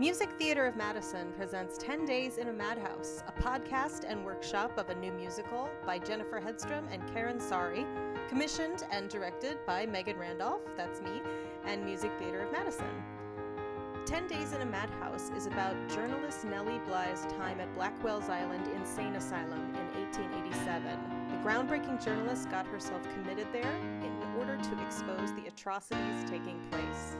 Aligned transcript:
Music 0.00 0.30
Theater 0.38 0.64
of 0.64 0.76
Madison 0.76 1.30
presents 1.36 1.76
10 1.76 2.06
Days 2.06 2.38
in 2.38 2.48
a 2.48 2.52
Madhouse, 2.54 3.22
a 3.28 3.32
podcast 3.42 4.10
and 4.10 4.24
workshop 4.24 4.78
of 4.78 4.88
a 4.88 4.94
new 4.94 5.12
musical 5.12 5.68
by 5.84 5.98
Jennifer 5.98 6.40
Hedstrom 6.40 6.90
and 6.90 7.06
Karen 7.12 7.38
Sari, 7.38 7.84
commissioned 8.26 8.84
and 8.90 9.10
directed 9.10 9.58
by 9.66 9.84
Megan 9.84 10.16
Randolph, 10.16 10.62
that's 10.74 11.02
me, 11.02 11.20
and 11.66 11.84
Music 11.84 12.10
Theater 12.18 12.40
of 12.40 12.50
Madison. 12.50 12.88
10 14.06 14.26
Days 14.26 14.54
in 14.54 14.62
a 14.62 14.64
Madhouse 14.64 15.30
is 15.36 15.44
about 15.44 15.76
journalist 15.90 16.46
Nellie 16.46 16.80
Bly's 16.86 17.26
time 17.36 17.60
at 17.60 17.74
Blackwell's 17.74 18.30
Island 18.30 18.68
Insane 18.74 19.16
Asylum 19.16 19.74
in 19.74 20.00
1887. 20.00 20.98
The 21.28 21.36
groundbreaking 21.46 22.02
journalist 22.02 22.50
got 22.50 22.66
herself 22.68 23.02
committed 23.12 23.48
there 23.52 23.76
in 24.00 24.16
order 24.38 24.56
to 24.56 24.82
expose 24.82 25.34
the 25.34 25.46
atrocities 25.46 26.24
taking 26.26 26.58
place. 26.70 27.16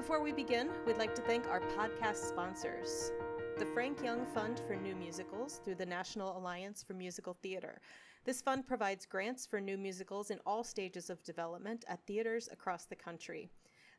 Before 0.00 0.22
we 0.22 0.32
begin, 0.32 0.70
we'd 0.86 0.96
like 0.96 1.14
to 1.14 1.20
thank 1.20 1.46
our 1.46 1.60
podcast 1.60 2.26
sponsors 2.26 3.12
the 3.58 3.66
Frank 3.66 4.02
Young 4.02 4.24
Fund 4.24 4.62
for 4.66 4.74
New 4.74 4.94
Musicals 4.94 5.60
through 5.62 5.74
the 5.74 5.84
National 5.84 6.38
Alliance 6.38 6.82
for 6.82 6.94
Musical 6.94 7.34
Theater. 7.42 7.82
This 8.24 8.40
fund 8.40 8.66
provides 8.66 9.04
grants 9.04 9.44
for 9.44 9.60
new 9.60 9.76
musicals 9.76 10.30
in 10.30 10.38
all 10.46 10.64
stages 10.64 11.10
of 11.10 11.22
development 11.22 11.84
at 11.86 12.06
theaters 12.06 12.48
across 12.50 12.86
the 12.86 12.96
country. 12.96 13.50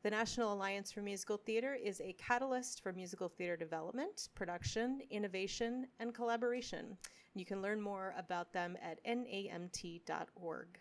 The 0.02 0.10
National 0.10 0.52
Alliance 0.52 0.91
for 0.91 1.04
Musical 1.04 1.38
Theater 1.38 1.76
is 1.76 2.02
a 2.02 2.13
catalyst 2.13 2.82
for 2.82 2.91
musical 2.94 3.30
theater 3.30 3.55
development, 3.55 4.30
production, 4.34 5.02
innovation, 5.12 5.86
and 5.99 6.16
collaboration. 6.16 6.98
You 7.36 7.46
can 7.46 7.62
learn 7.62 7.80
more 7.80 8.16
about 8.18 8.54
them 8.54 8.76
at 8.82 8.98
namt.org. 9.05 10.80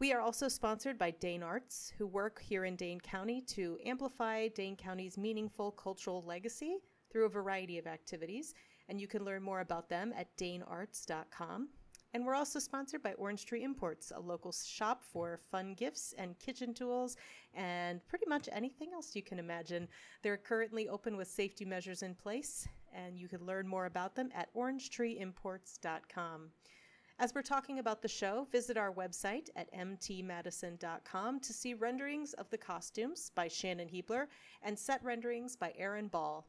We 0.00 0.12
are 0.14 0.20
also 0.22 0.48
sponsored 0.48 0.96
by 0.96 1.10
Dane 1.10 1.42
Arts, 1.42 1.92
who 1.98 2.06
work 2.06 2.40
here 2.40 2.64
in 2.64 2.74
Dane 2.74 3.00
County 3.00 3.42
to 3.48 3.76
amplify 3.84 4.48
Dane 4.48 4.74
County's 4.74 5.18
meaningful 5.18 5.72
cultural 5.72 6.22
legacy 6.22 6.78
through 7.12 7.26
a 7.26 7.28
variety 7.28 7.76
of 7.76 7.86
activities. 7.86 8.54
And 8.88 8.98
you 8.98 9.06
can 9.06 9.26
learn 9.26 9.42
more 9.42 9.60
about 9.60 9.90
them 9.90 10.14
at 10.16 10.34
danearts.com. 10.38 11.68
And 12.14 12.24
we're 12.24 12.34
also 12.34 12.58
sponsored 12.58 13.02
by 13.02 13.12
Orange 13.12 13.44
Tree 13.44 13.62
Imports, 13.62 14.10
a 14.16 14.18
local 14.18 14.52
shop 14.52 15.04
for 15.04 15.38
fun 15.50 15.74
gifts 15.74 16.14
and 16.16 16.38
kitchen 16.38 16.72
tools 16.72 17.18
and 17.52 18.00
pretty 18.08 18.24
much 18.26 18.48
anything 18.50 18.94
else 18.94 19.14
you 19.14 19.22
can 19.22 19.38
imagine. 19.38 19.86
They're 20.22 20.38
currently 20.38 20.88
open 20.88 21.18
with 21.18 21.28
safety 21.28 21.66
measures 21.66 22.02
in 22.02 22.14
place, 22.14 22.66
and 22.94 23.18
you 23.18 23.28
can 23.28 23.44
learn 23.44 23.68
more 23.68 23.84
about 23.84 24.14
them 24.16 24.30
at 24.34 24.48
orangetreeimports.com. 24.54 26.50
As 27.20 27.34
we're 27.34 27.42
talking 27.42 27.80
about 27.80 28.00
the 28.00 28.08
show, 28.08 28.46
visit 28.50 28.78
our 28.78 28.90
website 28.90 29.50
at 29.54 29.70
mtmadison.com 29.74 31.40
to 31.40 31.52
see 31.52 31.74
renderings 31.74 32.32
of 32.32 32.48
the 32.48 32.56
costumes 32.56 33.30
by 33.34 33.46
Shannon 33.46 33.88
Heebler 33.88 34.28
and 34.62 34.78
set 34.78 35.04
renderings 35.04 35.54
by 35.54 35.74
Aaron 35.76 36.08
Ball. 36.08 36.46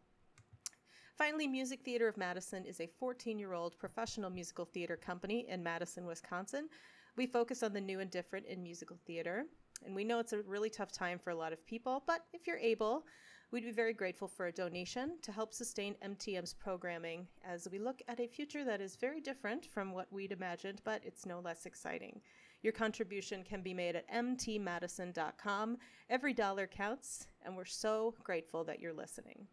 Finally, 1.17 1.49
Music 1.49 1.81
Theater 1.83 2.08
of 2.08 2.16
Madison 2.16 2.64
is 2.64 2.80
a 2.80 2.88
14 2.88 3.38
year 3.38 3.52
old 3.52 3.77
professional 3.77 4.30
musical 4.30 4.64
theater 4.64 4.95
company 4.95 5.45
in 5.49 5.61
Madison, 5.61 6.05
Wisconsin. 6.05 6.69
We 7.17 7.25
focus 7.25 7.64
on 7.64 7.73
the 7.73 7.81
new 7.81 7.99
and 7.99 8.09
different 8.09 8.45
in 8.45 8.64
musical 8.64 8.97
theater. 9.05 9.47
And 9.86 9.94
we 9.94 10.05
know 10.05 10.19
it's 10.19 10.31
a 10.31 10.42
really 10.44 10.69
tough 10.69 10.94
time 10.94 11.19
for 11.19 11.31
a 11.31 11.36
lot 11.36 11.52
of 11.52 11.66
people, 11.66 12.02
but 12.08 12.23
if 12.31 12.47
you're 12.47 12.58
able, 12.58 13.03
we'd 13.52 13.66
be 13.66 13.71
very 13.71 13.94
grateful 13.94 14.27
for 14.30 14.47
a 14.47 14.52
donation 14.52 15.17
to 15.21 15.31
help 15.31 15.53
sustain 15.53 15.95
MTM's 16.05 16.53
programming 16.53 17.27
as 17.45 17.67
we 17.69 17.80
look 17.80 18.02
at 18.08 18.19
a 18.19 18.27
future 18.27 18.63
that 18.63 18.80
is 18.80 18.95
very 18.95 19.19
different 19.19 19.66
from 19.66 19.91
what 19.91 20.11
we'd 20.11 20.31
imagined, 20.31 20.81
but 20.85 21.02
it's 21.03 21.25
no 21.25 21.41
less 21.41 21.66
exciting. 21.66 22.21
Your 22.63 22.71
contribution 22.71 23.43
can 23.43 23.61
be 23.61 23.73
made 23.73 23.95
at 23.95 24.09
mtmadison.com. 24.09 25.77
Every 26.09 26.33
dollar 26.33 26.66
counts, 26.66 27.27
and 27.43 27.58
we're 27.58 27.66
so 27.66 28.16
grateful 28.23 28.63
that 28.63 28.80
you're 28.80 28.93
listening. 28.93 29.47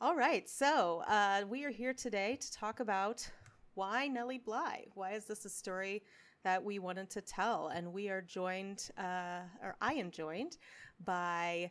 All 0.00 0.16
right, 0.16 0.48
so 0.48 1.02
uh, 1.06 1.42
we 1.50 1.64
are 1.64 1.70
here 1.70 1.92
today 1.92 2.38
to 2.40 2.52
talk 2.52 2.80
about 2.80 3.28
why 3.74 4.06
Nellie 4.06 4.38
Bly? 4.38 4.86
Why 4.94 5.12
is 5.12 5.26
this 5.26 5.44
a 5.44 5.50
story 5.50 6.02
that 6.42 6.62
we 6.62 6.78
wanted 6.78 7.10
to 7.10 7.20
tell? 7.20 7.68
And 7.68 7.92
we 7.92 8.08
are 8.08 8.22
joined, 8.22 8.90
uh, 8.98 9.40
or 9.62 9.76
I 9.80 9.94
am 9.94 10.10
joined 10.10 10.58
by 11.04 11.70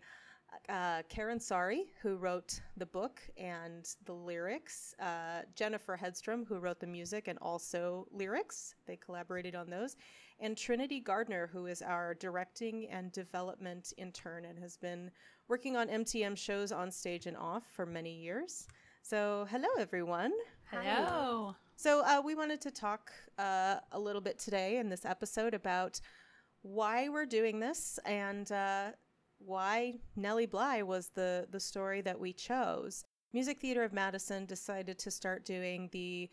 uh, 0.67 1.01
Karen 1.09 1.39
Sari, 1.39 1.85
who 2.01 2.15
wrote 2.15 2.59
the 2.77 2.85
book 2.85 3.21
and 3.37 3.87
the 4.05 4.13
lyrics, 4.13 4.95
uh, 4.99 5.41
Jennifer 5.55 5.97
Hedstrom, 6.01 6.47
who 6.47 6.59
wrote 6.59 6.79
the 6.79 6.87
music 6.87 7.27
and 7.27 7.37
also 7.39 8.07
lyrics. 8.11 8.75
They 8.85 8.95
collaborated 8.95 9.55
on 9.55 9.69
those, 9.69 9.95
and 10.39 10.57
Trinity 10.57 10.99
Gardner, 10.99 11.49
who 11.51 11.65
is 11.65 11.81
our 11.81 12.13
directing 12.13 12.87
and 12.89 13.11
development 13.11 13.93
intern 13.97 14.45
and 14.45 14.57
has 14.59 14.77
been 14.77 15.11
working 15.47 15.75
on 15.75 15.87
MTM 15.87 16.37
shows 16.37 16.71
on 16.71 16.91
stage 16.91 17.25
and 17.25 17.37
off 17.37 17.63
for 17.65 17.85
many 17.85 18.13
years. 18.13 18.67
So, 19.01 19.47
hello, 19.49 19.69
everyone. 19.79 20.33
Hello. 20.71 21.55
So, 21.81 22.01
uh, 22.01 22.21
we 22.21 22.35
wanted 22.35 22.59
to 22.63 22.71
talk 22.71 23.09
uh, 23.37 23.77
a 23.93 23.99
little 23.99 24.19
bit 24.19 24.37
today 24.37 24.79
in 24.79 24.89
this 24.89 25.05
episode 25.05 25.53
about 25.53 26.01
why 26.61 27.07
we're 27.07 27.25
doing 27.25 27.61
this 27.61 27.97
and 28.03 28.51
uh, 28.51 28.87
why 29.37 29.93
Nellie 30.17 30.45
Bly 30.45 30.81
was 30.81 31.07
the, 31.15 31.47
the 31.49 31.59
story 31.61 32.01
that 32.01 32.19
we 32.19 32.33
chose. 32.33 33.05
Music 33.31 33.61
Theater 33.61 33.85
of 33.85 33.93
Madison 33.93 34.45
decided 34.45 34.99
to 34.99 35.09
start 35.09 35.45
doing 35.45 35.87
the 35.93 36.29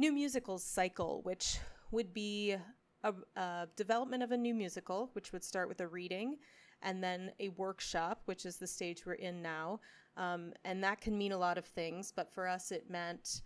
new 0.00 0.10
musicals 0.10 0.64
cycle, 0.64 1.20
which 1.22 1.60
would 1.92 2.12
be 2.12 2.56
a, 3.04 3.14
a, 3.36 3.68
development 3.76 4.24
of 4.24 4.32
a 4.32 4.36
new 4.36 4.56
musical, 4.56 5.10
which 5.12 5.30
would 5.32 5.44
start 5.44 5.68
with 5.68 5.80
a 5.80 5.86
reading, 5.86 6.36
and 6.82 7.00
then 7.00 7.30
a 7.38 7.50
workshop, 7.50 8.22
which 8.24 8.44
is 8.44 8.56
the 8.56 8.66
stage 8.66 9.06
we're 9.06 9.12
in 9.12 9.40
now. 9.40 9.78
Um, 10.16 10.52
and 10.64 10.82
that 10.82 11.00
can 11.00 11.16
mean 11.16 11.30
a 11.30 11.38
lot 11.38 11.58
of 11.58 11.64
things, 11.64 12.10
but 12.10 12.34
for 12.34 12.48
us, 12.48 12.72
it 12.72 12.90
meant 12.90 13.42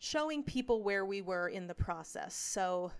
showing 0.00 0.42
people 0.42 0.82
where 0.82 1.04
we 1.04 1.20
were 1.20 1.48
in 1.48 1.66
the 1.66 1.74
process. 1.74 2.34
So 2.34 2.90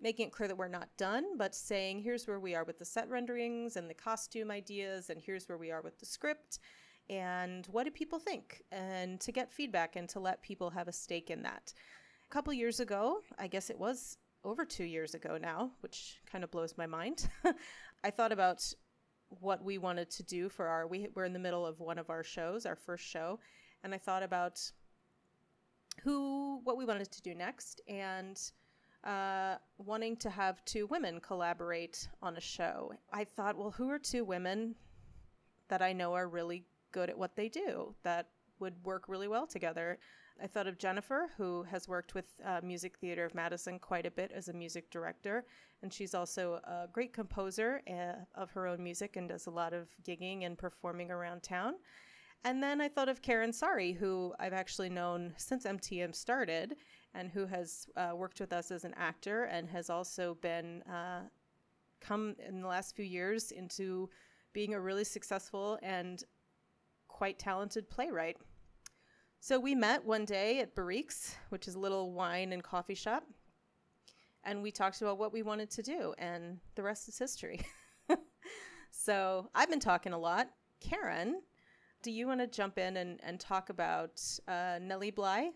making 0.00 0.26
it 0.26 0.32
clear 0.32 0.48
that 0.48 0.56
we're 0.56 0.68
not 0.68 0.88
done, 0.98 1.36
but 1.38 1.54
saying 1.54 2.02
here's 2.02 2.26
where 2.26 2.38
we 2.38 2.54
are 2.54 2.64
with 2.64 2.78
the 2.78 2.84
set 2.84 3.08
renderings 3.08 3.76
and 3.76 3.88
the 3.88 3.94
costume 3.94 4.50
ideas, 4.50 5.10
and 5.10 5.20
here's 5.20 5.48
where 5.48 5.58
we 5.58 5.70
are 5.70 5.80
with 5.80 5.98
the 5.98 6.06
script, 6.06 6.58
and 7.08 7.66
what 7.66 7.84
do 7.84 7.90
people 7.90 8.18
think, 8.18 8.62
and 8.70 9.18
to 9.20 9.32
get 9.32 9.52
feedback 9.52 9.96
and 9.96 10.08
to 10.10 10.20
let 10.20 10.42
people 10.42 10.70
have 10.70 10.88
a 10.88 10.92
stake 10.92 11.30
in 11.30 11.42
that. 11.42 11.72
A 12.28 12.32
couple 12.32 12.52
years 12.52 12.80
ago, 12.80 13.20
I 13.38 13.46
guess 13.46 13.70
it 13.70 13.78
was 13.78 14.18
over 14.44 14.64
two 14.64 14.84
years 14.84 15.14
ago 15.14 15.38
now, 15.40 15.70
which 15.80 16.18
kind 16.30 16.44
of 16.44 16.50
blows 16.50 16.74
my 16.76 16.86
mind, 16.86 17.28
I 18.04 18.10
thought 18.10 18.32
about 18.32 18.72
what 19.40 19.64
we 19.64 19.78
wanted 19.78 20.10
to 20.10 20.22
do 20.22 20.48
for 20.48 20.66
our 20.66 20.86
we, 20.86 21.08
we're 21.14 21.24
in 21.24 21.32
the 21.32 21.38
middle 21.38 21.64
of 21.64 21.80
one 21.80 21.98
of 21.98 22.10
our 22.10 22.22
shows 22.22 22.66
our 22.66 22.76
first 22.76 23.02
show 23.02 23.38
and 23.82 23.94
i 23.94 23.98
thought 23.98 24.22
about 24.22 24.60
who 26.02 26.60
what 26.64 26.76
we 26.76 26.84
wanted 26.84 27.10
to 27.10 27.22
do 27.22 27.34
next 27.34 27.80
and 27.88 28.40
uh, 29.04 29.56
wanting 29.78 30.16
to 30.16 30.30
have 30.30 30.64
two 30.64 30.86
women 30.86 31.20
collaborate 31.20 32.08
on 32.22 32.36
a 32.36 32.40
show. 32.40 32.92
I 33.12 33.24
thought, 33.24 33.56
well, 33.56 33.70
who 33.70 33.90
are 33.90 33.98
two 33.98 34.24
women 34.24 34.74
that 35.68 35.82
I 35.82 35.92
know 35.92 36.14
are 36.14 36.28
really 36.28 36.64
good 36.92 37.10
at 37.10 37.18
what 37.18 37.34
they 37.34 37.48
do 37.48 37.94
that 38.04 38.28
would 38.60 38.74
work 38.84 39.08
really 39.08 39.28
well 39.28 39.46
together? 39.46 39.98
I 40.42 40.46
thought 40.46 40.66
of 40.66 40.78
Jennifer, 40.78 41.30
who 41.36 41.62
has 41.64 41.88
worked 41.88 42.14
with 42.14 42.26
uh, 42.44 42.60
Music 42.62 42.96
Theater 42.98 43.24
of 43.24 43.34
Madison 43.34 43.78
quite 43.78 44.06
a 44.06 44.10
bit 44.10 44.32
as 44.32 44.48
a 44.48 44.52
music 44.52 44.90
director, 44.90 45.44
and 45.82 45.92
she's 45.92 46.14
also 46.14 46.54
a 46.64 46.88
great 46.92 47.12
composer 47.12 47.82
uh, 47.88 48.40
of 48.40 48.50
her 48.52 48.66
own 48.66 48.82
music 48.82 49.16
and 49.16 49.28
does 49.28 49.46
a 49.46 49.50
lot 49.50 49.72
of 49.72 49.88
gigging 50.04 50.46
and 50.46 50.56
performing 50.56 51.10
around 51.10 51.42
town. 51.42 51.74
And 52.44 52.62
then 52.62 52.80
I 52.80 52.88
thought 52.88 53.08
of 53.08 53.22
Karen 53.22 53.52
Sari, 53.52 53.92
who 53.92 54.34
I've 54.40 54.52
actually 54.52 54.88
known 54.88 55.32
since 55.36 55.64
MTM 55.64 56.14
started 56.14 56.76
and 57.14 57.30
who 57.30 57.46
has 57.46 57.86
uh, 57.96 58.12
worked 58.16 58.40
with 58.40 58.52
us 58.52 58.70
as 58.70 58.84
an 58.84 58.94
actor 58.96 59.44
and 59.44 59.68
has 59.68 59.90
also 59.90 60.36
been 60.40 60.82
uh, 60.82 61.22
come 62.00 62.34
in 62.46 62.60
the 62.60 62.66
last 62.68 62.96
few 62.96 63.04
years 63.04 63.52
into 63.52 64.10
being 64.52 64.74
a 64.74 64.80
really 64.80 65.04
successful 65.04 65.78
and 65.82 66.24
quite 67.08 67.38
talented 67.38 67.88
playwright. 67.88 68.36
So 69.40 69.58
we 69.58 69.74
met 69.74 70.04
one 70.04 70.24
day 70.24 70.60
at 70.60 70.74
Barrique's, 70.74 71.36
which 71.50 71.68
is 71.68 71.74
a 71.74 71.78
little 71.78 72.12
wine 72.12 72.52
and 72.52 72.62
coffee 72.62 72.94
shop, 72.94 73.24
and 74.44 74.62
we 74.62 74.70
talked 74.70 75.00
about 75.02 75.18
what 75.18 75.32
we 75.32 75.42
wanted 75.42 75.70
to 75.70 75.82
do, 75.82 76.14
and 76.18 76.58
the 76.74 76.82
rest 76.82 77.08
is 77.08 77.18
history. 77.18 77.60
so 78.90 79.48
I've 79.54 79.70
been 79.70 79.80
talking 79.80 80.12
a 80.12 80.18
lot. 80.18 80.48
Karen, 80.80 81.42
do 82.02 82.10
you 82.10 82.26
want 82.26 82.40
to 82.40 82.46
jump 82.46 82.78
in 82.78 82.96
and, 82.96 83.20
and 83.22 83.38
talk 83.40 83.70
about 83.70 84.22
uh, 84.48 84.78
Nellie 84.80 85.10
Bly 85.10 85.50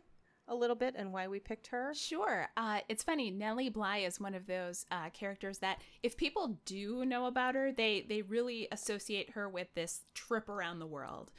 a 0.49 0.55
little 0.55 0.77
bit 0.77 0.95
and 0.97 1.13
why 1.13 1.27
we 1.29 1.41
picked 1.41 1.69
her? 1.69 1.93
Sure. 1.95 2.49
Uh, 2.57 2.81
it's 2.89 3.03
funny. 3.03 3.31
Nellie 3.31 3.69
Bly 3.69 3.99
is 3.99 4.21
one 4.21 4.35
of 4.35 4.47
those 4.47 4.87
uh, 4.91 5.11
characters 5.11 5.59
that, 5.59 5.81
if 6.03 6.17
people 6.17 6.59
do 6.65 7.05
know 7.05 7.27
about 7.27 7.55
her, 7.57 7.73
they 7.73 8.05
they 8.09 8.23
really 8.23 8.69
associate 8.71 9.31
her 9.31 9.49
with 9.49 9.69
this 9.75 10.03
trip 10.15 10.49
around 10.49 10.79
the 10.79 10.87
world. 10.87 11.33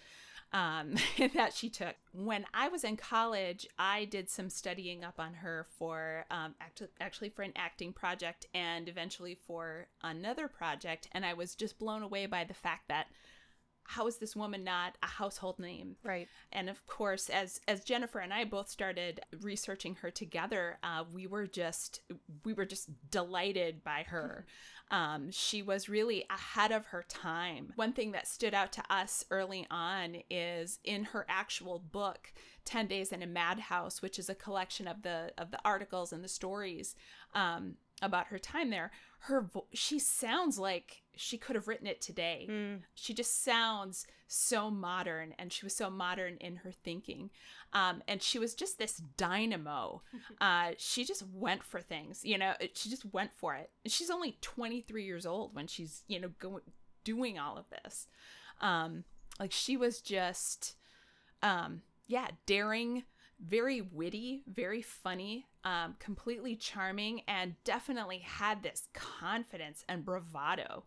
um, 0.53 0.95
that 1.35 1.53
she 1.53 1.69
took. 1.69 1.95
When 2.13 2.45
I 2.53 2.69
was 2.69 2.83
in 2.83 2.95
college, 2.97 3.67
I 3.77 4.05
did 4.05 4.29
some 4.29 4.49
studying 4.49 5.03
up 5.03 5.19
on 5.19 5.33
her 5.35 5.65
for 5.77 6.25
um, 6.31 6.55
act- 6.61 6.81
actually 7.01 7.29
for 7.29 7.41
an 7.41 7.51
acting 7.55 7.91
project 7.93 8.45
and 8.53 8.87
eventually 8.87 9.35
for 9.35 9.87
another 10.01 10.47
project. 10.47 11.09
And 11.11 11.25
I 11.25 11.33
was 11.33 11.55
just 11.55 11.77
blown 11.79 12.01
away 12.01 12.25
by 12.27 12.43
the 12.45 12.53
fact 12.53 12.87
that 12.87 13.07
how 13.87 14.07
is 14.07 14.17
this 14.17 14.35
woman 14.35 14.63
not 14.63 14.97
a 15.01 15.07
household 15.07 15.59
name? 15.59 15.95
Right. 16.03 16.27
And 16.51 16.69
of 16.69 16.85
course 16.85 17.29
as 17.29 17.59
as 17.67 17.83
jennifer 17.83 18.19
and 18.19 18.33
i 18.33 18.43
both 18.43 18.69
started 18.69 19.21
researching 19.41 19.95
her 19.95 20.11
together 20.11 20.77
uh, 20.83 21.03
we 21.13 21.27
were 21.27 21.47
just 21.47 22.01
we 22.43 22.53
were 22.53 22.65
just 22.65 22.89
delighted 23.09 23.83
by 23.83 24.03
her. 24.07 24.45
Um, 24.89 25.31
she 25.31 25.61
was 25.61 25.89
really 25.89 26.25
ahead 26.29 26.71
of 26.71 26.87
her 26.87 27.03
time. 27.09 27.73
One 27.75 27.91
thing 27.91 28.11
that 28.13 28.27
stood 28.27 28.53
out 28.53 28.71
to 28.73 28.83
us 28.89 29.25
early 29.29 29.67
on 29.69 30.17
is 30.29 30.79
in 30.83 31.03
her 31.05 31.25
actual 31.27 31.79
book 31.79 32.31
10 32.63 32.87
days 32.87 33.11
in 33.11 33.23
a 33.23 33.27
madhouse 33.27 34.01
which 34.01 34.19
is 34.19 34.29
a 34.29 34.35
collection 34.35 34.87
of 34.87 35.01
the 35.01 35.31
of 35.37 35.51
the 35.51 35.59
articles 35.63 36.11
and 36.11 36.21
the 36.21 36.27
stories 36.27 36.95
um, 37.33 37.75
about 38.01 38.27
her 38.27 38.37
time 38.37 38.69
there 38.69 38.91
her 39.21 39.41
vo- 39.41 39.65
she 39.73 39.99
sounds 39.99 40.57
like 40.57 41.01
she 41.15 41.37
could 41.37 41.55
have 41.55 41.67
written 41.67 41.87
it 41.87 41.99
today. 42.01 42.47
Mm. 42.49 42.79
she 42.93 43.13
just 43.13 43.43
sounds 43.43 44.05
so 44.27 44.69
modern 44.69 45.33
and 45.39 45.51
she 45.51 45.65
was 45.65 45.75
so 45.75 45.89
modern 45.89 46.37
in 46.37 46.57
her 46.57 46.71
thinking. 46.71 47.29
Um, 47.73 48.03
and 48.07 48.21
she 48.21 48.39
was 48.39 48.53
just 48.53 48.77
this 48.77 48.97
dynamo. 49.17 50.01
Uh, 50.39 50.71
she 50.77 51.03
just 51.03 51.23
went 51.33 51.63
for 51.63 51.81
things 51.81 52.23
you 52.23 52.37
know 52.37 52.53
she 52.73 52.89
just 52.89 53.05
went 53.11 53.31
for 53.33 53.55
it. 53.55 53.71
She's 53.87 54.09
only 54.11 54.37
23 54.41 55.03
years 55.03 55.25
old 55.25 55.55
when 55.55 55.67
she's 55.67 56.03
you 56.07 56.19
know 56.19 56.29
going 56.39 56.61
doing 57.03 57.39
all 57.39 57.57
of 57.57 57.65
this. 57.69 58.07
Um, 58.61 59.03
like 59.39 59.51
she 59.51 59.77
was 59.77 59.99
just 60.01 60.75
um, 61.41 61.81
yeah 62.05 62.27
daring 62.45 63.03
very 63.45 63.81
witty 63.81 64.43
very 64.47 64.81
funny 64.81 65.47
um, 65.63 65.95
completely 65.99 66.55
charming 66.55 67.21
and 67.27 67.55
definitely 67.63 68.19
had 68.19 68.63
this 68.63 68.87
confidence 68.93 69.83
and 69.87 70.03
bravado 70.03 70.83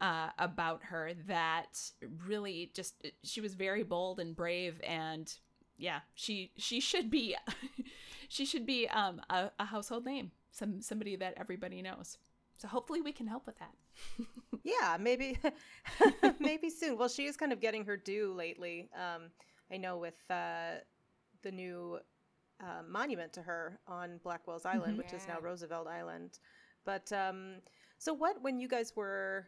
uh, 0.00 0.30
about 0.38 0.82
her 0.82 1.12
that 1.28 1.80
really 2.26 2.70
just 2.74 3.06
she 3.22 3.40
was 3.40 3.54
very 3.54 3.82
bold 3.84 4.18
and 4.18 4.34
brave 4.34 4.80
and 4.84 5.34
yeah 5.78 6.00
she 6.14 6.50
she 6.56 6.80
should 6.80 7.08
be 7.10 7.36
she 8.28 8.44
should 8.44 8.66
be 8.66 8.88
um, 8.88 9.20
a, 9.30 9.50
a 9.60 9.64
household 9.64 10.04
name 10.04 10.32
some 10.52 10.80
somebody 10.80 11.16
that 11.16 11.34
everybody 11.36 11.82
knows. 11.82 12.18
So 12.58 12.68
hopefully 12.68 13.00
we 13.00 13.12
can 13.12 13.26
help 13.26 13.46
with 13.46 13.58
that. 13.58 13.74
Yeah 14.64 14.96
maybe 15.00 15.36
maybe 16.38 16.70
soon. 16.70 16.96
Well 16.96 17.08
she 17.08 17.24
is 17.24 17.36
kind 17.36 17.52
of 17.52 17.60
getting 17.60 17.84
her 17.86 17.96
due 17.96 18.32
lately. 18.32 18.88
Um, 18.94 19.30
i 19.72 19.76
know 19.76 19.96
with 19.96 20.14
uh, 20.30 20.74
the 21.42 21.50
new 21.50 21.98
uh, 22.60 22.82
monument 22.88 23.32
to 23.32 23.42
her 23.42 23.78
on 23.86 24.18
blackwell's 24.22 24.64
island 24.64 24.94
Mhm. 24.94 24.98
which 24.98 25.12
is 25.12 25.26
now 25.26 25.38
roosevelt 25.40 25.86
island 25.88 26.38
but 26.84 27.12
um, 27.12 27.60
so 27.98 28.12
what 28.12 28.40
when 28.42 28.58
you 28.60 28.68
guys 28.68 28.92
were 28.96 29.46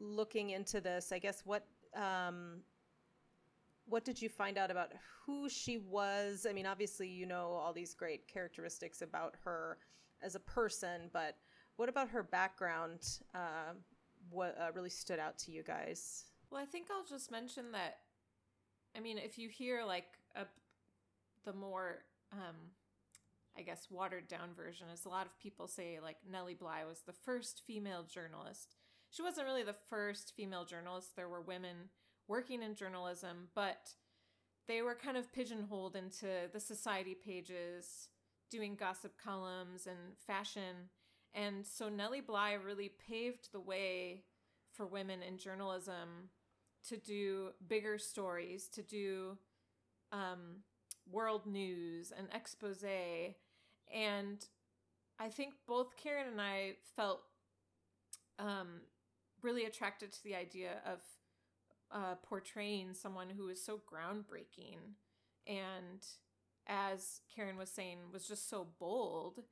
looking 0.00 0.50
into 0.50 0.80
this 0.80 1.12
i 1.12 1.18
guess 1.18 1.42
what 1.44 1.66
um, 1.94 2.62
what 3.86 4.04
did 4.04 4.20
you 4.20 4.28
find 4.28 4.58
out 4.58 4.70
about 4.70 4.92
who 5.24 5.48
she 5.48 5.78
was 5.78 6.46
i 6.48 6.52
mean 6.52 6.66
obviously 6.66 7.08
you 7.08 7.26
know 7.26 7.48
all 7.52 7.72
these 7.72 7.94
great 7.94 8.26
characteristics 8.28 9.02
about 9.02 9.34
her 9.44 9.78
as 10.22 10.34
a 10.34 10.40
person 10.40 11.08
but 11.12 11.36
what 11.76 11.88
about 11.88 12.08
her 12.08 12.22
background 12.22 13.18
uh, 13.34 13.72
what 14.30 14.56
uh, 14.60 14.70
really 14.74 14.90
stood 14.90 15.18
out 15.18 15.38
to 15.38 15.50
you 15.52 15.62
guys 15.62 16.24
Well, 16.50 16.62
I 16.62 16.64
think 16.66 16.86
I'll 16.90 17.04
just 17.04 17.30
mention 17.30 17.72
that. 17.72 17.98
I 18.96 19.00
mean, 19.00 19.18
if 19.18 19.36
you 19.38 19.48
hear 19.48 19.84
like 19.84 20.06
a, 20.36 20.46
the 21.46 21.54
more, 21.54 22.00
um, 22.32 22.56
I 23.56 23.62
guess, 23.62 23.86
watered 23.90 24.28
down 24.28 24.50
version, 24.54 24.88
is 24.92 25.06
a 25.06 25.08
lot 25.08 25.26
of 25.26 25.38
people 25.38 25.66
say 25.66 25.98
like 26.02 26.16
Nellie 26.30 26.54
Bly 26.54 26.84
was 26.84 27.00
the 27.06 27.14
first 27.14 27.62
female 27.66 28.02
journalist. 28.02 28.74
She 29.08 29.22
wasn't 29.22 29.46
really 29.46 29.62
the 29.62 29.72
first 29.88 30.34
female 30.36 30.66
journalist. 30.66 31.16
There 31.16 31.28
were 31.28 31.40
women 31.40 31.90
working 32.28 32.62
in 32.62 32.74
journalism, 32.74 33.48
but 33.54 33.94
they 34.68 34.82
were 34.82 34.96
kind 34.96 35.16
of 35.16 35.32
pigeonholed 35.32 35.96
into 35.96 36.26
the 36.52 36.60
society 36.60 37.14
pages, 37.14 38.08
doing 38.50 38.74
gossip 38.74 39.12
columns 39.22 39.86
and 39.86 40.16
fashion. 40.26 40.90
And 41.32 41.64
so 41.64 41.88
Nellie 41.88 42.20
Bly 42.20 42.54
really 42.54 42.90
paved 43.08 43.52
the 43.52 43.60
way 43.60 44.24
for 44.72 44.86
women 44.86 45.22
in 45.22 45.38
journalism 45.38 46.30
to 46.88 46.96
do 46.96 47.50
bigger 47.66 47.98
stories, 47.98 48.68
to 48.68 48.82
do 48.82 49.38
um, 50.12 50.62
world 51.10 51.46
news 51.46 52.12
and 52.16 52.28
expose. 52.34 52.84
And 53.92 54.44
I 55.18 55.28
think 55.28 55.54
both 55.66 55.96
Karen 55.96 56.26
and 56.30 56.40
I 56.40 56.76
felt 56.94 57.22
um, 58.38 58.80
really 59.42 59.64
attracted 59.64 60.12
to 60.12 60.24
the 60.24 60.34
idea 60.34 60.78
of 60.84 60.98
uh, 61.90 62.14
portraying 62.22 62.94
someone 62.94 63.28
who 63.30 63.48
is 63.48 63.62
so 63.62 63.80
groundbreaking 63.90 64.78
and, 65.46 66.04
as 66.66 67.20
Karen 67.34 67.56
was 67.56 67.70
saying, 67.70 67.98
was 68.12 68.26
just 68.26 68.50
so 68.50 68.66
bold. 68.78 69.42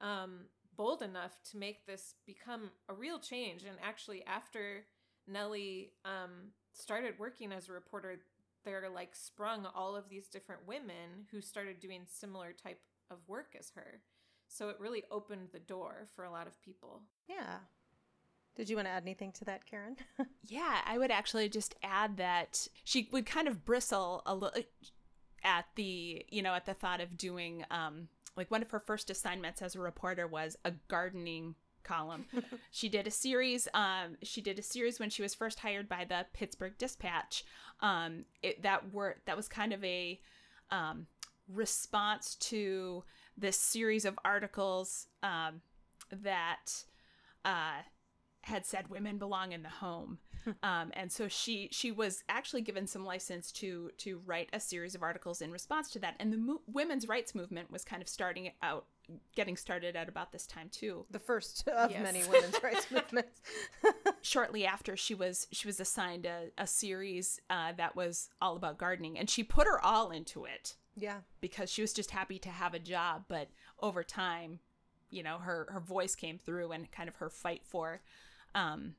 Um, 0.00 0.46
bold 0.76 1.02
enough 1.02 1.36
to 1.50 1.56
make 1.56 1.86
this 1.86 2.14
become 2.26 2.70
a 2.88 2.94
real 2.94 3.18
change. 3.18 3.62
And 3.62 3.76
actually, 3.82 4.24
after 4.26 4.84
Nellie 5.28 5.92
um, 6.04 6.50
started 6.72 7.14
working 7.18 7.52
as 7.52 7.68
a 7.68 7.72
reporter, 7.72 8.16
there 8.64 8.88
like 8.92 9.14
sprung 9.14 9.66
all 9.74 9.94
of 9.96 10.08
these 10.08 10.28
different 10.28 10.66
women 10.66 11.26
who 11.30 11.40
started 11.40 11.80
doing 11.80 12.02
similar 12.06 12.52
type 12.52 12.80
of 13.10 13.18
work 13.28 13.54
as 13.58 13.70
her. 13.74 14.00
So 14.48 14.68
it 14.68 14.76
really 14.78 15.02
opened 15.10 15.48
the 15.52 15.58
door 15.58 16.08
for 16.14 16.24
a 16.24 16.30
lot 16.30 16.46
of 16.46 16.60
people. 16.62 17.02
yeah 17.28 17.58
did 18.56 18.70
you 18.70 18.76
want 18.76 18.86
to 18.86 18.92
add 18.92 19.02
anything 19.02 19.32
to 19.32 19.44
that 19.44 19.66
karen 19.66 19.96
Yeah, 20.46 20.78
I 20.86 20.96
would 20.98 21.10
actually 21.10 21.48
just 21.48 21.74
add 21.82 22.18
that 22.18 22.68
she 22.84 23.08
would 23.10 23.26
kind 23.26 23.48
of 23.48 23.64
bristle 23.64 24.22
a 24.26 24.34
little 24.34 24.62
at 25.42 25.66
the, 25.74 26.24
you 26.30 26.40
know, 26.42 26.54
at 26.54 26.64
the 26.66 26.74
thought 26.74 27.00
of 27.00 27.16
doing 27.18 27.64
um 27.70 28.08
like 28.36 28.50
one 28.50 28.62
of 28.62 28.70
her 28.70 28.80
first 28.80 29.10
assignments 29.10 29.62
as 29.62 29.74
a 29.74 29.80
reporter 29.80 30.26
was 30.26 30.56
a 30.64 30.72
gardening 30.88 31.54
column. 31.84 32.24
she 32.70 32.88
did 32.88 33.06
a 33.06 33.10
series 33.10 33.68
um 33.74 34.16
she 34.22 34.40
did 34.40 34.58
a 34.58 34.62
series 34.62 34.98
when 34.98 35.10
she 35.10 35.22
was 35.22 35.34
first 35.34 35.60
hired 35.60 35.88
by 35.88 36.04
the 36.04 36.26
Pittsburgh 36.32 36.76
Dispatch. 36.78 37.44
Um 37.80 38.24
it, 38.42 38.62
that 38.62 38.92
were 38.92 39.16
that 39.26 39.36
was 39.36 39.48
kind 39.48 39.72
of 39.72 39.84
a 39.84 40.20
um 40.70 41.06
response 41.48 42.34
to 42.36 43.04
this 43.36 43.58
series 43.58 44.04
of 44.04 44.18
articles 44.24 45.06
um 45.22 45.60
that 46.10 46.84
uh 47.44 47.82
had 48.42 48.66
said 48.66 48.88
women 48.88 49.18
belong 49.18 49.52
in 49.52 49.62
the 49.62 49.68
home 49.68 50.18
um, 50.62 50.90
and 50.94 51.10
so 51.10 51.28
she 51.28 51.68
she 51.72 51.90
was 51.90 52.22
actually 52.28 52.62
given 52.62 52.86
some 52.86 53.04
license 53.04 53.50
to 53.52 53.90
to 53.98 54.20
write 54.26 54.48
a 54.52 54.60
series 54.60 54.94
of 54.94 55.02
articles 55.02 55.40
in 55.40 55.50
response 55.50 55.90
to 55.90 55.98
that 55.98 56.14
and 56.20 56.32
the 56.32 56.36
mo- 56.36 56.60
women's 56.66 57.08
rights 57.08 57.34
movement 57.34 57.70
was 57.70 57.84
kind 57.84 58.02
of 58.02 58.08
starting 58.08 58.50
out 58.62 58.86
getting 59.36 59.56
started 59.56 59.96
at 59.96 60.08
about 60.08 60.32
this 60.32 60.46
time 60.46 60.68
too. 60.70 61.04
The 61.10 61.18
first 61.18 61.66
of 61.68 61.90
Yes. 61.90 62.02
many 62.02 62.24
women's 62.24 62.62
rights 62.62 62.86
movements. 62.90 63.40
Shortly 64.22 64.64
after 64.66 64.96
she 64.96 65.14
was 65.14 65.46
she 65.52 65.66
was 65.68 65.80
assigned 65.80 66.26
a, 66.26 66.48
a 66.56 66.66
series 66.66 67.40
uh, 67.50 67.72
that 67.76 67.94
was 67.96 68.30
all 68.40 68.56
about 68.56 68.78
gardening 68.78 69.18
and 69.18 69.28
she 69.28 69.42
put 69.44 69.66
her 69.66 69.80
all 69.84 70.10
into 70.10 70.44
it. 70.44 70.76
Yeah. 70.96 71.18
Because 71.40 71.70
she 71.70 71.82
was 71.82 71.92
just 71.92 72.12
happy 72.12 72.38
to 72.40 72.48
have 72.48 72.72
a 72.74 72.78
job 72.78 73.24
but 73.28 73.48
over 73.80 74.02
time 74.02 74.60
you 75.10 75.22
know 75.22 75.38
her 75.38 75.68
her 75.70 75.80
voice 75.80 76.14
came 76.14 76.38
through 76.38 76.72
and 76.72 76.90
kind 76.90 77.08
of 77.08 77.16
her 77.16 77.28
fight 77.30 77.62
for 77.64 78.00
um 78.54 78.94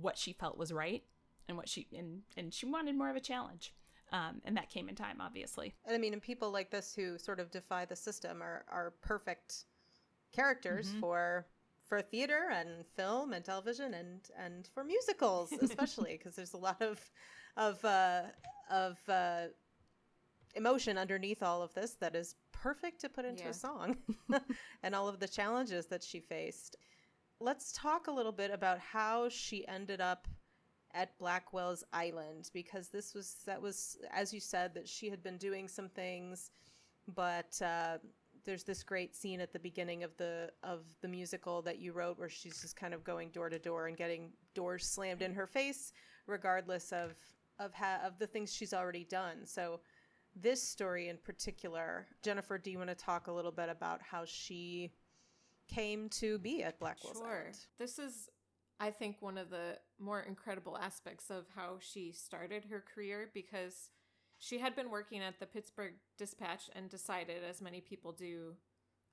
what 0.00 0.16
she 0.18 0.32
felt 0.32 0.56
was 0.58 0.72
right 0.72 1.04
and 1.48 1.56
what 1.56 1.68
she 1.68 1.86
and 1.96 2.22
and 2.36 2.52
she 2.54 2.66
wanted 2.66 2.96
more 2.96 3.10
of 3.10 3.16
a 3.16 3.20
challenge 3.20 3.74
um 4.12 4.40
and 4.44 4.56
that 4.56 4.68
came 4.70 4.88
in 4.88 4.94
time 4.94 5.20
obviously 5.20 5.74
and 5.86 5.94
i 5.94 5.98
mean 5.98 6.12
and 6.12 6.22
people 6.22 6.50
like 6.50 6.70
this 6.70 6.94
who 6.94 7.18
sort 7.18 7.40
of 7.40 7.50
defy 7.50 7.84
the 7.84 7.96
system 7.96 8.42
are 8.42 8.64
are 8.68 8.92
perfect 9.00 9.64
characters 10.32 10.92
Mhm. 10.92 11.00
for 11.00 11.46
for 11.84 12.00
theater 12.02 12.48
and 12.50 12.86
film 12.96 13.32
and 13.32 13.44
television 13.44 13.94
and 13.94 14.30
and 14.38 14.68
for 14.74 14.84
musicals 14.84 15.52
especially 15.60 16.16
because 16.18 16.34
there's 16.34 16.54
a 16.54 16.58
lot 16.58 16.80
of 16.82 17.10
of 17.56 17.84
uh 17.84 18.22
of 18.70 18.98
uh 19.08 19.46
emotion 20.56 20.96
underneath 20.96 21.42
all 21.42 21.62
of 21.62 21.74
this 21.74 21.94
that 21.94 22.14
is 22.14 22.36
perfect 22.52 23.00
to 23.00 23.08
put 23.08 23.24
into 23.24 23.44
Yeah. 23.44 23.50
a 23.50 23.54
song 23.54 23.96
and 24.82 24.94
all 24.94 25.08
of 25.08 25.18
the 25.18 25.28
challenges 25.28 25.86
that 25.86 26.02
she 26.02 26.20
faced 26.20 26.76
let's 27.40 27.72
talk 27.72 28.06
a 28.06 28.12
little 28.12 28.32
bit 28.32 28.50
about 28.52 28.78
how 28.78 29.28
she 29.28 29.66
ended 29.66 30.00
up 30.00 30.28
at 30.94 31.18
Blackwell's 31.18 31.84
Island 31.92 32.50
because 32.54 32.88
this 32.88 33.14
was 33.14 33.36
that 33.46 33.60
was 33.60 33.98
as 34.12 34.32
you 34.32 34.40
said 34.40 34.74
that 34.74 34.88
she 34.88 35.10
had 35.10 35.22
been 35.22 35.36
doing 35.36 35.68
some 35.68 35.88
things, 35.88 36.50
but 37.14 37.60
uh, 37.60 37.98
there's 38.44 38.64
this 38.64 38.82
great 38.82 39.14
scene 39.14 39.40
at 39.40 39.52
the 39.52 39.58
beginning 39.58 40.04
of 40.04 40.16
the 40.16 40.50
of 40.62 40.84
the 41.02 41.08
musical 41.08 41.62
that 41.62 41.78
you 41.78 41.92
wrote 41.92 42.18
where 42.18 42.28
she's 42.28 42.60
just 42.62 42.76
kind 42.76 42.94
of 42.94 43.04
going 43.04 43.30
door 43.30 43.48
to 43.48 43.58
door 43.58 43.88
and 43.88 43.96
getting 43.96 44.30
doors 44.54 44.86
slammed 44.86 45.22
in 45.22 45.34
her 45.34 45.46
face, 45.46 45.92
regardless 46.26 46.92
of 46.92 47.14
of 47.58 47.72
ha- 47.74 48.00
of 48.04 48.18
the 48.18 48.26
things 48.26 48.54
she's 48.54 48.74
already 48.74 49.04
done. 49.04 49.44
So 49.44 49.80
this 50.36 50.62
story 50.62 51.08
in 51.08 51.16
particular, 51.18 52.06
Jennifer, 52.22 52.58
do 52.58 52.70
you 52.70 52.78
want 52.78 52.90
to 52.90 52.96
talk 52.96 53.28
a 53.28 53.32
little 53.32 53.52
bit 53.52 53.68
about 53.68 54.00
how 54.02 54.24
she 54.24 54.92
came 55.68 56.08
to 56.08 56.38
be 56.38 56.62
at 56.62 56.78
Blackwell's 56.78 57.18
Sure. 57.18 57.40
Island? 57.40 57.58
This 57.78 57.98
is, 57.98 58.28
I 58.80 58.90
think, 58.90 59.16
one 59.20 59.38
of 59.38 59.50
the 59.50 59.78
more 59.98 60.20
incredible 60.20 60.76
aspects 60.76 61.30
of 61.30 61.44
how 61.54 61.76
she 61.80 62.12
started 62.12 62.64
her 62.70 62.82
career 62.94 63.30
because 63.32 63.90
she 64.38 64.58
had 64.58 64.74
been 64.76 64.90
working 64.90 65.20
at 65.20 65.38
the 65.38 65.46
Pittsburgh 65.46 65.94
Dispatch 66.18 66.70
and 66.74 66.90
decided, 66.90 67.42
as 67.48 67.62
many 67.62 67.80
people 67.80 68.12
do, 68.12 68.54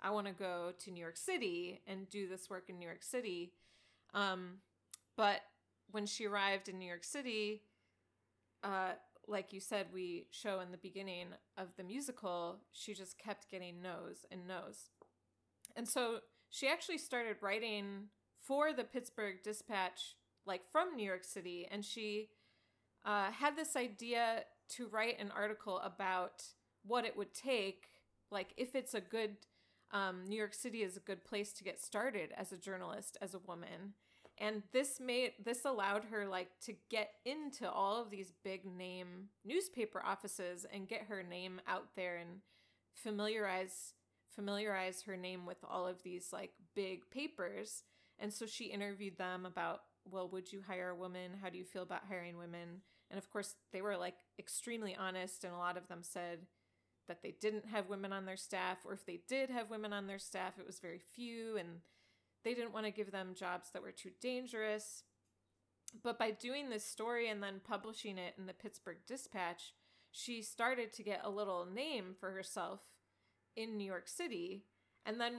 I 0.02 0.10
want 0.10 0.28
to 0.28 0.34
go 0.34 0.72
to 0.80 0.92
New 0.92 1.00
York 1.00 1.18
City 1.18 1.82
and 1.88 2.10
do 2.10 2.28
this 2.28 2.50
work 2.50 2.66
in 2.70 2.80
New 2.80 2.86
York 2.86 3.04
City. 3.04 3.54
Um, 4.14 4.58
but 5.16 5.42
when 5.92 6.06
she 6.06 6.26
arrived 6.26 6.68
in 6.68 6.80
New 6.80 6.88
York 6.88 7.04
City, 7.04 7.62
uh, 8.64 8.92
like 9.28 9.54
you 9.54 9.60
said, 9.60 9.88
we 9.94 10.26
show 10.32 10.60
in 10.60 10.72
the 10.72 10.78
beginning 10.78 11.28
of 11.58 11.68
the 11.78 11.84
musical, 11.84 12.58
she 12.72 12.94
just 12.94 13.18
kept 13.18 13.50
getting 13.50 13.82
no's 13.82 14.26
and 14.32 14.48
no's. 14.48 14.90
And 15.76 15.88
so 15.88 16.20
she 16.50 16.68
actually 16.68 16.98
started 16.98 17.38
writing 17.42 18.08
for 18.44 18.74
the 18.74 18.84
Pittsburgh 18.84 19.44
Dispatch, 19.44 20.16
like 20.46 20.62
from 20.72 20.96
New 20.96 21.06
York 21.06 21.24
City, 21.24 21.68
and 21.70 21.84
she 21.84 22.30
uh, 23.06 23.32
had 23.32 23.56
this 23.56 23.76
idea 23.76 24.44
to 24.70 24.88
write 24.88 25.20
an 25.20 25.32
article 25.36 25.80
about 25.80 26.44
what 26.86 27.06
it 27.06 27.18
would 27.18 27.34
take, 27.34 27.88
like 28.32 28.54
if 28.58 28.76
it's 28.76 28.94
a 28.94 29.02
good, 29.02 29.38
um, 29.92 30.24
New 30.28 30.38
York 30.38 30.54
City 30.54 30.84
is 30.84 30.98
a 30.98 31.02
good 31.02 31.24
place 31.26 31.54
to 31.54 31.64
get 31.64 31.82
started 31.82 32.32
as 32.38 32.52
a 32.52 32.58
journalist, 32.58 33.18
as 33.22 33.34
a 33.34 33.40
woman. 33.40 33.94
And 34.38 34.64
this 34.72 35.00
made 35.00 35.34
this 35.44 35.66
allowed 35.66 36.06
her 36.06 36.26
like 36.26 36.50
to 36.66 36.74
get 36.90 37.12
into 37.26 37.70
all 37.70 38.02
of 38.02 38.10
these 38.10 38.32
big 38.44 38.66
name 38.66 39.30
newspaper 39.46 40.02
offices 40.04 40.66
and 40.74 40.88
get 40.88 41.04
her 41.10 41.22
name 41.22 41.62
out 41.68 41.90
there 41.96 42.18
and 42.18 42.40
familiarize 42.96 43.94
familiarize 44.36 45.04
her 45.04 45.18
name 45.18 45.46
with 45.46 45.58
all 45.70 45.86
of 45.86 46.02
these 46.04 46.32
like 46.32 46.52
big 46.76 47.10
papers. 47.12 47.84
And 48.18 48.34
so 48.34 48.46
she 48.46 48.66
interviewed 48.66 49.18
them 49.18 49.46
about, 49.46 49.82
well, 50.06 50.30
would 50.30 50.52
you 50.52 50.62
hire 50.68 50.90
a 50.90 50.96
woman? 50.96 51.32
How 51.42 51.50
do 51.50 51.58
you 51.58 51.66
feel 51.66 51.84
about 51.84 52.08
hiring 52.08 52.38
women? 52.38 52.82
And 53.10 53.18
of 53.18 53.30
course, 53.30 53.56
they 53.74 53.82
were 53.82 53.98
like 53.98 54.16
extremely 54.40 54.96
honest, 54.96 55.44
and 55.44 55.54
a 55.54 55.58
lot 55.58 55.78
of 55.78 55.88
them 55.88 56.00
said 56.02 56.40
that 57.08 57.22
they 57.22 57.36
didn't 57.40 57.66
have 57.66 57.90
women 57.90 58.14
on 58.14 58.26
their 58.26 58.38
staff, 58.38 58.80
or 58.86 58.94
if 58.94 59.06
they 59.06 59.22
did 59.28 59.50
have 59.50 59.70
women 59.70 59.92
on 59.92 60.08
their 60.08 60.20
staff, 60.20 60.60
it 60.60 60.66
was 60.66 60.80
very 60.80 61.00
few, 61.00 61.58
and 61.58 61.82
they 62.44 62.54
didn't 62.54 62.74
want 62.74 62.86
to 62.86 62.92
give 62.92 63.12
them 63.12 63.36
jobs 63.36 63.70
that 63.72 63.82
were 63.82 63.92
too 63.92 64.12
dangerous. 64.22 65.04
But 66.04 66.18
by 66.18 66.32
doing 66.32 66.70
this 66.70 66.86
story 66.86 67.28
and 67.28 67.44
then 67.44 67.60
publishing 67.68 68.18
it 68.18 68.36
in 68.38 68.46
the 68.46 68.54
Pittsburgh 68.54 69.00
Dispatch, 69.06 69.74
she 70.12 70.42
started 70.42 70.94
to 70.94 71.04
get 71.04 71.22
a 71.24 71.30
little 71.30 71.66
name 71.66 72.16
for 72.20 72.32
herself 72.32 72.80
in 73.56 73.78
New 73.78 73.86
York 73.86 74.08
City. 74.08 74.64
And 75.06 75.20
then 75.20 75.34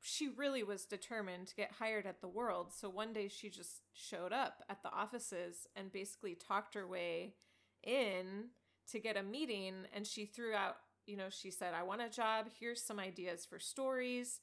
she 0.00 0.28
really 0.28 0.62
was 0.62 0.84
determined 0.84 1.46
to 1.48 1.54
get 1.54 1.72
hired 1.78 2.06
at 2.06 2.20
the 2.20 2.28
World. 2.28 2.72
So 2.72 2.88
one 2.88 3.12
day 3.12 3.28
she 3.28 3.50
just 3.50 3.82
showed 3.92 4.32
up 4.32 4.62
at 4.68 4.82
the 4.82 4.90
offices 4.90 5.66
and 5.76 5.92
basically 5.92 6.34
talked 6.34 6.74
her 6.74 6.86
way 6.86 7.34
in 7.82 8.48
to 8.90 8.98
get 8.98 9.16
a 9.16 9.22
meeting. 9.22 9.74
And 9.94 10.06
she 10.06 10.24
threw 10.24 10.54
out, 10.54 10.76
you 11.06 11.16
know, 11.16 11.28
she 11.28 11.50
said, 11.50 11.74
I 11.74 11.82
want 11.82 12.02
a 12.02 12.08
job. 12.08 12.46
Here's 12.58 12.82
some 12.82 12.98
ideas 12.98 13.44
for 13.44 13.58
stories. 13.58 14.40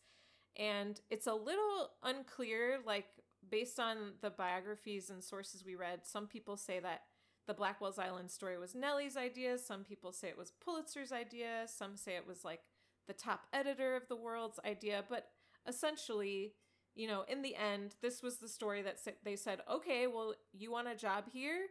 And 0.55 0.99
it's 1.09 1.27
a 1.27 1.33
little 1.33 1.91
unclear, 2.03 2.79
like 2.85 3.07
based 3.49 3.79
on 3.79 4.13
the 4.21 4.29
biographies 4.29 5.09
and 5.09 5.23
sources 5.23 5.63
we 5.65 5.75
read, 5.75 6.01
some 6.03 6.27
people 6.27 6.57
say 6.57 6.79
that 6.79 7.01
the 7.47 7.53
Blackwell's 7.53 7.99
Island 7.99 8.29
story 8.29 8.57
was 8.57 8.75
Nellie's 8.75 9.17
idea. 9.17 9.57
Some 9.57 9.83
people 9.83 10.11
say 10.11 10.27
it 10.27 10.37
was 10.37 10.51
Pulitzer's 10.65 11.11
idea. 11.11 11.65
Some 11.65 11.95
say 11.95 12.15
it 12.15 12.27
was 12.27 12.43
like 12.43 12.61
the 13.07 13.13
top 13.13 13.47
editor 13.53 13.95
of 13.95 14.07
the 14.09 14.17
world's 14.17 14.59
idea. 14.65 15.03
But 15.09 15.29
essentially, 15.67 16.53
you 16.95 17.07
know, 17.07 17.23
in 17.27 17.41
the 17.41 17.55
end, 17.55 17.95
this 18.01 18.23
was 18.23 18.37
the 18.37 18.47
story 18.47 18.81
that 18.83 18.99
sa- 18.99 19.11
they 19.23 19.35
said, 19.35 19.61
okay, 19.71 20.07
well, 20.07 20.33
you 20.53 20.71
want 20.71 20.87
a 20.87 20.95
job 20.95 21.25
here? 21.31 21.67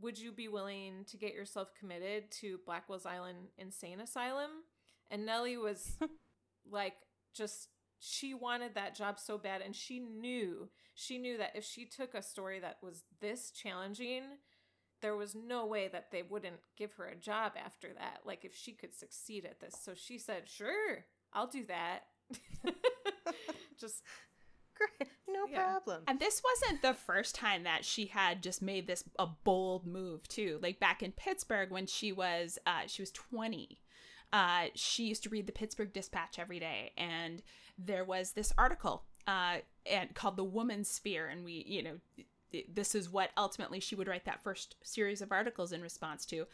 Would 0.00 0.18
you 0.18 0.32
be 0.32 0.48
willing 0.48 1.04
to 1.08 1.16
get 1.16 1.34
yourself 1.34 1.68
committed 1.78 2.30
to 2.40 2.58
Blackwell's 2.66 3.06
Island 3.06 3.48
Insane 3.58 4.00
Asylum? 4.00 4.50
And 5.10 5.24
Nellie 5.26 5.56
was 5.56 5.96
like, 6.70 6.94
just, 7.34 7.68
she 8.00 8.34
wanted 8.34 8.74
that 8.74 8.96
job 8.96 9.18
so 9.20 9.38
bad. 9.38 9.60
And 9.62 9.74
she 9.74 10.00
knew, 10.00 10.68
she 10.94 11.18
knew 11.18 11.38
that 11.38 11.52
if 11.54 11.64
she 11.64 11.86
took 11.86 12.14
a 12.14 12.22
story 12.22 12.60
that 12.60 12.78
was 12.82 13.04
this 13.20 13.50
challenging, 13.50 14.22
there 15.02 15.16
was 15.16 15.34
no 15.34 15.66
way 15.66 15.88
that 15.88 16.10
they 16.10 16.22
wouldn't 16.22 16.60
give 16.76 16.94
her 16.94 17.06
a 17.06 17.16
job 17.16 17.52
after 17.62 17.88
that. 17.94 18.20
Like 18.24 18.44
if 18.44 18.54
she 18.56 18.72
could 18.72 18.94
succeed 18.94 19.44
at 19.44 19.60
this. 19.60 19.76
So 19.82 19.92
she 19.94 20.18
said, 20.18 20.44
sure, 20.48 21.04
I'll 21.32 21.46
do 21.48 21.64
that. 21.66 22.00
just 23.78 24.02
Great, 24.76 25.10
no 25.28 25.46
Yeah. 25.48 25.62
problem. 25.62 26.02
And 26.08 26.18
this 26.18 26.42
wasn't 26.42 26.82
the 26.82 26.94
first 26.94 27.34
time 27.34 27.62
that 27.62 27.84
she 27.84 28.06
had 28.06 28.42
just 28.42 28.60
made 28.60 28.86
this 28.86 29.04
a 29.18 29.26
bold 29.26 29.86
move 29.86 30.26
too. 30.26 30.58
Like 30.62 30.80
back 30.80 31.02
in 31.02 31.12
Pittsburgh 31.12 31.70
when 31.70 31.86
she 31.86 32.12
was 32.12 32.58
uh, 32.66 32.82
she 32.86 33.02
was 33.02 33.12
twenty, 33.12 33.80
uh, 34.32 34.66
she 34.74 35.04
used 35.04 35.22
to 35.24 35.28
read 35.28 35.46
the 35.46 35.52
Pittsburgh 35.52 35.92
Dispatch 35.92 36.38
every 36.38 36.58
day, 36.58 36.92
and 36.96 37.42
there 37.78 38.04
was 38.04 38.32
this 38.32 38.52
article 38.58 39.04
uh, 39.28 39.58
and 39.86 40.12
called 40.14 40.36
"The 40.36 40.44
Woman's 40.44 40.88
Sphere," 40.88 41.28
and 41.28 41.44
we, 41.44 41.64
you 41.68 41.82
know. 41.82 41.96
This 42.72 42.94
is 42.94 43.10
what 43.10 43.30
ultimately 43.36 43.80
she 43.80 43.94
would 43.94 44.08
write 44.08 44.24
that 44.24 44.42
first 44.42 44.76
series 44.82 45.22
of 45.22 45.32
articles 45.32 45.72
in 45.72 45.82
response 45.82 46.24
to. 46.26 46.46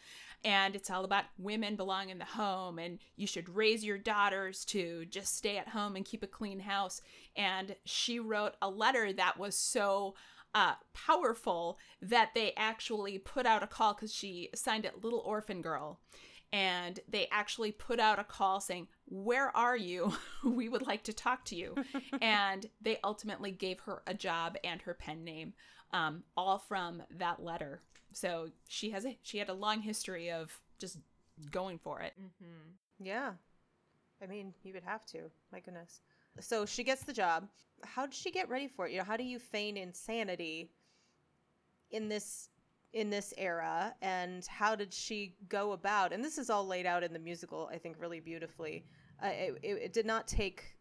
And 0.43 0.75
it's 0.75 0.89
all 0.89 1.05
about 1.05 1.25
women 1.37 1.75
belong 1.75 2.09
in 2.09 2.17
the 2.17 2.25
home 2.25 2.79
and 2.79 2.99
you 3.15 3.27
should 3.27 3.55
raise 3.55 3.83
your 3.83 3.97
daughters 3.97 4.65
to 4.65 5.05
just 5.05 5.35
stay 5.37 5.57
at 5.57 5.69
home 5.69 5.95
and 5.95 6.05
keep 6.05 6.23
a 6.23 6.27
clean 6.27 6.61
house. 6.61 7.01
And 7.35 7.75
she 7.85 8.19
wrote 8.19 8.55
a 8.61 8.69
letter 8.69 9.13
that 9.13 9.37
was 9.37 9.55
so 9.55 10.15
uh, 10.53 10.73
powerful 10.93 11.77
that 12.01 12.31
they 12.35 12.53
actually 12.57 13.17
put 13.17 13.45
out 13.45 13.63
a 13.63 13.67
call 13.67 13.93
because 13.93 14.13
she 14.13 14.49
signed 14.55 14.85
it 14.85 15.03
Little 15.03 15.19
Orphan 15.19 15.61
Girl. 15.61 15.99
And 16.53 16.99
they 17.07 17.27
actually 17.31 17.71
put 17.71 17.99
out 17.99 18.19
a 18.19 18.25
call 18.25 18.59
saying, 18.59 18.87
Where 19.05 19.55
are 19.55 19.77
you? 19.77 20.13
we 20.43 20.67
would 20.67 20.85
like 20.85 21.03
to 21.03 21.13
talk 21.13 21.45
to 21.45 21.55
you. 21.55 21.75
and 22.21 22.65
they 22.81 22.99
ultimately 23.03 23.51
gave 23.51 23.79
her 23.81 24.01
a 24.05 24.13
job 24.13 24.57
and 24.63 24.81
her 24.81 24.93
pen 24.93 25.23
name, 25.23 25.53
um, 25.93 26.23
all 26.35 26.57
from 26.57 27.03
that 27.17 27.43
letter. 27.43 27.81
So 28.13 28.49
she 28.67 28.91
has 28.91 29.05
a 29.05 29.17
she 29.21 29.37
had 29.37 29.49
a 29.49 29.53
long 29.53 29.81
history 29.81 30.31
of 30.31 30.59
just 30.79 30.97
going 31.51 31.79
for 31.79 32.01
it. 32.01 32.13
mm-hmm. 32.19 32.71
Yeah. 33.03 33.31
I 34.21 34.27
mean, 34.27 34.53
you 34.63 34.73
would 34.73 34.83
have 34.83 35.05
to. 35.07 35.31
My 35.51 35.59
goodness. 35.59 36.01
So 36.39 36.65
she 36.65 36.83
gets 36.83 37.03
the 37.03 37.13
job. 37.13 37.47
How 37.83 38.05
did 38.05 38.13
she 38.13 38.31
get 38.31 38.49
ready 38.49 38.67
for 38.67 38.85
it? 38.85 38.91
You 38.91 38.99
know, 38.99 39.03
how 39.03 39.17
do 39.17 39.23
you 39.23 39.39
feign 39.39 39.77
insanity 39.77 40.69
in 41.89 42.07
this 42.07 42.49
in 42.93 43.09
this 43.09 43.33
era 43.37 43.93
and 44.01 44.45
how 44.47 44.75
did 44.75 44.93
she 44.93 45.35
go 45.47 45.71
about 45.71 46.11
and 46.11 46.23
this 46.23 46.37
is 46.37 46.49
all 46.49 46.67
laid 46.67 46.85
out 46.85 47.03
in 47.03 47.13
the 47.13 47.19
musical 47.19 47.69
i 47.71 47.77
think 47.77 47.95
really 47.99 48.19
beautifully 48.19 48.83
uh, 49.23 49.27
it, 49.27 49.57
it, 49.63 49.73
it 49.83 49.93
did 49.93 50.05
not 50.05 50.27
take 50.27 50.75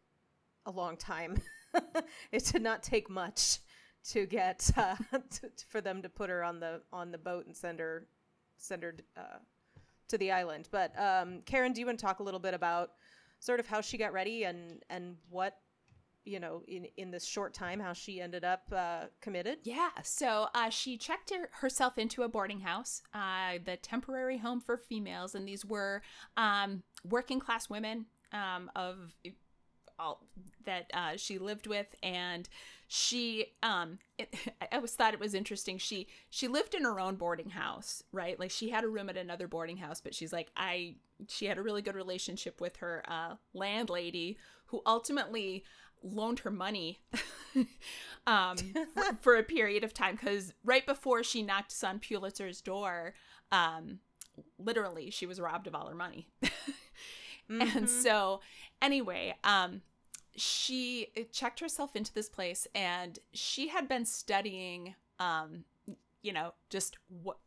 a 0.66 0.70
long 0.70 0.96
time 0.96 1.40
it 2.32 2.44
did 2.46 2.62
not 2.62 2.82
take 2.82 3.08
much 3.08 3.60
to 4.08 4.26
get 4.26 4.70
uh, 4.76 4.96
to, 5.12 5.50
for 5.68 5.80
them 5.80 6.02
to 6.02 6.08
put 6.08 6.30
her 6.30 6.42
on 6.42 6.60
the 6.60 6.80
on 6.92 7.10
the 7.10 7.18
boat 7.18 7.46
and 7.46 7.56
send 7.56 7.78
her 7.80 8.06
send 8.56 8.82
her 8.82 8.94
uh, 9.16 9.38
to 10.08 10.18
the 10.18 10.32
island. 10.32 10.68
But 10.70 10.92
um, 10.98 11.40
karen 11.44 11.72
do 11.72 11.80
you 11.80 11.86
want 11.86 11.98
to 11.98 12.04
talk 12.04 12.20
a 12.20 12.22
little 12.22 12.40
bit 12.40 12.54
about 12.54 12.92
sort 13.38 13.60
of 13.60 13.66
how 13.66 13.80
she 13.80 13.98
got 13.98 14.12
ready 14.12 14.44
and 14.44 14.82
and 14.90 15.16
what 15.28 15.58
you 16.24 16.38
know 16.38 16.62
in 16.68 16.86
in 16.96 17.10
this 17.10 17.24
short 17.24 17.54
time 17.54 17.80
how 17.80 17.92
she 17.92 18.20
ended 18.20 18.44
up 18.44 18.62
uh, 18.74 19.04
committed? 19.20 19.58
Yeah, 19.62 19.90
so 20.02 20.48
uh, 20.54 20.70
she 20.70 20.96
checked 20.96 21.30
her, 21.30 21.48
herself 21.52 21.98
into 21.98 22.22
a 22.22 22.28
boarding 22.28 22.60
house, 22.60 23.02
uh, 23.14 23.58
the 23.64 23.76
temporary 23.76 24.38
home 24.38 24.60
for 24.60 24.76
females, 24.76 25.34
and 25.34 25.46
these 25.46 25.64
were 25.64 26.02
um, 26.36 26.82
working 27.08 27.40
class 27.40 27.70
women 27.70 28.06
um, 28.32 28.70
of 28.76 29.14
all 30.00 30.26
that 30.64 30.90
uh, 30.94 31.16
she 31.16 31.38
lived 31.38 31.66
with, 31.66 31.86
and 32.02 32.48
she 32.88 33.46
um, 33.62 33.98
it, 34.18 34.34
I 34.62 34.76
always 34.76 34.92
thought 34.92 35.14
it 35.14 35.20
was 35.20 35.34
interesting. 35.34 35.78
She 35.78 36.08
she 36.30 36.48
lived 36.48 36.74
in 36.74 36.84
her 36.84 36.98
own 36.98 37.16
boarding 37.16 37.50
house, 37.50 38.02
right? 38.12 38.38
Like 38.38 38.50
she 38.50 38.70
had 38.70 38.84
a 38.84 38.88
room 38.88 39.08
at 39.08 39.16
another 39.16 39.48
boarding 39.48 39.76
house, 39.78 40.00
but 40.00 40.14
she's 40.14 40.32
like 40.32 40.50
I. 40.56 40.96
She 41.28 41.46
had 41.46 41.58
a 41.58 41.62
really 41.62 41.82
good 41.82 41.96
relationship 41.96 42.60
with 42.60 42.78
her 42.78 43.02
uh, 43.06 43.34
landlady, 43.52 44.38
who 44.66 44.82
ultimately 44.86 45.64
loaned 46.02 46.38
her 46.40 46.50
money 46.50 46.98
um, 48.26 48.56
for, 48.94 49.16
for 49.20 49.36
a 49.36 49.42
period 49.42 49.84
of 49.84 49.92
time 49.92 50.14
because 50.14 50.54
right 50.64 50.86
before 50.86 51.22
she 51.22 51.42
knocked 51.42 51.70
son 51.70 52.00
Pulitzer's 52.00 52.62
door, 52.62 53.12
um, 53.52 53.98
literally 54.58 55.10
she 55.10 55.26
was 55.26 55.38
robbed 55.38 55.66
of 55.66 55.74
all 55.74 55.88
her 55.88 55.94
money. 55.94 56.26
Mhm. 57.50 57.76
And 57.76 57.90
so, 57.90 58.40
anyway, 58.80 59.34
um, 59.44 59.82
she 60.36 61.08
checked 61.32 61.60
herself 61.60 61.96
into 61.96 62.12
this 62.12 62.28
place 62.28 62.66
and 62.74 63.18
she 63.32 63.68
had 63.68 63.88
been 63.88 64.04
studying, 64.04 64.94
um, 65.18 65.64
you 66.22 66.32
know, 66.32 66.54
just 66.68 66.96
what 67.22 67.38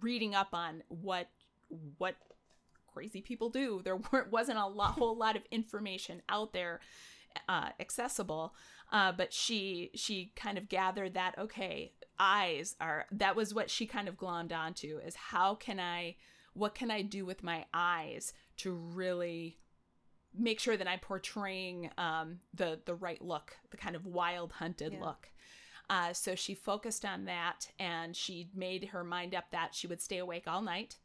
reading 0.00 0.34
up 0.34 0.48
on 0.52 0.82
what 0.88 1.28
what 1.98 2.16
crazy 2.92 3.20
people 3.20 3.48
do. 3.50 3.80
There 3.84 3.96
weren't, 4.12 4.30
wasn't 4.30 4.58
a 4.58 4.66
lot, 4.66 4.92
whole 4.92 5.16
lot 5.16 5.36
of 5.36 5.42
information 5.50 6.22
out 6.28 6.52
there 6.52 6.80
uh, 7.48 7.70
accessible. 7.78 8.54
Uh, 8.92 9.12
but 9.12 9.32
she 9.32 9.90
she 9.94 10.32
kind 10.34 10.58
of 10.58 10.68
gathered 10.68 11.14
that 11.14 11.38
okay, 11.38 11.92
eyes 12.18 12.74
are 12.80 13.06
that 13.12 13.36
was 13.36 13.54
what 13.54 13.70
she 13.70 13.86
kind 13.86 14.08
of 14.08 14.16
glommed 14.16 14.52
onto 14.52 14.98
is 14.98 15.14
how 15.14 15.54
can 15.54 15.78
I 15.78 16.16
what 16.54 16.74
can 16.74 16.90
I 16.90 17.02
do 17.02 17.24
with 17.24 17.44
my 17.44 17.66
eyes 17.72 18.32
to 18.58 18.72
really 18.72 19.58
make 20.36 20.60
sure 20.60 20.76
that 20.76 20.88
I'm 20.88 21.00
portraying 21.00 21.90
um, 21.98 22.40
the 22.54 22.80
the 22.84 22.94
right 22.94 23.22
look, 23.22 23.56
the 23.70 23.76
kind 23.76 23.96
of 23.96 24.06
wild 24.06 24.52
hunted 24.52 24.92
yeah. 24.92 25.04
look. 25.04 25.28
Uh, 25.88 26.12
so 26.12 26.36
she 26.36 26.54
focused 26.54 27.04
on 27.04 27.24
that, 27.24 27.68
and 27.78 28.14
she 28.14 28.48
made 28.54 28.86
her 28.86 29.02
mind 29.02 29.34
up 29.34 29.50
that 29.50 29.74
she 29.74 29.86
would 29.86 30.00
stay 30.00 30.18
awake 30.18 30.44
all 30.46 30.62
night. 30.62 30.96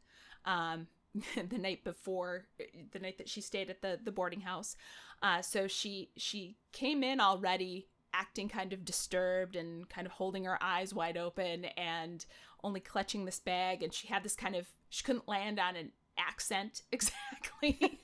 Um, 0.44 0.86
the 1.48 1.58
night 1.58 1.84
before 1.84 2.44
the 2.92 2.98
night 2.98 3.18
that 3.18 3.28
she 3.28 3.40
stayed 3.40 3.70
at 3.70 3.82
the 3.82 3.98
the 4.04 4.12
boarding 4.12 4.40
house 4.40 4.76
uh, 5.22 5.40
so 5.40 5.66
she 5.66 6.10
she 6.16 6.56
came 6.72 7.02
in 7.02 7.20
already 7.20 7.88
acting 8.12 8.48
kind 8.48 8.72
of 8.72 8.84
disturbed 8.84 9.56
and 9.56 9.88
kind 9.88 10.06
of 10.06 10.12
holding 10.12 10.44
her 10.44 10.62
eyes 10.62 10.94
wide 10.94 11.16
open 11.16 11.66
and 11.76 12.26
only 12.62 12.80
clutching 12.80 13.24
this 13.24 13.38
bag 13.38 13.82
and 13.82 13.92
she 13.92 14.08
had 14.08 14.22
this 14.22 14.34
kind 14.34 14.56
of 14.56 14.66
she 14.88 15.04
couldn't 15.04 15.28
land 15.28 15.58
on 15.58 15.76
an 15.76 15.90
accent 16.18 16.82
exactly 16.92 18.00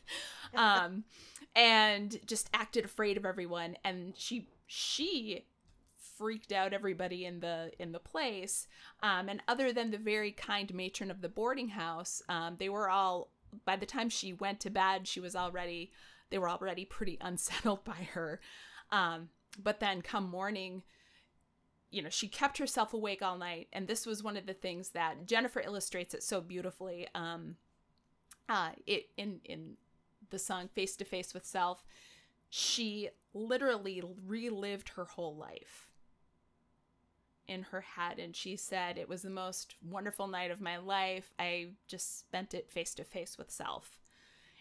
um 0.54 1.04
and 1.54 2.18
just 2.26 2.49
acted 2.54 2.85
afraid 2.85 3.16
of 3.16 3.25
everyone 3.25 3.76
and 3.85 4.14
she 4.16 4.49
she 4.66 5.44
freaked 6.23 6.52
out 6.52 6.73
everybody 6.73 7.25
in 7.25 7.40
the 7.40 7.73
in 7.78 7.92
the 7.92 7.99
place. 7.99 8.68
Um, 9.02 9.28
and 9.28 9.42
other 9.49 9.73
than 9.73 9.90
the 9.90 9.99
very 9.99 10.30
kind 10.30 10.73
matron 10.73 11.11
of 11.11 11.21
the 11.21 11.28
boarding 11.28 11.71
house, 11.71 12.23
um, 12.28 12.56
they 12.59 12.68
were 12.68 12.88
all 12.88 13.28
by 13.64 13.76
the 13.76 13.87
time 13.87 14.09
she 14.09 14.32
went 14.32 14.61
to 14.61 14.71
bed, 14.71 15.09
she 15.09 15.21
was 15.21 15.35
already 15.35 15.90
they 16.30 16.38
were 16.38 16.49
already 16.49 16.85
pretty 16.85 17.18
unsettled 17.21 17.85
by 17.85 18.09
her. 18.14 18.40
Um, 18.90 19.30
but 19.61 19.80
then 19.80 20.00
come 20.00 20.30
morning, 20.30 20.82
you 21.90 22.02
know, 22.02 22.09
she 22.09 22.28
kept 22.28 22.59
herself 22.59 22.94
awake 22.94 23.21
all 23.21 23.37
night, 23.37 23.68
and 23.73 23.87
this 23.87 24.06
was 24.06 24.23
one 24.23 24.37
of 24.37 24.47
the 24.47 24.54
things 24.54 24.90
that 24.90 25.26
Jennifer 25.26 25.61
illustrates 25.61 26.14
it 26.14 26.23
so 26.23 26.40
beautifully. 26.40 27.09
Um, 27.14 27.56
uh, 28.49 28.71
it 28.87 29.09
in 29.16 29.40
in 29.44 29.76
the 30.32 30.38
song 30.38 30.68
"Face 30.68 30.96
to 30.96 31.04
Face 31.04 31.32
with 31.32 31.46
Self," 31.46 31.84
she 32.50 33.10
literally 33.32 34.02
relived 34.26 34.90
her 34.90 35.04
whole 35.04 35.36
life 35.36 35.88
in 37.46 37.62
her 37.64 37.80
head. 37.80 38.18
And 38.18 38.34
she 38.34 38.56
said 38.56 38.98
it 38.98 39.08
was 39.08 39.22
the 39.22 39.30
most 39.30 39.74
wonderful 39.82 40.26
night 40.26 40.50
of 40.50 40.60
my 40.60 40.76
life. 40.76 41.32
I 41.38 41.70
just 41.86 42.18
spent 42.20 42.54
it 42.54 42.70
face 42.70 42.94
to 42.94 43.04
face 43.04 43.38
with 43.38 43.50
self. 43.50 43.98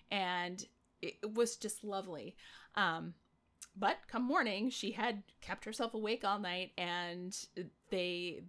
And 0.09 0.65
it 1.01 1.33
was 1.33 1.55
just 1.55 1.83
lovely. 1.83 2.35
Um, 2.75 3.13
but 3.75 3.97
come 4.07 4.23
morning 4.23 4.69
she 4.69 4.91
had 4.91 5.23
kept 5.39 5.65
herself 5.65 5.93
awake 5.93 6.25
all 6.25 6.39
night 6.39 6.71
and 6.77 7.37
they 7.89 8.41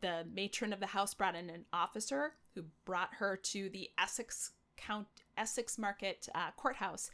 the 0.00 0.26
matron 0.34 0.72
of 0.72 0.80
the 0.80 0.86
house 0.86 1.14
brought 1.14 1.36
in 1.36 1.48
an 1.48 1.64
officer 1.72 2.34
who 2.54 2.64
brought 2.84 3.14
her 3.14 3.36
to 3.36 3.68
the 3.70 3.90
essex 3.98 4.52
count 4.86 5.06
essex 5.36 5.78
market 5.78 6.28
uh, 6.34 6.50
courthouse 6.56 7.10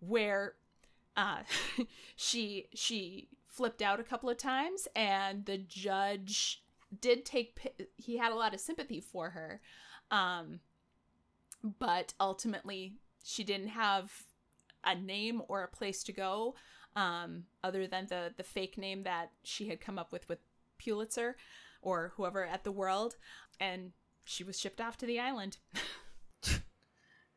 where 0.00 0.54
uh, 1.16 1.38
she 2.16 2.68
she 2.74 3.28
flipped 3.46 3.82
out 3.82 4.00
a 4.00 4.04
couple 4.04 4.30
of 4.30 4.38
times 4.38 4.88
and 4.96 5.44
the 5.44 5.58
judge 5.58 6.62
did 7.00 7.24
take 7.24 7.58
he 7.96 8.16
had 8.16 8.32
a 8.32 8.36
lot 8.36 8.54
of 8.54 8.60
sympathy 8.60 9.00
for 9.00 9.30
her 9.30 9.60
um 10.10 10.60
but 11.78 12.14
ultimately 12.18 12.94
she 13.22 13.44
didn't 13.44 13.68
have 13.68 14.24
a 14.84 14.94
name 14.94 15.42
or 15.48 15.62
a 15.62 15.68
place 15.68 16.02
to 16.02 16.12
go 16.12 16.54
um 16.96 17.44
other 17.62 17.86
than 17.86 18.06
the 18.08 18.32
the 18.36 18.42
fake 18.42 18.78
name 18.78 19.02
that 19.02 19.30
she 19.42 19.68
had 19.68 19.80
come 19.80 19.98
up 19.98 20.12
with 20.12 20.28
with 20.28 20.38
Pulitzer 20.78 21.36
or 21.82 22.12
whoever 22.16 22.44
at 22.44 22.64
the 22.64 22.72
world 22.72 23.16
and 23.60 23.92
she 24.24 24.44
was 24.44 24.58
shipped 24.58 24.80
off 24.80 24.96
to 24.96 25.06
the 25.06 25.20
island 25.20 25.58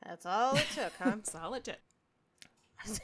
that's 0.05 0.25
all 0.25 0.55
it 0.55 0.65
took 0.73 0.93
huh 0.99 1.11
that's 1.15 1.35
all 1.35 1.53
it 1.53 1.63
took 1.63 1.79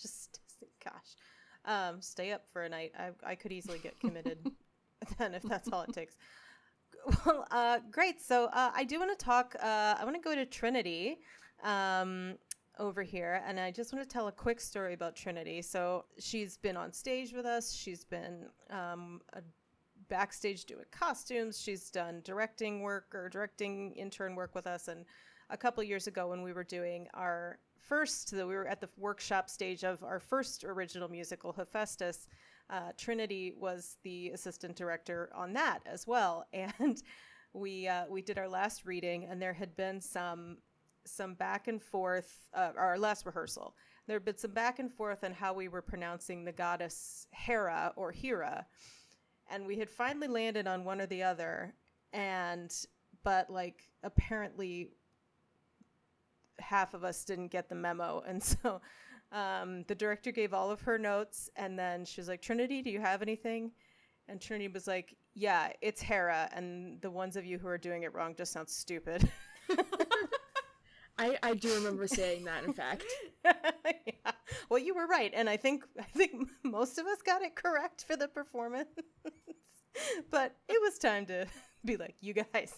just 0.00 0.38
gosh 0.84 1.16
um, 1.64 2.00
stay 2.00 2.32
up 2.32 2.44
for 2.52 2.62
a 2.62 2.68
night. 2.68 2.92
I, 2.98 3.10
I 3.24 3.34
could 3.34 3.52
easily 3.52 3.78
get 3.78 3.98
committed 4.00 4.38
then 5.18 5.34
if 5.34 5.42
that's 5.42 5.68
all 5.72 5.82
it 5.82 5.92
takes. 5.92 6.16
Well, 7.24 7.46
uh, 7.50 7.78
great. 7.90 8.20
So 8.20 8.46
uh, 8.46 8.70
I 8.74 8.84
do 8.84 8.98
want 8.98 9.16
to 9.16 9.24
talk. 9.24 9.56
Uh, 9.62 9.94
I 9.98 10.04
want 10.04 10.16
to 10.16 10.22
go 10.22 10.34
to 10.34 10.44
Trinity 10.44 11.18
um, 11.62 12.36
over 12.78 13.02
here, 13.02 13.42
and 13.46 13.58
I 13.58 13.70
just 13.70 13.92
want 13.92 14.06
to 14.06 14.12
tell 14.12 14.28
a 14.28 14.32
quick 14.32 14.60
story 14.60 14.94
about 14.94 15.16
Trinity. 15.16 15.62
So 15.62 16.04
she's 16.18 16.58
been 16.58 16.76
on 16.76 16.92
stage 16.92 17.32
with 17.32 17.46
us. 17.46 17.72
She's 17.72 18.04
been 18.04 18.46
um, 18.70 19.20
a 19.32 19.40
backstage 20.08 20.64
doing 20.66 20.84
costumes. 20.90 21.60
She's 21.60 21.90
done 21.90 22.20
directing 22.24 22.82
work 22.82 23.14
or 23.14 23.28
directing 23.28 23.92
intern 23.92 24.34
work 24.34 24.54
with 24.54 24.66
us. 24.66 24.88
And 24.88 25.06
a 25.50 25.56
couple 25.56 25.82
years 25.82 26.06
ago, 26.06 26.28
when 26.28 26.42
we 26.42 26.52
were 26.52 26.64
doing 26.64 27.08
our 27.14 27.58
first, 27.78 28.32
we 28.32 28.42
were 28.44 28.66
at 28.66 28.80
the 28.80 28.88
workshop 28.96 29.50
stage 29.50 29.84
of 29.84 30.02
our 30.02 30.20
first 30.20 30.64
original 30.64 31.08
musical, 31.08 31.52
Hephaestus. 31.52 32.28
Uh, 32.68 32.92
Trinity 32.96 33.52
was 33.58 33.96
the 34.04 34.30
assistant 34.30 34.76
director 34.76 35.30
on 35.34 35.52
that 35.54 35.80
as 35.86 36.06
well, 36.06 36.46
and 36.52 37.02
we 37.52 37.88
uh, 37.88 38.04
we 38.08 38.22
did 38.22 38.38
our 38.38 38.48
last 38.48 38.86
reading, 38.86 39.24
and 39.24 39.42
there 39.42 39.52
had 39.52 39.76
been 39.76 40.00
some 40.00 40.58
some 41.04 41.34
back 41.34 41.66
and 41.66 41.82
forth. 41.82 42.46
Uh, 42.54 42.70
our 42.76 42.98
last 42.98 43.26
rehearsal, 43.26 43.74
there 44.06 44.16
had 44.16 44.24
been 44.24 44.38
some 44.38 44.52
back 44.52 44.78
and 44.78 44.92
forth 44.92 45.24
on 45.24 45.32
how 45.32 45.52
we 45.52 45.68
were 45.68 45.82
pronouncing 45.82 46.44
the 46.44 46.52
goddess 46.52 47.26
Hera 47.32 47.92
or 47.96 48.12
Hera, 48.12 48.66
and 49.50 49.66
we 49.66 49.78
had 49.78 49.90
finally 49.90 50.28
landed 50.28 50.68
on 50.68 50.84
one 50.84 51.00
or 51.00 51.06
the 51.06 51.24
other, 51.24 51.74
and 52.12 52.72
but 53.24 53.50
like 53.50 53.88
apparently 54.04 54.90
half 56.60 56.94
of 56.94 57.04
us 57.04 57.24
didn't 57.24 57.48
get 57.48 57.68
the 57.68 57.74
memo. 57.74 58.22
And 58.26 58.42
so 58.42 58.80
um, 59.32 59.84
the 59.88 59.94
director 59.94 60.32
gave 60.32 60.52
all 60.54 60.70
of 60.70 60.80
her 60.82 60.98
notes, 60.98 61.50
and 61.56 61.78
then 61.78 62.04
she 62.04 62.20
was 62.20 62.28
like, 62.28 62.42
Trinity, 62.42 62.82
do 62.82 62.90
you 62.90 63.00
have 63.00 63.22
anything? 63.22 63.72
And 64.28 64.40
Trinity 64.40 64.68
was 64.68 64.86
like, 64.86 65.16
Yeah, 65.34 65.72
it's 65.80 66.00
Hera, 66.00 66.48
and 66.52 67.00
the 67.00 67.10
ones 67.10 67.36
of 67.36 67.44
you 67.44 67.58
who 67.58 67.68
are 67.68 67.78
doing 67.78 68.02
it 68.04 68.14
wrong 68.14 68.34
just 68.36 68.52
sound 68.52 68.68
stupid. 68.68 69.28
I, 71.18 71.36
I 71.42 71.54
do 71.54 71.74
remember 71.74 72.06
saying 72.06 72.44
that, 72.44 72.64
in 72.64 72.72
fact. 72.72 73.04
yeah. 73.44 74.32
Well, 74.70 74.78
you 74.78 74.94
were 74.94 75.06
right, 75.06 75.30
and 75.34 75.50
I 75.50 75.56
think 75.58 75.84
I 75.98 76.04
think 76.04 76.48
most 76.64 76.98
of 76.98 77.06
us 77.06 77.18
got 77.22 77.42
it 77.42 77.54
correct 77.54 78.04
for 78.06 78.16
the 78.16 78.28
performance. 78.28 78.88
but 80.30 80.56
it 80.68 80.80
was 80.80 80.98
time 80.98 81.26
to 81.26 81.46
be 81.84 81.96
like, 81.96 82.14
you 82.20 82.32
guys, 82.32 82.72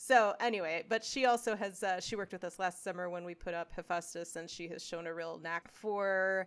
so 0.00 0.34
anyway, 0.38 0.84
but 0.88 1.04
she 1.04 1.26
also 1.26 1.56
has 1.56 1.82
uh, 1.82 2.00
she 2.00 2.14
worked 2.14 2.32
with 2.32 2.44
us 2.44 2.60
last 2.60 2.84
summer 2.84 3.10
when 3.10 3.24
we 3.24 3.34
put 3.34 3.52
up 3.52 3.72
Hephaestus, 3.74 4.36
and 4.36 4.48
she 4.48 4.68
has 4.68 4.82
shown 4.82 5.08
a 5.08 5.12
real 5.12 5.40
knack 5.42 5.72
for 5.72 6.46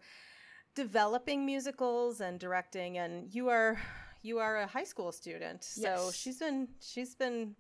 developing 0.74 1.46
musicals 1.46 2.22
and 2.22 2.40
directing. 2.40 2.98
And 2.98 3.34
you 3.36 3.50
are 3.50 3.78
you 4.22 4.40
are 4.40 4.60
a 4.60 4.68
high 4.68 4.86
school 4.86 5.12
student, 5.12 5.66
so 5.66 5.82
yes. 5.82 6.16
she's 6.16 6.40
been 6.40 6.70
she's 6.80 7.14
been 7.14 7.56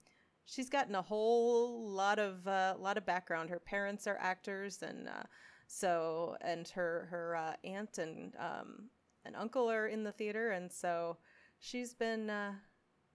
she's 0.45 0.69
gotten 0.69 0.95
a 0.95 1.01
whole 1.01 1.89
lot 1.89 2.19
of 2.19 2.47
uh, 2.47 2.75
lot 2.79 2.97
of 2.97 3.05
background. 3.05 3.49
Her 3.49 3.59
parents 3.59 4.07
are 4.07 4.17
actors, 4.17 4.81
and 4.81 5.09
uh, 5.09 5.23
so 5.67 6.37
and 6.39 6.65
her 6.69 7.09
her 7.11 7.35
uh, 7.35 7.53
aunt 7.65 7.97
and 7.97 8.33
um, 8.39 8.89
an 9.25 9.35
uncle 9.35 9.69
are 9.69 9.87
in 9.87 10.05
the 10.05 10.13
theater, 10.13 10.51
and 10.51 10.71
so 10.71 11.17
she's 11.59 11.93
been 11.93 12.29
uh, 12.29 12.53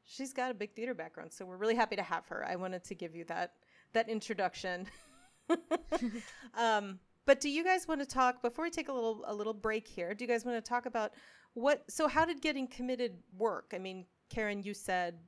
she's 0.07 0.33
got 0.33 0.51
a 0.51 0.55
big 0.55 0.75
theater 0.75 0.95
background, 0.95 1.33
so 1.33 1.45
we're 1.45 1.57
really 1.57 1.75
happy 1.75 1.97
to 1.97 2.03
have 2.03 2.27
her. 2.29 2.47
I 2.49 2.57
wanted 2.57 2.85
to 2.85 2.95
give 2.95 3.15
you 3.15 3.25
that 3.25 3.55
that 3.93 4.09
introduction. 4.09 4.87
um, 6.55 6.99
but 7.27 7.41
do 7.41 7.49
you 7.49 7.65
guys 7.65 7.89
want 7.89 8.01
to 8.01 8.07
talk 8.07 8.41
before 8.41 8.65
we 8.65 8.71
take 8.71 8.89
a 8.89 8.93
little 8.93 9.23
a 9.27 9.35
little 9.35 9.55
break 9.55 9.87
here? 9.87 10.15
Do 10.15 10.25
you 10.25 10.29
guys 10.29 10.45
want 10.45 10.63
to 10.63 10.67
talk 10.67 10.87
about 10.87 11.13
what? 11.55 11.85
So 11.89 12.09
how 12.09 12.25
did 12.25 12.41
getting 12.41 12.67
committed 12.67 13.19
work? 13.37 13.73
I 13.75 13.79
mean, 13.79 14.07
Karen, 14.31 14.63
you 14.63 14.75
said 14.75 15.19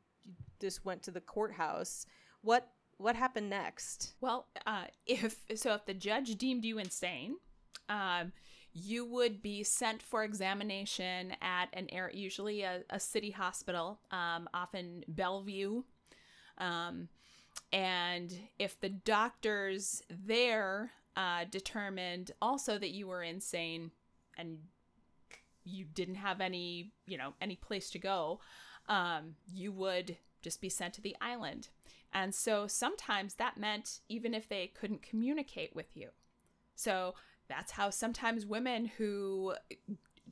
just 0.61 0.85
went 0.85 1.03
to 1.05 1.11
the 1.11 1.21
courthouse. 1.21 2.07
What 2.43 2.71
what 2.99 3.17
happened 3.17 3.51
next? 3.51 4.15
Well, 4.21 4.47
uh, 4.67 4.85
if 5.07 5.45
so, 5.57 5.75
if 5.75 5.87
the 5.87 5.95
judge 5.95 6.37
deemed 6.37 6.65
you 6.65 6.79
insane, 6.79 7.37
um, 7.89 8.33
you 8.79 9.05
would 9.05 9.43
be 9.43 9.63
sent 9.63 10.03
for 10.03 10.25
examination 10.25 11.35
at 11.41 11.67
an 11.73 11.89
air, 11.91 12.11
usually 12.13 12.63
a, 12.63 12.83
a 12.91 13.01
city 13.01 13.31
hospital, 13.31 14.01
um, 14.11 14.49
often 14.55 15.05
Bellevue. 15.09 15.83
Um, 16.59 17.09
and 17.73 18.35
if 18.59 18.81
the 18.81 18.89
doctors 18.89 20.03
there 20.09 20.93
uh, 21.17 21.45
determined 21.51 22.31
also 22.41 22.79
that 22.79 22.91
you 22.91 23.07
were 23.07 23.23
insane 23.23 23.91
and 24.37 24.59
you 25.65 25.85
didn't 25.85 26.15
have 26.17 26.41
any, 26.41 26.93
you 27.07 27.19
know, 27.19 27.35
any 27.41 27.57
place 27.57 27.91
to 27.91 27.99
go, 27.99 28.41
um, 28.89 29.35
you 29.53 29.73
would 29.73 30.17
just 30.41 30.61
be 30.61 30.69
sent 30.69 30.95
to 30.95 31.01
the 31.01 31.17
island. 31.21 31.69
And 32.13 32.35
so 32.35 32.67
sometimes 32.67 33.35
that 33.35 33.59
meant 33.59 34.01
even 34.09 34.33
if 34.33 34.49
they 34.49 34.69
couldn't 34.69 35.03
communicate 35.03 35.75
with 35.75 35.97
you. 35.97 36.09
So 36.75 37.15
that's 37.49 37.73
how 37.73 37.91
sometimes 37.91 38.47
women 38.47 38.87
who 38.99 39.55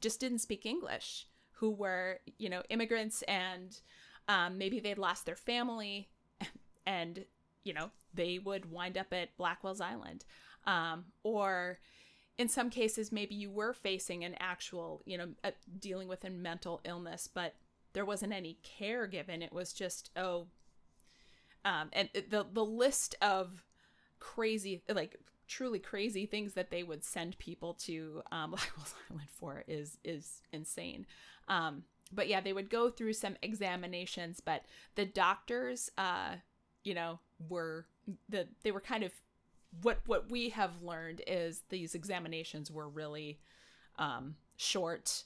just 0.01 0.21
didn't 0.21 0.41
speak 0.41 0.67
English, 0.67 1.27
who 1.53 1.71
were, 1.71 2.21
you 2.39 2.49
know, 2.49 2.63
immigrants 2.69 3.23
and 3.23 3.81
um, 4.29 4.59
maybe 4.59 4.81
they'd 4.81 4.99
lost 4.99 5.25
their 5.27 5.37
family 5.37 6.09
and, 6.87 7.25
you 7.65 7.73
know, 7.73 7.91
they 8.13 8.39
would 8.39 8.71
wind 8.71 8.99
up 8.99 9.13
at 9.13 9.37
Blackwell's 9.37 9.81
Island. 9.81 10.25
Um, 10.67 11.07
or 11.23 11.79
in 12.39 12.49
some 12.49 12.71
cases, 12.71 13.13
maybe 13.13 13.35
you 13.35 13.51
were 13.51 13.73
facing 13.73 14.25
an 14.25 14.35
actual, 14.39 15.03
you 15.07 15.17
know, 15.17 15.29
dealing 15.79 16.09
with 16.09 16.25
a 16.25 16.31
mental 16.31 16.81
illness, 16.85 17.29
but 17.33 17.55
there 17.93 18.05
wasn't 18.05 18.33
any 18.33 18.59
care 18.63 19.07
given. 19.07 19.41
It 19.41 19.53
was 19.53 19.73
just, 19.73 20.11
oh, 20.17 20.49
um, 21.65 21.89
and 21.93 22.09
the 22.15 22.47
the 22.53 22.65
list 22.65 23.17
of 23.21 23.65
crazy, 24.21 24.83
like 24.89 25.17
truly 25.47 25.79
crazy 25.79 26.27
things 26.27 26.55
that 26.55 26.71
they 26.71 26.83
would 26.83 27.05
send 27.05 27.39
people 27.39 27.75
to 27.75 28.23
um, 28.33 28.51
Blackwell's 28.53 28.95
Island 29.11 29.29
for 29.31 29.65
is 29.67 29.99
is 30.05 30.43
insane. 30.53 31.07
Um, 31.49 31.85
but 32.13 32.29
yeah, 32.29 32.41
they 32.41 32.53
would 32.53 32.71
go 32.71 32.91
through 32.91 33.15
some 33.15 33.37
examinations, 33.43 34.41
but 34.41 34.63
the 34.95 35.05
doctors, 35.05 35.91
uh, 35.99 36.37
you 36.85 36.95
know, 36.95 37.19
were 37.49 37.87
the 38.29 38.49
they 38.63 38.71
were 38.71 38.81
kind 38.81 39.03
of 39.03 39.13
what 39.83 40.01
what 40.07 40.31
we 40.31 40.51
have 40.51 40.83
learned 40.83 41.23
is 41.27 41.63
these 41.69 41.95
examinations 41.95 42.71
were 42.71 42.89
really 42.89 43.41
um, 43.99 44.37
short, 44.57 45.25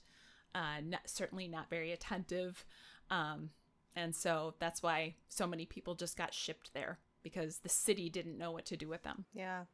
uh, 0.55 0.81
not, 0.83 1.03
certainly 1.07 1.49
not 1.49 1.69
very 1.69 1.93
attentive, 1.93 2.65
um, 3.11 3.51
and 3.97 4.15
so 4.15 4.55
that's 4.59 4.83
why 4.83 5.15
so 5.29 5.47
many 5.47 5.67
people 5.67 5.95
just 5.95 6.17
got 6.17 6.33
shipped 6.33 6.73
there 6.73 6.99
because 7.23 7.59
the 7.59 7.69
city 7.69 8.09
didn't 8.09 8.39
know 8.39 8.51
what 8.51 8.65
to 8.67 8.77
do 8.77 8.89
with 8.89 9.03
them. 9.03 9.27
Yeah. 9.35 9.65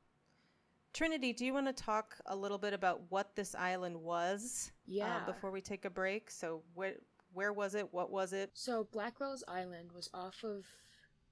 Trinity, 0.96 1.34
do 1.34 1.44
you 1.44 1.52
want 1.52 1.66
to 1.66 1.74
talk 1.74 2.16
a 2.24 2.34
little 2.34 2.56
bit 2.56 2.72
about 2.72 3.02
what 3.10 3.36
this 3.36 3.54
island 3.54 3.96
was? 4.00 4.70
uh, 4.74 4.80
Yeah. 4.86 5.26
before 5.26 5.50
we 5.50 5.60
take 5.60 5.84
a 5.84 5.90
break. 5.90 6.30
So 6.30 6.62
where 6.74 6.94
where 7.34 7.52
was 7.52 7.74
it? 7.74 7.92
What 7.92 8.10
was 8.10 8.32
it? 8.32 8.50
So 8.54 8.84
Blackwell's 8.84 9.44
Island 9.46 9.92
was 9.92 10.08
off 10.14 10.42
of 10.42 10.64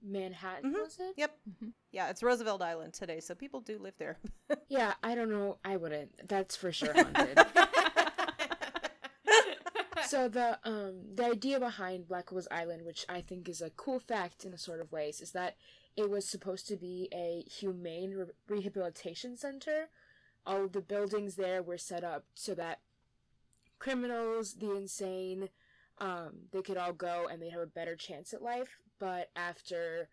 Manhattan, 0.03 0.71
Mhm. 0.75 0.83
was 0.83 0.99
it? 1.01 1.15
Yep. 1.17 1.39
Mhm. 1.49 1.73
Yeah, 1.93 2.11
it's 2.11 2.23
Roosevelt 2.23 2.61
Island 2.61 2.93
today, 2.93 3.21
so 3.21 3.35
people 3.35 3.63
do 3.63 3.79
live 3.79 3.97
there. 3.97 4.19
Yeah, 4.69 4.93
I 5.03 5.15
don't 5.15 5.31
know. 5.31 5.59
I 5.65 5.79
wouldn't. 5.79 6.29
That's 6.29 6.57
for 6.57 6.71
sure 6.73 6.93
haunted. 6.95 7.39
so 10.07 10.29
the 10.29 10.59
um 10.65 11.15
the 11.15 11.25
idea 11.25 11.59
behind 11.59 12.07
Blackwell's 12.07 12.49
Island, 12.51 12.85
which 12.85 13.07
I 13.09 13.23
think 13.23 13.49
is 13.49 13.63
a 13.63 13.71
cool 13.71 13.99
fact 14.01 14.45
in 14.45 14.53
a 14.53 14.59
sort 14.59 14.81
of 14.81 14.93
ways, 14.93 15.23
is 15.23 15.33
that 15.33 15.57
it 15.97 16.11
was 16.11 16.29
supposed 16.29 16.67
to 16.69 16.77
be 16.77 17.09
a 17.13 17.45
humane 17.49 18.13
re- 18.13 18.27
rehabilitation 18.49 19.37
center. 19.37 19.89
All 20.47 20.65
of 20.65 20.73
the 20.73 20.81
buildings 20.81 21.37
there 21.37 21.63
were 21.63 21.79
set 21.79 22.05
up 22.05 22.25
so 22.35 22.55
that 22.55 22.81
criminals, 23.79 24.55
the 24.55 24.75
insane, 24.75 25.49
um, 25.99 26.33
they 26.53 26.63
could 26.63 26.77
all 26.77 26.93
go 26.93 27.27
and 27.31 27.41
they'd 27.41 27.51
have 27.51 27.61
a 27.61 27.67
better 27.67 27.97
chance 27.97 28.33
at 28.33 28.43
life. 28.43 28.79
But 28.99 29.31
after 29.37 30.09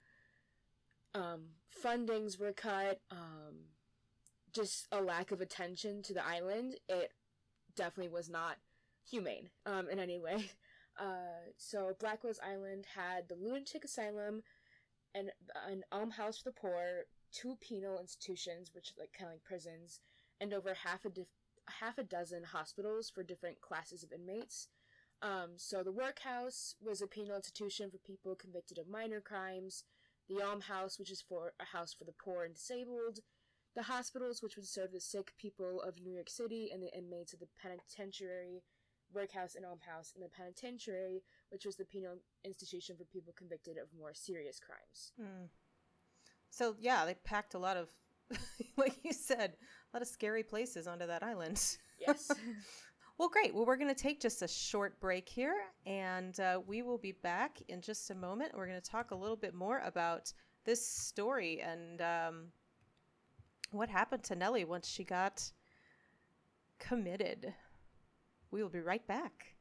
um, 1.13 1.47
fundings 1.83 2.39
were 2.39 2.53
cut, 2.53 3.01
um, 3.09 3.67
just 4.53 4.87
a 4.91 5.01
lack 5.01 5.31
of 5.31 5.41
attention 5.41 6.01
to 6.03 6.13
the 6.13 6.25
island, 6.25 6.75
it 6.87 7.13
definitely 7.75 8.11
was 8.11 8.29
not 8.29 8.57
humane 9.09 9.49
um, 9.65 9.89
in 9.89 9.99
any 9.99 10.19
way. 10.19 10.51
Uh, 10.99 11.47
so 11.57 11.95
Blackwell's 11.99 12.39
Island 12.45 12.85
had 12.95 13.29
the 13.29 13.35
lunatic 13.35 13.85
asylum, 13.85 14.43
and 15.13 15.31
an 15.67 15.83
almshouse 15.91 16.37
um, 16.37 16.43
for 16.43 16.49
the 16.49 16.59
poor, 16.59 17.05
two 17.31 17.57
penal 17.61 17.99
institutions, 17.99 18.71
which 18.73 18.93
like 18.97 19.11
kind 19.17 19.29
of 19.29 19.35
like 19.35 19.43
prisons, 19.43 19.99
and 20.39 20.53
over 20.53 20.73
half 20.73 21.05
a 21.05 21.09
dif- 21.09 21.27
half 21.79 21.97
a 21.97 22.03
dozen 22.03 22.43
hospitals 22.43 23.09
for 23.09 23.23
different 23.23 23.61
classes 23.61 24.03
of 24.03 24.11
inmates. 24.11 24.67
Um, 25.21 25.51
so 25.55 25.83
the 25.83 25.91
workhouse 25.91 26.75
was 26.81 27.01
a 27.01 27.07
penal 27.07 27.35
institution 27.35 27.91
for 27.91 27.97
people 27.99 28.35
convicted 28.35 28.79
of 28.79 28.87
minor 28.87 29.21
crimes. 29.21 29.83
The 30.29 30.41
um, 30.41 30.61
almshouse, 30.61 30.97
which 30.97 31.11
is 31.11 31.21
for 31.21 31.53
a 31.59 31.65
house 31.65 31.93
for 31.93 32.05
the 32.05 32.13
poor 32.13 32.45
and 32.45 32.55
disabled. 32.55 33.19
The 33.75 33.83
hospitals, 33.83 34.41
which 34.41 34.55
would 34.55 34.67
serve 34.67 34.91
the 34.91 34.99
sick 34.99 35.33
people 35.37 35.81
of 35.81 36.01
New 36.01 36.13
York 36.13 36.29
City 36.29 36.69
and 36.73 36.81
the 36.81 36.95
inmates 36.97 37.33
of 37.33 37.39
the 37.39 37.47
penitentiary, 37.61 38.63
workhouse, 39.13 39.55
and 39.55 39.65
um, 39.65 39.71
almshouse, 39.71 40.13
and 40.15 40.23
the 40.23 40.29
penitentiary, 40.29 41.23
which 41.51 41.65
was 41.65 41.75
the 41.75 41.85
penal 41.85 42.15
institution 42.43 42.95
for 42.97 43.03
people 43.05 43.33
convicted 43.37 43.77
of 43.77 43.87
more 43.97 44.13
serious 44.13 44.59
crimes. 44.59 45.11
Hmm. 45.19 45.45
So 46.49 46.75
yeah, 46.79 47.05
they 47.05 47.13
packed 47.13 47.53
a 47.53 47.59
lot 47.59 47.77
of, 47.77 47.89
like 48.77 48.97
you 49.03 49.13
said, 49.13 49.53
a 49.93 49.97
lot 49.97 50.01
of 50.01 50.07
scary 50.07 50.43
places 50.43 50.87
onto 50.87 51.07
that 51.07 51.23
island. 51.23 51.61
Yes. 51.99 52.31
Well, 53.17 53.29
great. 53.29 53.53
Well, 53.53 53.67
we're 53.67 53.77
going 53.77 53.93
to 53.93 53.93
take 53.93 54.19
just 54.19 54.41
a 54.41 54.47
short 54.47 54.99
break 54.99 55.29
here, 55.29 55.53
and 55.85 56.39
uh, 56.39 56.59
we 56.65 56.81
will 56.81 56.97
be 56.97 57.11
back 57.11 57.61
in 57.67 57.79
just 57.79 58.09
a 58.09 58.15
moment. 58.15 58.53
We're 58.55 58.65
going 58.65 58.81
to 58.81 58.89
talk 58.89 59.11
a 59.11 59.15
little 59.15 59.35
bit 59.35 59.53
more 59.53 59.79
about 59.85 60.33
this 60.65 60.83
story 60.83 61.61
and 61.61 62.01
um, 62.01 62.45
what 63.69 63.89
happened 63.89 64.23
to 64.23 64.35
Nellie 64.35 64.65
once 64.65 64.87
she 64.87 65.03
got 65.03 65.51
committed. 66.79 67.53
We 68.49 68.63
will 68.63 68.69
be 68.69 68.79
right 68.79 69.05
back. 69.05 69.53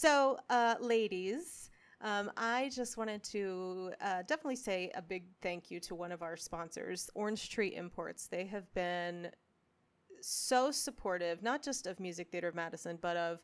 So, 0.00 0.38
uh, 0.48 0.76
ladies, 0.78 1.70
um, 2.02 2.30
I 2.36 2.70
just 2.72 2.96
wanted 2.96 3.24
to 3.24 3.90
uh, 4.00 4.22
definitely 4.28 4.54
say 4.54 4.92
a 4.94 5.02
big 5.02 5.24
thank 5.42 5.72
you 5.72 5.80
to 5.80 5.96
one 5.96 6.12
of 6.12 6.22
our 6.22 6.36
sponsors, 6.36 7.10
Orange 7.16 7.50
Tree 7.50 7.74
Imports. 7.74 8.28
They 8.28 8.44
have 8.44 8.72
been 8.74 9.32
so 10.20 10.70
supportive, 10.70 11.42
not 11.42 11.64
just 11.64 11.88
of 11.88 11.98
Music 11.98 12.30
Theater 12.30 12.46
of 12.46 12.54
Madison, 12.54 12.96
but 13.02 13.16
of 13.16 13.40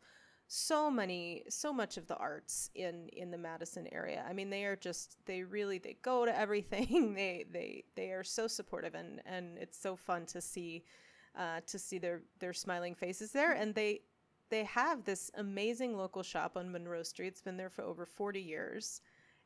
so 0.46 0.88
many, 0.88 1.42
so 1.48 1.72
much 1.72 1.96
of 1.96 2.06
the 2.06 2.16
arts 2.18 2.70
in 2.76 3.08
in 3.08 3.32
the 3.32 3.38
Madison 3.38 3.88
area. 3.90 4.24
I 4.24 4.32
mean, 4.32 4.48
they 4.48 4.64
are 4.64 4.76
just 4.76 5.16
they 5.26 5.42
really 5.42 5.78
they 5.78 5.96
go 6.02 6.24
to 6.24 6.38
everything. 6.38 7.14
they 7.16 7.46
they 7.50 7.82
they 7.96 8.12
are 8.12 8.22
so 8.22 8.46
supportive, 8.46 8.94
and 8.94 9.20
and 9.26 9.58
it's 9.58 9.76
so 9.76 9.96
fun 9.96 10.24
to 10.26 10.40
see 10.40 10.84
uh, 11.36 11.62
to 11.66 11.80
see 11.80 11.98
their 11.98 12.22
their 12.38 12.52
smiling 12.52 12.94
faces 12.94 13.32
there, 13.32 13.54
and 13.54 13.74
they 13.74 14.02
they 14.54 14.64
have 14.64 15.04
this 15.04 15.32
amazing 15.34 15.96
local 15.96 16.22
shop 16.22 16.56
on 16.56 16.70
Monroe 16.70 17.02
Street. 17.02 17.26
It's 17.26 17.42
been 17.42 17.56
there 17.56 17.70
for 17.70 17.82
over 17.82 18.06
forty 18.06 18.40
years. 18.40 19.00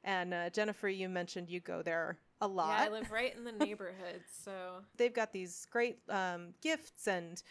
And 0.04 0.34
uh, 0.34 0.50
Jennifer, 0.50 0.88
you 0.88 1.08
mentioned 1.08 1.48
you 1.48 1.60
go 1.60 1.80
there 1.82 2.18
a 2.42 2.46
lot 2.46 2.78
Yeah, 2.78 2.84
I 2.84 2.88
live 2.90 3.10
right 3.10 3.34
in 3.34 3.42
the 3.44 3.52
neighborhood, 3.64 4.20
so 4.44 4.82
they've 4.96 5.14
got 5.14 5.32
these 5.32 5.66
great 5.70 5.98
um, 6.10 6.54
gifts 6.62 7.08
and 7.08 7.42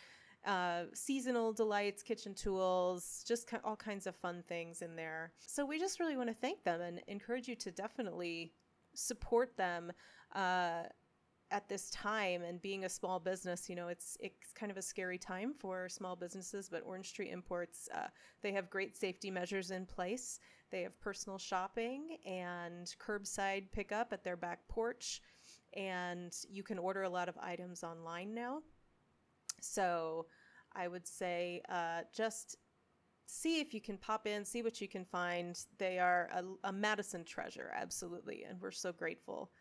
uh, 0.46 0.84
seasonal 0.94 1.52
delights, 1.52 2.04
kitchen 2.04 2.36
tools, 2.36 3.26
just 3.28 3.50
all 3.64 3.76
kinds 3.76 4.06
of 4.06 4.16
fun 4.16 4.44
things 4.48 4.84
in 4.84 4.96
there. 4.96 5.34
So 5.46 5.66
we 5.66 5.80
just 5.80 6.00
really 6.00 6.16
want 6.16 6.30
to 6.30 6.36
thank 6.36 6.64
them 6.64 6.80
and 6.80 7.02
encourage 7.08 7.48
you 7.48 7.56
to 7.56 7.72
definitely 7.72 8.54
support 8.94 9.58
them 9.58 9.92
uh, 10.36 10.84
at 11.52 11.70
this 11.70 11.90
time. 11.90 12.44
And 12.44 12.62
being 12.62 12.86
a 12.86 12.90
small 12.90 13.20
business, 13.20 13.70
you 13.70 13.76
know, 13.76 13.88
it's 13.88 14.18
it's 14.20 14.54
kind 14.54 14.72
of 14.72 14.78
a 14.78 14.82
scary 14.82 15.18
time 15.18 15.54
for 15.58 15.90
small 15.90 16.16
businesses. 16.16 16.70
But 16.70 16.84
Orange 16.86 17.14
Tree 17.14 17.32
Imports, 17.32 17.90
uh, 17.94 18.08
they 18.42 18.52
have 18.52 18.70
great 18.70 18.98
safety 18.98 19.32
measures 19.32 19.72
in 19.72 19.86
place. 19.86 20.40
They 20.72 20.82
have 20.82 21.00
personal 21.00 21.38
shopping 21.38 22.18
and 22.26 22.94
curbside 23.00 23.72
pickup 23.72 24.12
at 24.12 24.24
their 24.24 24.36
back 24.36 24.68
porch 24.68 25.22
and 25.74 26.34
you 26.50 26.64
can 26.64 26.80
order 26.80 27.04
a 27.04 27.10
lot 27.10 27.30
of 27.30 27.38
items 27.38 27.84
online 27.84 28.34
now. 28.34 28.60
So 29.62 30.26
I 30.76 30.88
would 30.88 31.08
say 31.08 31.62
uh, 31.70 32.02
just 32.14 32.58
see 33.28 33.60
if 33.60 33.74
you 33.74 33.82
can 33.82 33.98
pop 33.98 34.26
in, 34.26 34.46
see 34.46 34.62
what 34.62 34.80
you 34.82 34.88
can 34.88 35.06
find. 35.06 35.60
They 35.78 36.00
are 36.00 36.30
a, 36.34 36.70
a 36.70 36.72
Madison 36.72 37.24
treasure, 37.24 37.72
absolutely, 37.76 38.44
and 38.44 38.60
we're 38.62 38.72
so 38.72 38.92
grateful 38.92 39.52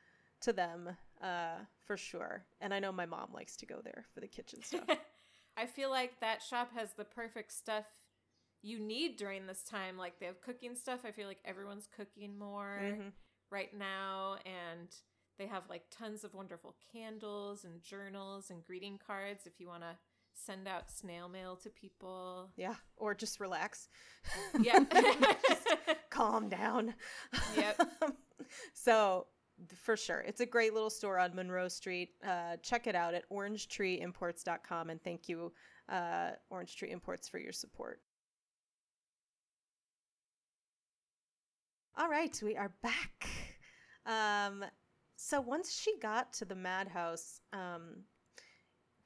to 0.42 0.52
them 0.52 0.96
uh, 1.22 1.58
for 1.86 1.96
sure. 1.96 2.44
And 2.60 2.72
I 2.74 2.78
know 2.78 2.92
my 2.92 3.06
mom 3.06 3.28
likes 3.32 3.56
to 3.56 3.66
go 3.66 3.80
there 3.82 4.04
for 4.14 4.20
the 4.20 4.26
kitchen 4.28 4.62
stuff. 4.62 4.84
I 5.56 5.66
feel 5.66 5.90
like 5.90 6.20
that 6.20 6.42
shop 6.42 6.70
has 6.74 6.92
the 6.94 7.04
perfect 7.04 7.52
stuff 7.52 7.84
you 8.62 8.78
need 8.78 9.16
during 9.16 9.46
this 9.46 9.62
time. 9.62 9.96
Like 9.96 10.18
they 10.18 10.26
have 10.26 10.40
cooking 10.40 10.74
stuff. 10.74 11.00
I 11.06 11.12
feel 11.12 11.26
like 11.28 11.40
everyone's 11.44 11.88
cooking 11.96 12.38
more 12.38 12.80
Mhm. 12.82 13.12
right 13.50 13.72
now, 13.76 14.36
and 14.44 14.88
they 15.38 15.46
have 15.46 15.62
like 15.70 15.84
tons 15.90 16.24
of 16.24 16.34
wonderful 16.34 16.74
candles 16.92 17.64
and 17.64 17.82
journals 17.82 18.50
and 18.50 18.64
greeting 18.64 18.98
cards 19.06 19.46
if 19.46 19.58
you 19.60 19.68
want 19.68 19.82
to 19.82 19.96
send 20.34 20.68
out 20.68 20.90
snail 20.90 21.28
mail 21.28 21.56
to 21.56 21.70
people. 21.70 22.50
Yeah, 22.56 22.74
or 22.96 23.14
just 23.14 23.40
relax. 23.40 23.88
Yeah. 24.60 24.80
Just 25.48 25.66
calm 26.10 26.48
down. 26.50 26.94
Yep. 27.56 27.80
so 28.74 29.26
for 29.74 29.96
sure, 29.96 30.20
it's 30.20 30.40
a 30.40 30.46
great 30.46 30.74
little 30.74 30.90
store 30.90 31.18
on 31.18 31.34
Monroe 31.34 31.68
Street. 31.68 32.10
Uh, 32.26 32.56
check 32.62 32.86
it 32.86 32.94
out 32.94 33.14
at 33.14 33.28
orangetreeimports.com, 33.30 34.90
and 34.90 35.02
thank 35.02 35.28
you, 35.28 35.52
uh, 35.88 36.30
Orange 36.50 36.76
Tree 36.76 36.90
Imports, 36.90 37.28
for 37.28 37.38
your 37.38 37.52
support. 37.52 38.00
All 41.98 42.10
right, 42.10 42.38
we 42.42 42.56
are 42.56 42.72
back. 42.82 43.28
Um, 44.04 44.64
so 45.16 45.40
once 45.40 45.74
she 45.74 45.98
got 45.98 46.32
to 46.34 46.44
the 46.44 46.54
madhouse, 46.54 47.40
um, 47.52 48.02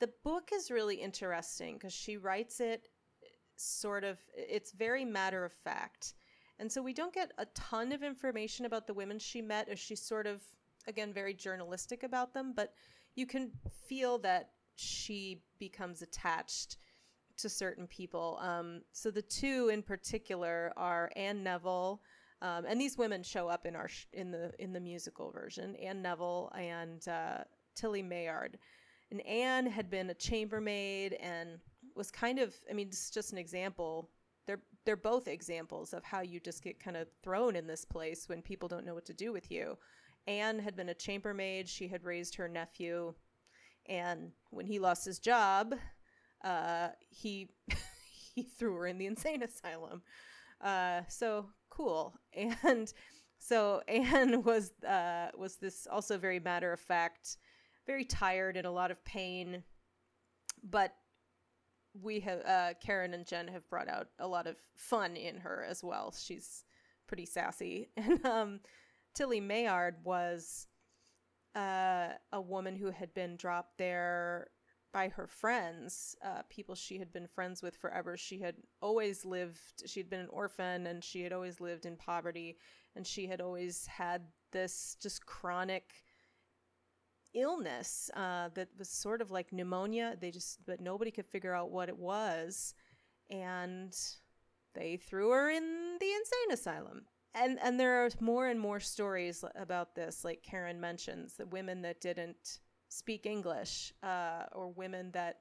the 0.00 0.10
book 0.24 0.50
is 0.52 0.70
really 0.70 0.96
interesting 0.96 1.74
because 1.74 1.92
she 1.92 2.16
writes 2.16 2.58
it 2.58 2.88
sort 3.56 4.02
of, 4.02 4.18
it's 4.34 4.72
very 4.72 5.04
matter 5.04 5.44
of 5.44 5.52
fact. 5.52 6.14
And 6.60 6.70
so 6.70 6.82
we 6.82 6.92
don't 6.92 7.14
get 7.14 7.32
a 7.38 7.46
ton 7.46 7.90
of 7.90 8.02
information 8.02 8.66
about 8.66 8.86
the 8.86 8.94
women 8.94 9.18
she 9.18 9.40
met, 9.40 9.68
as 9.68 9.78
she's 9.78 10.02
sort 10.02 10.26
of, 10.26 10.42
again, 10.86 11.12
very 11.12 11.32
journalistic 11.32 12.02
about 12.02 12.34
them, 12.34 12.52
but 12.54 12.74
you 13.16 13.26
can 13.26 13.50
feel 13.88 14.18
that 14.18 14.50
she 14.76 15.42
becomes 15.58 16.02
attached 16.02 16.76
to 17.38 17.48
certain 17.48 17.86
people. 17.86 18.38
Um, 18.42 18.82
so 18.92 19.10
the 19.10 19.22
two 19.22 19.70
in 19.72 19.82
particular 19.82 20.72
are 20.76 21.10
Anne 21.16 21.42
Neville, 21.42 22.02
um, 22.42 22.64
and 22.68 22.78
these 22.78 22.98
women 22.98 23.22
show 23.22 23.48
up 23.48 23.64
in 23.64 23.74
our 23.74 23.88
sh- 23.88 24.06
in 24.12 24.30
the 24.30 24.52
in 24.58 24.72
the 24.72 24.80
musical 24.80 25.30
version. 25.30 25.76
Anne 25.76 26.02
Neville 26.02 26.52
and 26.54 27.06
uh, 27.08 27.38
Tillie 27.74 28.02
Mayard, 28.02 28.56
and 29.10 29.20
Anne 29.26 29.66
had 29.66 29.90
been 29.90 30.10
a 30.10 30.14
chambermaid 30.14 31.14
and 31.14 31.58
was 31.94 32.10
kind 32.10 32.38
of. 32.38 32.54
I 32.70 32.74
mean, 32.74 32.88
it's 32.88 33.10
just 33.10 33.32
an 33.32 33.38
example. 33.38 34.10
They're 34.46 34.60
they're 34.84 34.96
both 34.96 35.28
examples 35.28 35.92
of 35.92 36.04
how 36.04 36.22
you 36.22 36.40
just 36.40 36.62
get 36.62 36.82
kind 36.82 36.96
of 36.96 37.08
thrown 37.22 37.56
in 37.56 37.66
this 37.66 37.84
place 37.84 38.28
when 38.28 38.42
people 38.42 38.68
don't 38.68 38.86
know 38.86 38.94
what 38.94 39.06
to 39.06 39.14
do 39.14 39.32
with 39.32 39.50
you. 39.50 39.76
Anne 40.26 40.58
had 40.58 40.76
been 40.76 40.88
a 40.88 40.94
chambermaid. 40.94 41.68
She 41.68 41.88
had 41.88 42.04
raised 42.04 42.34
her 42.36 42.48
nephew, 42.48 43.14
and 43.86 44.32
when 44.50 44.66
he 44.66 44.78
lost 44.78 45.04
his 45.04 45.18
job, 45.18 45.74
uh, 46.44 46.88
he 47.08 47.48
he 48.34 48.42
threw 48.42 48.74
her 48.76 48.86
in 48.86 48.98
the 48.98 49.06
insane 49.06 49.42
asylum. 49.44 50.02
Uh, 50.60 51.02
so 51.08 51.46
cool. 51.70 52.14
And 52.34 52.92
so 53.38 53.82
Anne 53.88 54.42
was 54.44 54.72
uh, 54.86 55.28
was 55.36 55.56
this 55.56 55.86
also 55.90 56.18
very 56.18 56.40
matter 56.40 56.72
of 56.72 56.80
fact, 56.80 57.38
very 57.86 58.04
tired 58.04 58.56
and 58.56 58.66
a 58.66 58.70
lot 58.70 58.90
of 58.90 59.04
pain, 59.04 59.64
but 60.62 60.94
we 61.94 62.20
have 62.20 62.40
uh, 62.46 62.74
Karen 62.80 63.14
and 63.14 63.26
Jen 63.26 63.48
have 63.48 63.68
brought 63.68 63.88
out 63.88 64.08
a 64.18 64.26
lot 64.26 64.46
of 64.46 64.56
fun 64.74 65.16
in 65.16 65.38
her 65.38 65.64
as 65.68 65.82
well. 65.82 66.14
She's 66.16 66.64
pretty 67.06 67.26
sassy, 67.26 67.90
and 67.96 68.24
um, 68.24 68.60
Tillie 69.14 69.40
Mayard 69.40 69.94
was 70.04 70.66
uh, 71.54 72.08
a 72.32 72.40
woman 72.40 72.76
who 72.76 72.90
had 72.90 73.12
been 73.14 73.36
dropped 73.36 73.78
there 73.78 74.48
by 74.92 75.08
her 75.08 75.26
friends, 75.26 76.16
uh, 76.24 76.42
people 76.48 76.74
she 76.74 76.98
had 76.98 77.12
been 77.12 77.26
friends 77.26 77.62
with 77.62 77.76
forever. 77.76 78.16
She 78.16 78.40
had 78.40 78.56
always 78.82 79.24
lived, 79.24 79.82
she'd 79.86 80.10
been 80.10 80.20
an 80.20 80.28
orphan 80.30 80.86
and 80.86 81.02
she 81.02 81.22
had 81.22 81.32
always 81.32 81.60
lived 81.60 81.86
in 81.86 81.96
poverty. 81.96 82.56
And 82.96 83.06
she 83.06 83.26
had 83.26 83.40
always 83.40 83.86
had 83.86 84.22
this 84.52 84.96
just 85.00 85.24
chronic 85.26 86.02
illness 87.34 88.10
uh, 88.14 88.48
that 88.54 88.68
was 88.78 88.88
sort 88.88 89.20
of 89.20 89.30
like 89.30 89.52
pneumonia. 89.52 90.16
They 90.20 90.30
just, 90.30 90.58
but 90.66 90.80
nobody 90.80 91.10
could 91.10 91.26
figure 91.26 91.54
out 91.54 91.70
what 91.70 91.88
it 91.88 91.98
was. 91.98 92.74
And 93.30 93.96
they 94.74 94.96
threw 94.96 95.30
her 95.30 95.50
in 95.50 95.96
the 96.00 96.12
insane 96.12 96.52
asylum. 96.52 97.02
And, 97.34 97.58
and 97.62 97.78
there 97.78 98.04
are 98.04 98.10
more 98.20 98.48
and 98.48 98.58
more 98.58 98.80
stories 98.80 99.44
about 99.54 99.94
this, 99.94 100.24
like 100.24 100.42
Karen 100.42 100.80
mentions, 100.80 101.34
the 101.34 101.46
women 101.46 101.82
that 101.82 102.00
didn't 102.00 102.58
speak 102.88 103.24
English 103.24 103.92
uh, 104.02 104.44
or 104.52 104.72
women 104.72 105.12
that 105.12 105.38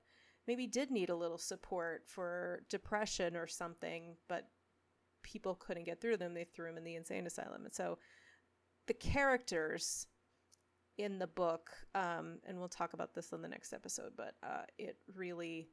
maybe 0.47 0.67
did 0.67 0.91
need 0.91 1.09
a 1.09 1.15
little 1.15 1.37
support 1.37 2.03
for 2.05 2.61
depression 2.69 3.35
or 3.35 3.47
something, 3.47 4.15
but 4.27 4.49
people 5.23 5.55
couldn't 5.55 5.85
get 5.85 5.99
through 5.99 6.17
them. 6.17 6.33
They 6.33 6.43
threw 6.43 6.67
them 6.67 6.77
in 6.77 6.83
the 6.83 6.95
insane 6.95 7.25
asylum. 7.25 7.65
And 7.65 7.73
so 7.73 7.97
the 8.87 8.93
characters 8.93 10.07
in 10.99 11.17
the 11.17 11.27
book, 11.27 11.71
um, 11.95 12.39
and 12.45 12.59
we'll 12.59 12.67
talk 12.67 12.91
about 12.91 13.15
this 13.15 13.31
in 13.31 13.41
the 13.41 13.47
next 13.47 13.71
episode, 13.71 14.11
but 14.17 14.35
uh, 14.43 14.63
it 14.77 14.97
really, 15.15 15.69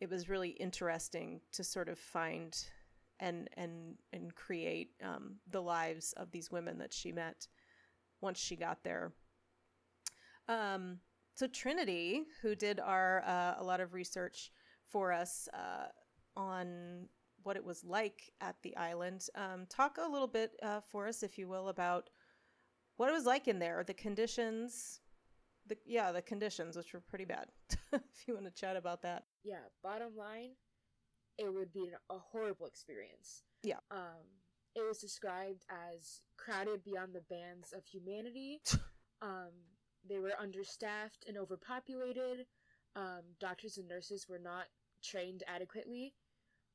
it 0.00 0.10
was 0.10 0.28
really 0.28 0.50
interesting 0.50 1.40
to 1.52 1.64
sort 1.64 1.88
of 1.88 1.98
find 1.98 2.54
and 3.20 3.48
and 3.56 3.96
and 4.12 4.34
create 4.34 4.90
um, 5.02 5.36
the 5.50 5.62
lives 5.62 6.12
of 6.18 6.30
these 6.30 6.50
women 6.50 6.76
that 6.78 6.92
she 6.92 7.10
met 7.10 7.48
once 8.20 8.38
she 8.38 8.54
got 8.54 8.84
there. 8.84 9.12
Um, 10.46 10.98
so 11.34 11.46
Trinity, 11.46 12.24
who 12.42 12.54
did 12.54 12.80
our 12.80 13.22
uh, 13.26 13.54
a 13.58 13.64
lot 13.64 13.80
of 13.80 13.94
research 13.94 14.52
for 14.90 15.10
us 15.10 15.48
uh, 15.54 15.86
on 16.36 17.08
what 17.44 17.56
it 17.56 17.64
was 17.64 17.82
like 17.82 18.30
at 18.42 18.56
the 18.62 18.76
island, 18.76 19.26
um, 19.36 19.64
talk 19.70 19.96
a 19.96 20.10
little 20.10 20.28
bit 20.28 20.52
uh, 20.62 20.80
for 20.86 21.08
us, 21.08 21.22
if 21.22 21.38
you 21.38 21.48
will, 21.48 21.68
about 21.68 22.10
what 23.00 23.08
it 23.08 23.14
was 23.14 23.24
like 23.24 23.48
in 23.48 23.58
there, 23.58 23.82
the 23.86 23.94
conditions. 23.94 25.00
The, 25.66 25.78
yeah, 25.86 26.12
the 26.12 26.20
conditions, 26.20 26.76
which 26.76 26.92
were 26.92 27.00
pretty 27.00 27.24
bad. 27.24 27.46
if 27.94 28.28
you 28.28 28.34
want 28.34 28.44
to 28.44 28.52
chat 28.52 28.76
about 28.76 29.00
that. 29.00 29.24
Yeah, 29.42 29.62
bottom 29.82 30.10
line, 30.18 30.50
it 31.38 31.50
would 31.50 31.72
be 31.72 31.88
a 32.10 32.18
horrible 32.18 32.66
experience. 32.66 33.44
Yeah. 33.62 33.78
Um, 33.90 34.28
it 34.76 34.82
was 34.86 34.98
described 34.98 35.64
as 35.70 36.20
crowded 36.36 36.84
beyond 36.84 37.14
the 37.14 37.22
bands 37.34 37.72
of 37.72 37.86
humanity. 37.86 38.60
um, 39.22 39.52
they 40.06 40.18
were 40.18 40.34
understaffed 40.38 41.24
and 41.26 41.38
overpopulated. 41.38 42.44
Um, 42.96 43.22
doctors 43.40 43.78
and 43.78 43.88
nurses 43.88 44.26
were 44.28 44.38
not 44.38 44.66
trained 45.02 45.42
adequately. 45.48 46.12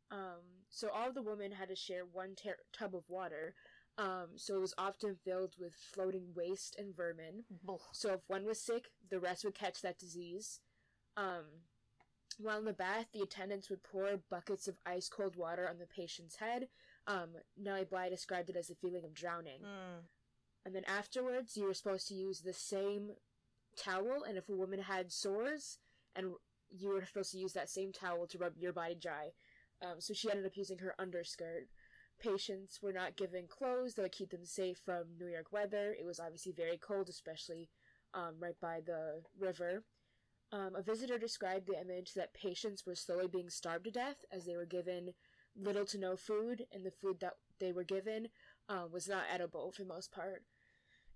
Um, 0.10 0.42
so 0.72 0.90
all 0.90 1.14
the 1.14 1.22
women 1.22 1.52
had 1.52 1.70
to 1.70 1.76
share 1.76 2.06
one 2.12 2.34
ter- 2.34 2.58
tub 2.74 2.96
of 2.96 3.04
water. 3.10 3.54
Um, 3.98 4.30
so 4.36 4.56
it 4.56 4.62
was 4.62 4.74
often 4.78 5.16
filled 5.24 5.56
with 5.60 5.74
floating 5.74 6.34
waste 6.36 6.76
and 6.78 6.96
vermin. 6.96 7.46
So 7.94 8.14
if 8.14 8.22
one 8.28 8.46
was 8.46 8.60
sick, 8.62 8.90
the 9.10 9.20
rest 9.20 9.46
would 9.46 9.56
catch 9.56 9.82
that 9.82 10.00
disease. 10.00 10.60
Um, 11.16 11.46
while 12.38 12.60
in 12.60 12.66
the 12.66 12.74
bath, 12.74 13.08
the 13.14 13.22
attendants 13.22 13.70
would 13.70 13.84
pour 13.84 14.20
buckets 14.30 14.68
of 14.68 14.76
ice 14.86 15.08
cold 15.08 15.38
water 15.38 15.70
on 15.70 15.78
the 15.80 15.86
patient's 15.86 16.36
head. 16.36 16.68
Um, 17.08 17.30
Nellie 17.58 17.86
Bly 17.86 18.10
described 18.10 18.50
it 18.50 18.58
as 18.58 18.70
a 18.70 18.76
feeling 18.76 19.06
of 19.06 19.14
drowning. 19.14 19.62
Mm. 19.62 20.04
And 20.66 20.76
then 20.76 20.84
afterwards, 20.86 21.56
you 21.56 21.64
were 21.64 21.74
supposed 21.74 22.08
to 22.10 22.16
use 22.16 22.42
the 22.42 22.52
same 22.52 23.12
towel, 23.78 24.24
and 24.28 24.38
if 24.38 24.50
a 24.50 24.56
woman 24.56 24.82
had 24.82 25.12
sores, 25.12 25.78
and 26.16 26.34
you 26.70 26.90
were 26.90 27.06
supposed 27.06 27.32
to 27.32 27.38
use 27.38 27.54
that 27.54 27.70
same 27.70 27.94
towel 27.94 28.28
to 28.28 28.38
rub 28.38 28.58
your 28.58 28.74
body 28.74 28.96
dry. 28.96 29.30
Um, 29.82 30.00
so 30.00 30.14
she 30.14 30.30
ended 30.30 30.46
up 30.46 30.58
using 30.58 30.80
her 30.80 30.96
underskirt. 30.98 31.68
Patients 32.22 32.80
were 32.82 32.94
not 32.94 33.18
given 33.18 33.48
clothes 33.48 33.94
that 33.94 34.02
would 34.02 34.12
keep 34.12 34.32
them 34.32 34.46
safe 34.46 34.80
from 34.84 35.18
New 35.20 35.28
York 35.28 35.52
weather. 35.52 35.96
It 36.00 36.06
was 36.06 36.20
obviously 36.20 36.52
very 36.52 36.78
cold, 36.78 37.10
especially 37.10 37.70
um, 38.14 38.36
right 38.40 38.60
by 38.62 38.82
the 38.86 39.22
river. 39.40 39.84
Um, 40.52 40.76
a 40.76 40.82
visitor 40.82 41.18
described 41.18 41.68
the 41.68 41.80
image 41.80 42.14
that 42.14 42.34
patients 42.34 42.86
were 42.86 42.96
slowly 42.96 43.28
being 43.28 43.50
starved 43.50 43.86
to 43.86 43.92
death 43.92 44.24
as 44.32 44.46
they 44.46 44.56
were 44.56 44.66
given 44.66 45.14
little 45.56 45.86
to 45.86 45.98
no 45.98 46.16
food, 46.16 46.66
and 46.72 46.86
the 46.86 46.92
food 46.92 47.20
that 47.22 47.34
they 47.60 47.72
were 47.72 47.84
given 47.84 48.28
uh, 48.70 48.86
was 48.92 49.08
not 49.08 49.24
edible 49.32 49.72
for 49.72 49.84
the 49.84 49.94
most 49.94 50.12
part 50.12 50.44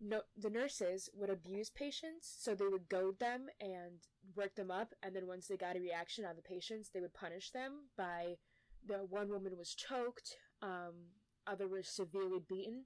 no, 0.02 0.22
the 0.38 0.50
nurses 0.50 1.10
would 1.14 1.30
abuse 1.30 1.70
patients, 1.70 2.34
so 2.40 2.56
they 2.56 2.68
would 2.68 2.90
goad 2.90 3.20
them 3.20 3.48
and 3.60 4.00
work 4.36 4.56
them 4.56 4.72
up, 4.72 4.94
and 5.04 5.16
then 5.16 5.28
once 5.28 5.48
they 5.48 5.58
got 5.58 5.76
a 5.76 5.82
reaction 5.82 6.26
on 6.26 6.36
the 6.36 6.42
patients, 6.42 6.90
they 6.90 7.02
would 7.02 7.14
punish 7.14 7.52
them 7.52 7.90
by 7.98 8.36
the 8.86 9.00
one 9.10 9.30
woman 9.30 9.58
was 9.58 9.76
choked, 9.76 10.38
um, 10.62 10.94
other 11.48 11.68
were 11.68 11.84
severely 11.84 12.40
beaten, 12.48 12.86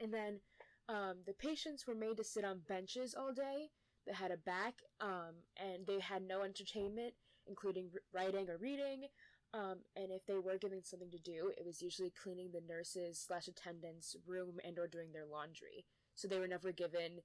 and 0.00 0.12
then 0.12 0.40
um, 0.88 1.16
the 1.26 1.32
patients 1.32 1.86
were 1.86 1.94
made 1.94 2.16
to 2.16 2.24
sit 2.24 2.44
on 2.44 2.60
benches 2.68 3.14
all 3.14 3.32
day 3.32 3.70
that 4.06 4.16
had 4.16 4.30
a 4.30 4.36
back, 4.36 4.74
um, 5.00 5.34
and 5.56 5.86
they 5.86 6.00
had 6.00 6.22
no 6.22 6.42
entertainment, 6.42 7.14
including 7.46 7.90
writing 8.12 8.48
or 8.48 8.56
reading. 8.56 9.04
Um, 9.52 9.78
and 9.96 10.12
if 10.12 10.24
they 10.26 10.38
were 10.38 10.58
given 10.58 10.84
something 10.84 11.10
to 11.10 11.18
do, 11.18 11.52
it 11.58 11.64
was 11.66 11.82
usually 11.82 12.12
cleaning 12.22 12.50
the 12.52 12.62
nurses 12.68 13.18
slash 13.26 13.48
attendants' 13.48 14.14
room 14.24 14.58
and 14.64 14.78
or 14.78 14.86
doing 14.86 15.12
their 15.12 15.26
laundry 15.26 15.84
so 16.20 16.28
they 16.28 16.38
were 16.38 16.48
never 16.48 16.70
given 16.70 17.22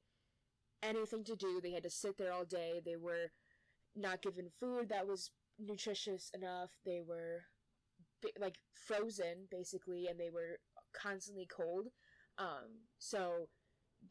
anything 0.82 1.24
to 1.26 1.36
do. 1.36 1.60
They 1.62 1.72
had 1.72 1.84
to 1.84 1.90
sit 1.90 2.18
there 2.18 2.32
all 2.32 2.46
day. 2.46 2.82
They 2.84 2.96
were 2.96 3.32
not 3.96 4.22
given 4.22 4.50
food 4.60 4.90
that 4.90 5.08
was 5.08 5.32
nutritious 5.60 6.32
enough. 6.34 6.70
They 6.86 7.02
were 7.06 7.44
like 8.40 8.56
frozen 8.74 9.48
basically, 9.50 10.08
and 10.08 10.20
they 10.20 10.30
were 10.30 10.60
constantly 10.94 11.48
cold. 11.48 11.88
Um, 12.38 12.84
so 13.00 13.50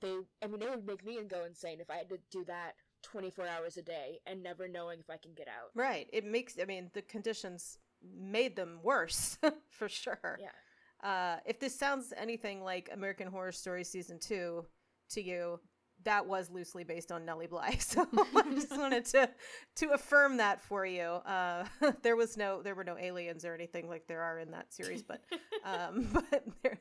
they, 0.00 0.16
I 0.42 0.46
mean, 0.46 0.62
it 0.62 0.70
would 0.70 0.86
make 0.86 1.04
me 1.04 1.18
go 1.28 1.44
insane 1.44 1.80
if 1.80 1.90
I 1.90 1.96
had 1.96 2.08
to 2.08 2.18
do 2.30 2.44
that 2.46 2.72
24 3.02 3.46
hours 3.46 3.76
a 3.76 3.82
day 3.82 4.18
and 4.26 4.42
never 4.42 4.66
knowing 4.66 4.98
if 5.00 5.10
I 5.10 5.16
can 5.16 5.32
get 5.34 5.48
out. 5.48 5.70
Right. 5.74 6.08
It 6.12 6.24
makes, 6.24 6.58
I 6.60 6.64
mean, 6.64 6.90
the 6.94 7.02
conditions 7.02 7.78
made 8.02 8.56
them 8.56 8.80
worse 8.82 9.38
for 9.70 9.88
sure. 9.88 10.38
Yeah. 10.40 11.08
Uh, 11.08 11.36
if 11.44 11.60
this 11.60 11.78
sounds 11.78 12.12
anything 12.16 12.62
like 12.62 12.88
American 12.92 13.28
Horror 13.28 13.52
Story 13.52 13.84
season 13.84 14.18
two 14.18 14.64
to 15.10 15.22
you, 15.22 15.60
that 16.04 16.26
was 16.26 16.50
loosely 16.50 16.84
based 16.84 17.10
on 17.12 17.24
Nellie 17.24 17.46
Bly. 17.46 17.78
So 17.80 18.06
I 18.36 18.42
just 18.54 18.76
wanted 18.76 19.04
to 19.06 19.30
to 19.76 19.90
affirm 19.90 20.38
that 20.38 20.62
for 20.62 20.86
you. 20.86 21.02
Uh, 21.02 21.64
there 22.02 22.16
was 22.16 22.36
no 22.36 22.62
there 22.62 22.74
were 22.74 22.84
no 22.84 22.96
aliens 22.98 23.44
or 23.44 23.54
anything 23.54 23.88
like 23.88 24.06
there 24.06 24.22
are 24.22 24.38
in 24.38 24.50
that 24.52 24.72
series, 24.72 25.02
but 25.02 25.22
um, 25.64 26.08
but 26.12 26.44
there, 26.62 26.80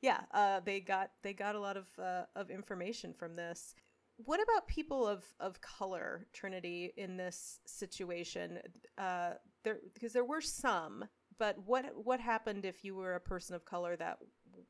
yeah, 0.00 0.20
uh, 0.32 0.60
they 0.60 0.80
got 0.80 1.10
they 1.22 1.32
got 1.32 1.54
a 1.54 1.60
lot 1.60 1.76
of 1.76 1.86
uh, 1.98 2.24
of 2.34 2.50
information 2.50 3.12
from 3.12 3.34
this. 3.36 3.74
What 4.16 4.40
about 4.42 4.68
people 4.68 5.06
of 5.06 5.24
of 5.40 5.60
color, 5.60 6.26
Trinity, 6.32 6.92
in 6.96 7.16
this 7.16 7.60
situation? 7.66 8.58
Uh, 8.98 9.32
there 9.64 9.78
because 9.94 10.12
there 10.12 10.24
were 10.24 10.40
some, 10.40 11.04
but 11.38 11.56
what 11.66 11.84
what 11.94 12.20
happened 12.20 12.64
if 12.64 12.84
you 12.84 12.94
were 12.94 13.14
a 13.14 13.20
person 13.20 13.54
of 13.54 13.64
color 13.64 13.96
that 13.96 14.18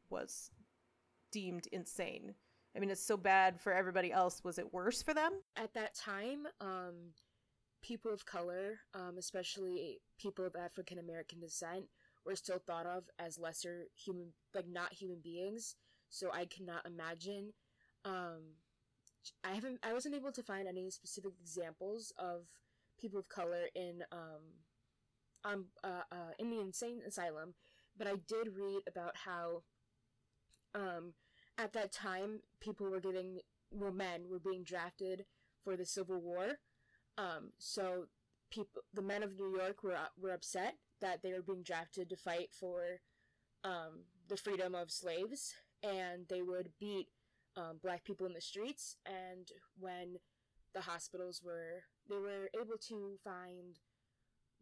was 0.08 0.50
deemed 1.32 1.66
insane? 1.72 2.34
I 2.74 2.78
mean, 2.78 2.90
it's 2.90 3.04
so 3.04 3.16
bad 3.16 3.60
for 3.60 3.72
everybody 3.72 4.12
else. 4.12 4.44
Was 4.44 4.58
it 4.58 4.72
worse 4.72 5.02
for 5.02 5.12
them? 5.12 5.32
At 5.56 5.74
that 5.74 5.94
time, 5.94 6.46
um, 6.60 7.14
people 7.82 8.12
of 8.12 8.24
color, 8.26 8.78
um, 8.94 9.16
especially 9.18 9.98
people 10.18 10.46
of 10.46 10.54
African 10.54 10.98
American 10.98 11.40
descent, 11.40 11.86
were 12.24 12.36
still 12.36 12.58
thought 12.58 12.86
of 12.86 13.04
as 13.18 13.38
lesser 13.38 13.86
human, 13.96 14.32
like 14.54 14.68
not 14.68 14.92
human 14.92 15.18
beings. 15.22 15.74
So 16.10 16.30
I 16.32 16.44
cannot 16.44 16.86
imagine. 16.86 17.52
Um, 18.04 18.54
I 19.44 19.52
haven't. 19.54 19.80
I 19.82 19.92
wasn't 19.92 20.14
able 20.14 20.32
to 20.32 20.42
find 20.42 20.68
any 20.68 20.90
specific 20.90 21.32
examples 21.40 22.12
of 22.18 22.42
people 23.00 23.18
of 23.18 23.28
color 23.28 23.64
in 23.74 24.02
um, 24.12 24.42
um, 25.44 25.66
uh, 25.82 26.02
uh, 26.12 26.32
in 26.38 26.50
the 26.50 26.60
insane 26.60 27.00
asylum, 27.06 27.54
but 27.96 28.06
I 28.06 28.14
did 28.28 28.56
read 28.56 28.82
about 28.88 29.16
how, 29.16 29.62
um, 30.74 31.14
at 31.60 31.72
that 31.74 31.92
time, 31.92 32.40
people 32.60 32.90
were 32.90 33.00
getting, 33.00 33.40
well, 33.70 33.92
men 33.92 34.22
were 34.30 34.38
being 34.38 34.64
drafted 34.64 35.26
for 35.62 35.76
the 35.76 35.84
Civil 35.84 36.20
War. 36.20 36.58
Um, 37.18 37.52
so 37.58 38.06
people, 38.50 38.82
the 38.94 39.02
men 39.02 39.22
of 39.22 39.38
New 39.38 39.56
York 39.56 39.82
were 39.82 39.96
were 40.20 40.32
upset 40.32 40.74
that 41.00 41.22
they 41.22 41.32
were 41.32 41.42
being 41.42 41.62
drafted 41.62 42.08
to 42.08 42.16
fight 42.16 42.48
for 42.58 43.00
um, 43.64 44.04
the 44.28 44.36
freedom 44.36 44.74
of 44.74 44.90
slaves, 44.90 45.54
and 45.82 46.26
they 46.28 46.42
would 46.42 46.70
beat 46.80 47.08
um, 47.56 47.78
black 47.82 48.04
people 48.04 48.26
in 48.26 48.32
the 48.32 48.40
streets. 48.40 48.96
And 49.06 49.48
when 49.78 50.16
the 50.74 50.80
hospitals 50.80 51.42
were, 51.44 51.82
they 52.08 52.16
were 52.16 52.48
able 52.54 52.78
to 52.88 53.18
find 53.22 53.78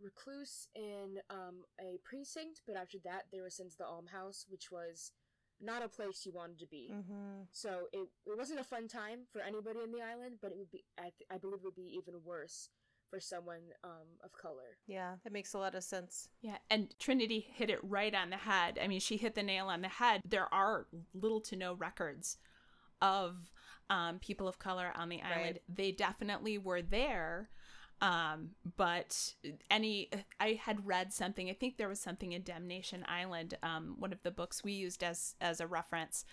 recluse 0.01 0.69
in 0.75 1.19
um, 1.29 1.65
a 1.81 1.99
precinct, 2.05 2.63
but 2.67 2.77
after 2.77 2.99
that, 3.05 3.25
they 3.33 3.41
were 3.41 3.51
sent 3.51 3.73
to 3.73 3.79
the 3.79 3.85
almhouse, 3.85 4.47
which 4.49 4.71
was 4.71 5.13
not 5.61 5.85
a 5.85 5.89
place 5.89 6.25
you 6.25 6.33
wanted 6.33 6.59
to 6.61 6.67
be. 6.67 6.93
Mm-hmm. 6.95 7.43
So 7.53 7.89
it, 7.93 8.09
it 8.27 8.37
wasn't 8.37 8.61
a 8.61 8.65
fun 8.65 8.89
time 8.89 9.21
for 9.33 9.41
anybody 9.41 9.81
in 9.83 9.93
the 9.93 10.03
island, 10.03 10.37
but 10.41 10.53
it 10.53 10.59
would 10.59 10.71
be, 10.71 10.85
I, 10.99 11.05
th- 11.05 11.29
I 11.31 11.39
believe 11.39 11.61
it 11.61 11.65
would 11.65 11.75
be 11.75 11.97
even 11.97 12.21
worse 12.25 12.69
for 13.11 13.21
someone 13.21 13.63
um, 13.85 14.07
of 14.23 14.33
color. 14.33 14.77
Yeah, 14.87 15.15
that 15.25 15.33
makes 15.33 15.55
a 15.55 15.59
lot 15.59 15.75
of 15.75 15.83
sense. 15.83 16.29
Yeah, 16.43 16.59
and 16.71 16.95
Trinity 16.99 17.47
hit 17.55 17.71
it 17.71 17.81
right 17.83 18.15
on 18.15 18.31
the 18.31 18.37
head. 18.37 18.79
I 18.83 18.87
mean, 18.87 19.01
she 19.01 19.17
hit 19.17 19.35
the 19.35 19.43
nail 19.43 19.69
on 19.69 19.81
the 19.81 19.89
head. 19.89 20.23
There 20.25 20.53
are 20.53 20.87
little 21.15 21.41
to 21.43 21.57
no 21.57 21.73
records 21.75 22.37
of 23.01 23.51
um, 23.91 24.19
people 24.19 24.47
of 24.47 24.59
color 24.59 24.93
on 24.95 25.09
the 25.09 25.23
island. 25.23 25.61
Right. 25.69 25.77
They 25.77 25.93
definitely 25.93 26.59
were 26.59 26.83
there. 26.83 27.49
Um, 28.01 28.51
but 28.77 29.35
any, 29.71 30.11
I 30.39 30.61
had 30.63 30.87
read 30.87 31.13
something. 31.13 31.51
I 31.51 31.55
think 31.55 31.77
there 31.77 31.89
was 31.89 32.01
something 32.01 32.33
in 32.33 32.43
Damnation 32.43 33.05
Island, 33.09 33.55
um, 33.63 33.97
one 33.99 34.13
of 34.13 34.23
the 34.23 34.31
books 34.31 34.63
we 34.63 34.73
used 34.73 35.03
as 35.03 35.35
as 35.41 35.61
a 35.61 35.67
reference, 35.67 36.25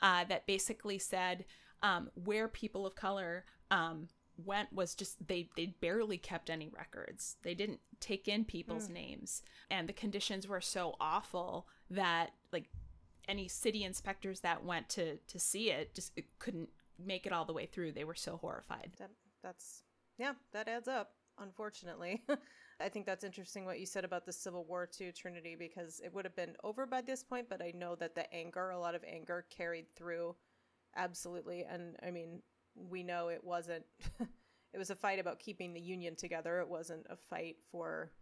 uh, 0.00 0.24
that 0.24 0.46
basically 0.46 0.98
said 0.98 1.44
um, 1.82 2.10
where 2.14 2.48
people 2.48 2.86
of 2.86 2.94
color 2.94 3.44
um, 3.70 4.08
went 4.44 4.72
was 4.72 4.94
just 4.94 5.26
they 5.26 5.48
they 5.56 5.66
barely 5.66 6.18
kept 6.18 6.50
any 6.50 6.68
records. 6.68 7.36
They 7.42 7.54
didn't 7.54 7.80
take 8.00 8.26
in 8.28 8.44
people's 8.44 8.88
names, 8.88 9.42
and 9.70 9.88
the 9.88 9.92
conditions 9.92 10.48
were 10.48 10.60
so 10.60 10.96
awful 11.00 11.68
that 11.90 12.30
like 12.52 12.68
any 13.28 13.46
city 13.48 13.84
inspectors 13.84 14.40
that 14.40 14.64
went 14.64 14.88
to 14.90 15.16
to 15.16 15.38
see 15.38 15.70
it 15.70 15.94
just 15.94 16.12
it 16.16 16.24
couldn't 16.38 16.70
make 16.98 17.26
it 17.26 17.32
all 17.32 17.44
the 17.44 17.52
way 17.52 17.66
through. 17.66 17.92
They 17.92 18.04
were 18.04 18.14
so 18.14 18.36
horrified. 18.36 18.92
That 18.98 19.10
that's 19.42 19.82
yeah, 20.18 20.32
that 20.52 20.68
adds 20.68 20.88
up. 20.88 21.12
Unfortunately, 21.38 22.22
I 22.80 22.88
think 22.88 23.06
that's 23.06 23.24
interesting 23.24 23.64
what 23.64 23.80
you 23.80 23.86
said 23.86 24.04
about 24.04 24.26
the 24.26 24.32
Civil 24.32 24.64
War 24.64 24.86
too, 24.86 25.12
Trinity, 25.12 25.56
because 25.58 26.00
it 26.04 26.12
would 26.14 26.24
have 26.24 26.36
been 26.36 26.56
over 26.62 26.86
by 26.86 27.00
this 27.00 27.22
point. 27.22 27.48
But 27.48 27.62
I 27.62 27.72
know 27.74 27.94
that 27.96 28.14
the 28.14 28.32
anger, 28.32 28.70
a 28.70 28.78
lot 28.78 28.94
of 28.94 29.04
anger, 29.04 29.46
carried 29.50 29.86
through. 29.96 30.36
Absolutely, 30.96 31.64
and 31.64 31.96
I 32.06 32.10
mean, 32.10 32.42
we 32.74 33.02
know 33.02 33.28
it 33.28 33.42
wasn't. 33.42 33.84
it 34.20 34.78
was 34.78 34.90
a 34.90 34.96
fight 34.96 35.18
about 35.18 35.38
keeping 35.38 35.72
the 35.72 35.80
union 35.80 36.16
together. 36.16 36.60
It 36.60 36.68
wasn't 36.68 37.06
a 37.08 37.16
fight 37.16 37.56
for, 37.70 38.12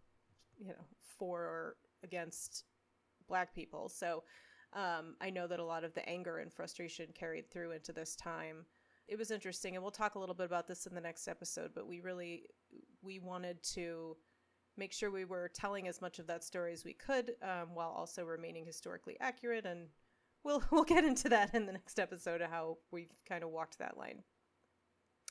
you 0.59 0.69
know, 0.69 0.85
for 1.17 1.41
or 1.41 1.75
against 2.03 2.65
black 3.27 3.53
people. 3.53 3.89
So 3.89 4.23
um, 4.73 5.15
I 5.21 5.29
know 5.29 5.47
that 5.47 5.59
a 5.59 5.65
lot 5.65 5.83
of 5.83 5.93
the 5.93 6.07
anger 6.07 6.39
and 6.39 6.51
frustration 6.53 7.07
carried 7.13 7.51
through 7.51 7.71
into 7.71 7.93
this 7.93 8.15
time. 8.15 8.65
It 9.07 9.17
was 9.17 9.31
interesting, 9.31 9.75
and 9.75 9.83
we'll 9.83 9.91
talk 9.91 10.15
a 10.15 10.19
little 10.19 10.35
bit 10.35 10.45
about 10.45 10.67
this 10.67 10.85
in 10.85 10.95
the 10.95 11.01
next 11.01 11.27
episode. 11.27 11.71
But 11.75 11.87
we 11.87 11.99
really 11.99 12.45
we 13.01 13.19
wanted 13.19 13.61
to 13.73 14.15
make 14.77 14.93
sure 14.93 15.11
we 15.11 15.25
were 15.25 15.49
telling 15.53 15.87
as 15.87 16.01
much 16.01 16.19
of 16.19 16.27
that 16.27 16.43
story 16.43 16.71
as 16.73 16.85
we 16.85 16.93
could, 16.93 17.33
um, 17.43 17.73
while 17.73 17.89
also 17.89 18.23
remaining 18.23 18.65
historically 18.65 19.17
accurate. 19.19 19.65
And 19.65 19.87
we'll 20.43 20.63
we'll 20.71 20.83
get 20.83 21.03
into 21.03 21.29
that 21.29 21.53
in 21.53 21.65
the 21.65 21.73
next 21.73 21.99
episode 21.99 22.41
of 22.41 22.49
how 22.49 22.77
we've 22.91 23.13
kind 23.27 23.43
of 23.43 23.49
walked 23.49 23.79
that 23.79 23.97
line. 23.97 24.23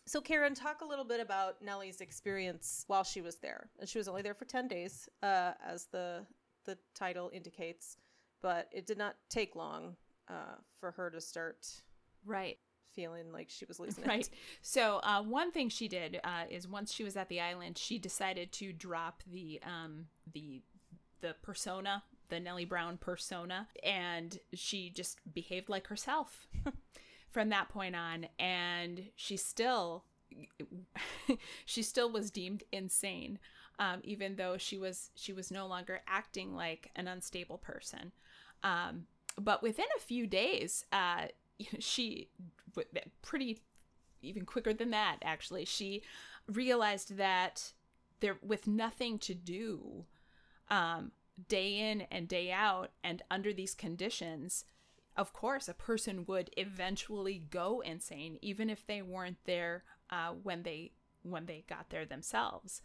So, 0.06 0.20
Karen, 0.20 0.54
talk 0.54 0.80
a 0.80 0.87
little 0.87 1.04
bit 1.04 1.20
about 1.20 1.62
Nellie's 1.62 2.00
experience 2.00 2.85
while 2.88 3.04
she 3.04 3.20
was 3.20 3.37
there. 3.37 3.70
And 3.78 3.88
she 3.88 3.98
was 3.98 4.09
only 4.09 4.22
there 4.22 4.35
for 4.35 4.44
ten 4.44 4.68
days, 4.68 5.09
uh, 5.22 5.52
as 5.64 5.87
the 5.87 6.26
the 6.66 6.76
title 6.94 7.30
indicates 7.33 7.96
but 8.42 8.68
it 8.72 8.87
did 8.87 8.98
not 8.98 9.16
take 9.28 9.54
long 9.54 9.96
uh, 10.28 10.56
for 10.78 10.90
her 10.92 11.11
to 11.11 11.20
start 11.20 11.66
Right. 12.24 12.59
Feeling 12.94 13.33
like 13.33 13.48
she 13.50 13.64
was 13.66 13.79
losing 13.81 14.05
Right. 14.05 14.20
it. 14.22 14.31
So 14.62 15.00
uh, 15.03 15.22
one 15.22 15.53
thing 15.53 15.68
she 15.68 15.88
did 15.88 16.20
uh, 16.24 16.44
is 16.50 16.66
once 16.68 16.92
she 16.92 17.05
was 17.05 17.16
at 17.16 17.29
the 17.29 17.40
island, 17.40 17.79
she 17.79 17.98
decided 17.98 18.53
to 18.53 18.72
drop 18.72 19.22
the 19.31 19.61
um, 19.64 20.07
the 20.33 20.62
the 21.20 21.35
persona, 21.42 22.03
the 22.29 22.40
Nellie 22.40 22.64
Brown 22.64 22.96
persona, 22.96 23.68
and 23.83 24.38
she 24.55 24.90
just 24.90 25.18
behaved 25.33 25.68
like 25.68 25.87
herself 25.88 26.48
from 27.31 27.50
that 27.50 27.68
point 27.68 27.94
on. 27.96 28.26
And 28.38 29.11
she 29.16 29.37
still 29.37 30.05
she 31.64 31.83
still 31.83 32.11
was 32.11 32.31
deemed 32.31 32.64
insane, 32.72 33.38
um, 33.79 34.00
even 34.03 34.37
though 34.37 34.57
she 34.59 34.79
was 34.79 35.11
she 35.14 35.33
was 35.33 35.50
no 35.50 35.66
longer 35.66 36.00
acting 36.07 36.55
like 36.55 36.90
an 36.96 37.09
unstable 37.09 37.59
person. 37.59 38.12
Um, 38.62 39.07
but 39.38 39.62
within 39.62 39.87
a 39.96 40.00
few 40.00 40.26
days, 40.26 40.85
uh, 40.92 41.26
she 41.79 42.29
pretty 43.23 43.59
even 44.23 44.44
quicker 44.44 44.75
than 44.75 44.90
that 44.90 45.16
actually. 45.23 45.64
She 45.64 46.03
realized 46.46 47.16
that 47.16 47.73
there 48.20 48.37
with 48.42 48.66
nothing 48.66 49.18
to 49.20 49.35
do 49.35 50.05
um, 50.68 51.12
day 51.49 51.90
in 51.90 52.03
and 52.03 52.29
day 52.29 52.53
out 52.53 52.90
and 53.03 53.23
under 53.31 53.53
these 53.53 53.75
conditions 53.75 54.64
of 55.16 55.33
course 55.33 55.68
a 55.68 55.75
person 55.75 56.25
would 56.27 56.51
eventually 56.57 57.42
go 57.51 57.81
insane 57.81 58.38
even 58.42 58.70
if 58.70 58.87
they 58.87 59.03
weren't 59.03 59.38
there 59.44 59.85
uh, 60.11 60.31
when 60.42 60.62
they 60.62 60.92
when 61.23 61.46
they 61.46 61.64
got 61.68 61.90
there 61.90 62.07
themselves. 62.07 62.83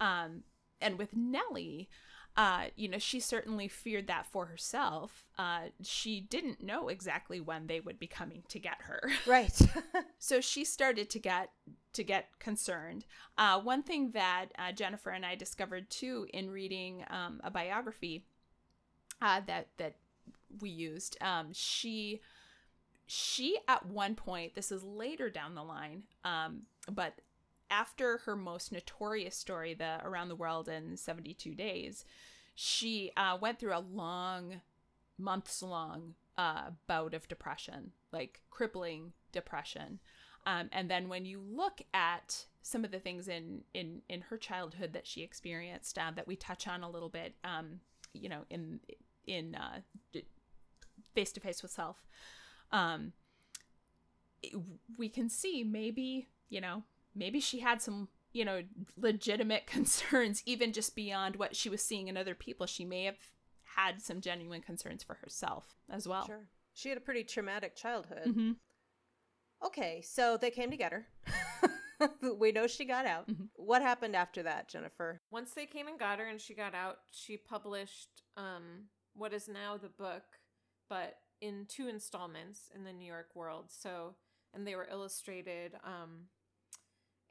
Um, 0.00 0.42
and 0.80 0.98
with 0.98 1.16
nellie 1.16 1.88
uh, 2.36 2.64
you 2.76 2.88
know, 2.88 2.98
she 2.98 3.18
certainly 3.18 3.66
feared 3.66 4.06
that 4.08 4.26
for 4.26 4.46
herself. 4.46 5.24
Uh, 5.38 5.60
she 5.82 6.20
didn't 6.20 6.62
know 6.62 6.88
exactly 6.88 7.40
when 7.40 7.66
they 7.66 7.80
would 7.80 7.98
be 7.98 8.06
coming 8.06 8.42
to 8.48 8.58
get 8.58 8.76
her. 8.82 9.00
Right. 9.26 9.58
so 10.18 10.40
she 10.40 10.64
started 10.64 11.10
to 11.10 11.18
get 11.18 11.50
to 11.94 12.04
get 12.04 12.28
concerned. 12.38 13.06
Uh, 13.38 13.58
one 13.60 13.82
thing 13.82 14.10
that 14.12 14.46
uh, 14.58 14.70
Jennifer 14.72 15.10
and 15.10 15.24
I 15.24 15.34
discovered 15.34 15.88
too 15.90 16.26
in 16.32 16.50
reading 16.50 17.04
um, 17.10 17.40
a 17.42 17.50
biography 17.50 18.24
uh, 19.20 19.40
that 19.46 19.68
that 19.78 19.96
we 20.60 20.70
used, 20.70 21.16
um, 21.22 21.48
she 21.52 22.20
she 23.06 23.58
at 23.66 23.86
one 23.86 24.14
point, 24.14 24.54
this 24.54 24.70
is 24.70 24.82
later 24.84 25.30
down 25.30 25.54
the 25.54 25.62
line, 25.62 26.02
um, 26.24 26.62
but 26.92 27.14
after 27.70 28.18
her 28.18 28.36
most 28.36 28.72
notorious 28.72 29.36
story, 29.36 29.74
the 29.74 29.98
Around 30.04 30.28
the 30.28 30.36
World 30.36 30.68
in 30.68 30.96
72 30.96 31.54
Days, 31.54 32.04
she 32.54 33.12
uh, 33.16 33.36
went 33.40 33.58
through 33.58 33.76
a 33.76 33.80
long, 33.80 34.60
months 35.18 35.62
long 35.62 36.14
uh, 36.38 36.70
bout 36.86 37.14
of 37.14 37.28
depression, 37.28 37.92
like 38.12 38.40
crippling 38.50 39.12
depression. 39.32 40.00
Um, 40.46 40.68
and 40.72 40.90
then 40.90 41.08
when 41.08 41.24
you 41.24 41.40
look 41.40 41.82
at 41.92 42.46
some 42.62 42.84
of 42.84 42.90
the 42.90 42.98
things 42.98 43.28
in 43.28 43.62
in 43.74 44.02
in 44.08 44.22
her 44.22 44.36
childhood 44.36 44.92
that 44.92 45.06
she 45.06 45.22
experienced 45.22 45.98
uh, 45.98 46.10
that 46.14 46.26
we 46.26 46.36
touch 46.36 46.68
on 46.68 46.82
a 46.82 46.90
little 46.90 47.08
bit, 47.08 47.34
um, 47.44 47.80
you 48.12 48.28
know, 48.28 48.44
in 48.50 48.80
in 49.26 49.56
face 51.14 51.32
to 51.32 51.40
face 51.40 51.62
with 51.62 51.72
self, 51.72 52.06
um, 52.70 53.12
we 54.96 55.08
can 55.08 55.28
see 55.28 55.64
maybe 55.64 56.28
you 56.48 56.60
know 56.60 56.84
maybe 57.16 57.40
she 57.40 57.60
had 57.60 57.80
some 57.82 58.08
you 58.32 58.44
know 58.44 58.62
legitimate 58.96 59.66
concerns 59.76 60.42
even 60.46 60.72
just 60.72 60.94
beyond 60.94 61.36
what 61.36 61.56
she 61.56 61.68
was 61.68 61.82
seeing 61.82 62.08
in 62.08 62.16
other 62.16 62.34
people 62.34 62.66
she 62.66 62.84
may 62.84 63.04
have 63.04 63.16
had 63.76 64.00
some 64.00 64.20
genuine 64.20 64.60
concerns 64.60 65.02
for 65.02 65.14
herself 65.14 65.74
as 65.90 66.06
well 66.06 66.26
sure. 66.26 66.48
She 66.74 66.90
had 66.90 66.98
a 66.98 67.00
pretty 67.00 67.24
traumatic 67.24 67.74
childhood. 67.74 68.26
Mm-hmm. 68.26 68.50
Okay, 69.64 70.02
so 70.06 70.36
they 70.36 70.50
came 70.50 70.70
to 70.70 70.76
get 70.76 70.92
her 70.92 71.06
we 72.38 72.52
know 72.52 72.66
she 72.66 72.84
got 72.84 73.06
out. 73.06 73.28
Mhm. 73.28 73.48
What 73.54 73.82
happened 73.82 74.14
after 74.14 74.42
that, 74.42 74.68
Jennifer? 74.68 75.22
Once 75.30 75.52
they 75.52 75.66
came 75.66 75.88
and 75.88 75.98
got 75.98 76.18
her 76.18 76.26
and 76.26 76.40
she 76.40 76.54
got 76.54 76.74
out, 76.74 76.98
she 77.10 77.36
published 77.36 78.22
um, 78.36 78.88
what 79.14 79.32
is 79.32 79.48
now 79.48 79.76
the 79.76 79.88
book, 79.88 80.24
but 80.88 81.16
in 81.40 81.66
two 81.68 81.88
installments 81.88 82.70
in 82.74 82.84
the 82.84 82.92
New 82.92 83.06
York 83.06 83.30
World. 83.34 83.66
So, 83.68 84.14
and 84.52 84.66
they 84.66 84.74
were 84.76 84.88
illustrated. 84.90 85.74
Um, 85.84 86.26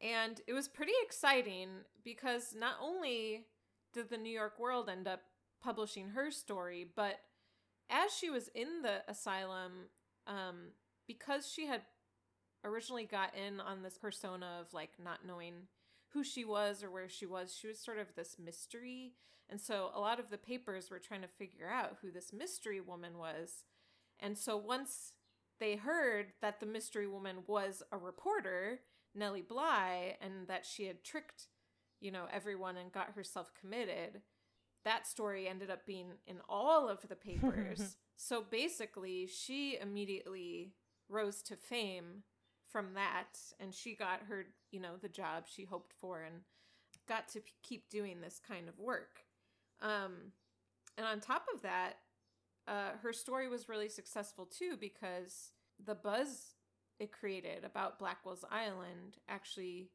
and 0.02 0.42
it 0.48 0.54
was 0.54 0.68
pretty 0.68 0.94
exciting 1.04 1.70
because 2.04 2.54
not 2.58 2.76
only 2.82 3.46
did 3.94 4.10
the 4.10 4.18
New 4.18 4.32
York 4.32 4.60
World 4.60 4.90
end 4.90 5.08
up 5.08 5.22
publishing 5.64 6.10
her 6.10 6.32
story, 6.32 6.86
but 6.96 7.20
as 7.90 8.14
she 8.14 8.30
was 8.30 8.50
in 8.50 8.82
the 8.82 9.02
asylum, 9.08 9.90
um, 10.28 10.72
because 11.08 11.50
she 11.50 11.68
had 11.68 11.82
originally 12.64 13.06
got 13.06 13.34
in 13.36 13.60
on 13.60 13.84
this 13.84 13.98
persona 13.98 14.60
of 14.60 14.74
like 14.74 14.92
not 15.04 15.20
knowing 15.26 15.54
who 16.10 16.24
she 16.24 16.44
was 16.44 16.84
or 16.84 16.90
where 16.90 17.10
she 17.10 17.26
was, 17.26 17.56
she 17.56 17.68
was 17.68 17.80
sort 17.80 18.00
of 18.00 18.08
this 18.16 18.38
mystery. 18.44 19.14
And 19.50 19.62
so 19.62 19.92
a 19.94 20.00
lot 20.00 20.20
of 20.20 20.30
the 20.30 20.38
papers 20.38 20.90
were 20.90 21.00
trying 21.00 21.22
to 21.22 21.28
figure 21.28 21.70
out 21.70 21.98
who 22.02 22.12
this 22.12 22.34
mystery 22.34 22.82
woman 22.82 23.18
was. 23.18 23.66
And 24.20 24.38
so 24.38 24.58
once 24.58 25.14
they 25.60 25.76
heard 25.76 26.28
that 26.42 26.60
the 26.60 26.66
mystery 26.66 27.08
woman 27.08 27.38
was 27.48 27.84
a 27.92 27.98
reporter, 27.98 28.80
Nellie 29.16 29.42
Bly, 29.42 30.18
and 30.22 30.48
that 30.48 30.66
she 30.66 30.86
had 30.86 31.04
tricked, 31.04 31.48
you 32.00 32.12
know, 32.12 32.26
everyone 32.32 32.78
and 32.78 32.92
got 32.92 33.14
herself 33.16 33.52
committed, 33.60 34.22
that 34.84 35.08
story 35.08 35.48
ended 35.48 35.72
up 35.72 35.86
being 35.86 36.12
in 36.28 36.38
all 36.48 36.90
of 36.90 37.08
the 37.08 37.16
papers. 37.16 37.98
so 38.16 38.44
basically, 38.50 39.28
she 39.28 39.78
immediately 39.82 40.74
rose 41.10 41.42
to 41.44 41.56
fame 41.56 42.24
from 42.68 42.94
that 42.96 43.40
and 43.60 43.74
she 43.74 43.96
got 43.96 44.22
her, 44.28 44.48
you 44.72 44.80
know, 44.80 44.98
the 45.02 45.10
job 45.10 45.46
she 45.48 45.64
hoped 45.64 45.94
for 45.94 46.22
and 46.22 46.42
got 47.08 47.28
to 47.30 47.40
p- 47.40 47.52
keep 47.64 47.90
doing 47.90 48.22
this 48.22 48.42
kind 48.46 48.68
of 48.68 48.78
work. 48.80 49.22
Um 49.82 50.34
and 50.98 51.06
on 51.06 51.20
top 51.20 51.46
of 51.54 51.62
that, 51.62 51.94
uh, 52.68 52.92
her 53.02 53.14
story 53.14 53.48
was 53.48 53.70
really 53.70 53.90
successful 53.90 54.46
too 54.46 54.76
because 54.80 55.52
the 55.84 55.96
buzz 55.96 56.55
it 57.00 57.12
created 57.12 57.64
about 57.64 58.00
Blackwell's 58.00 58.46
Island 58.50 59.18
actually 59.28 59.90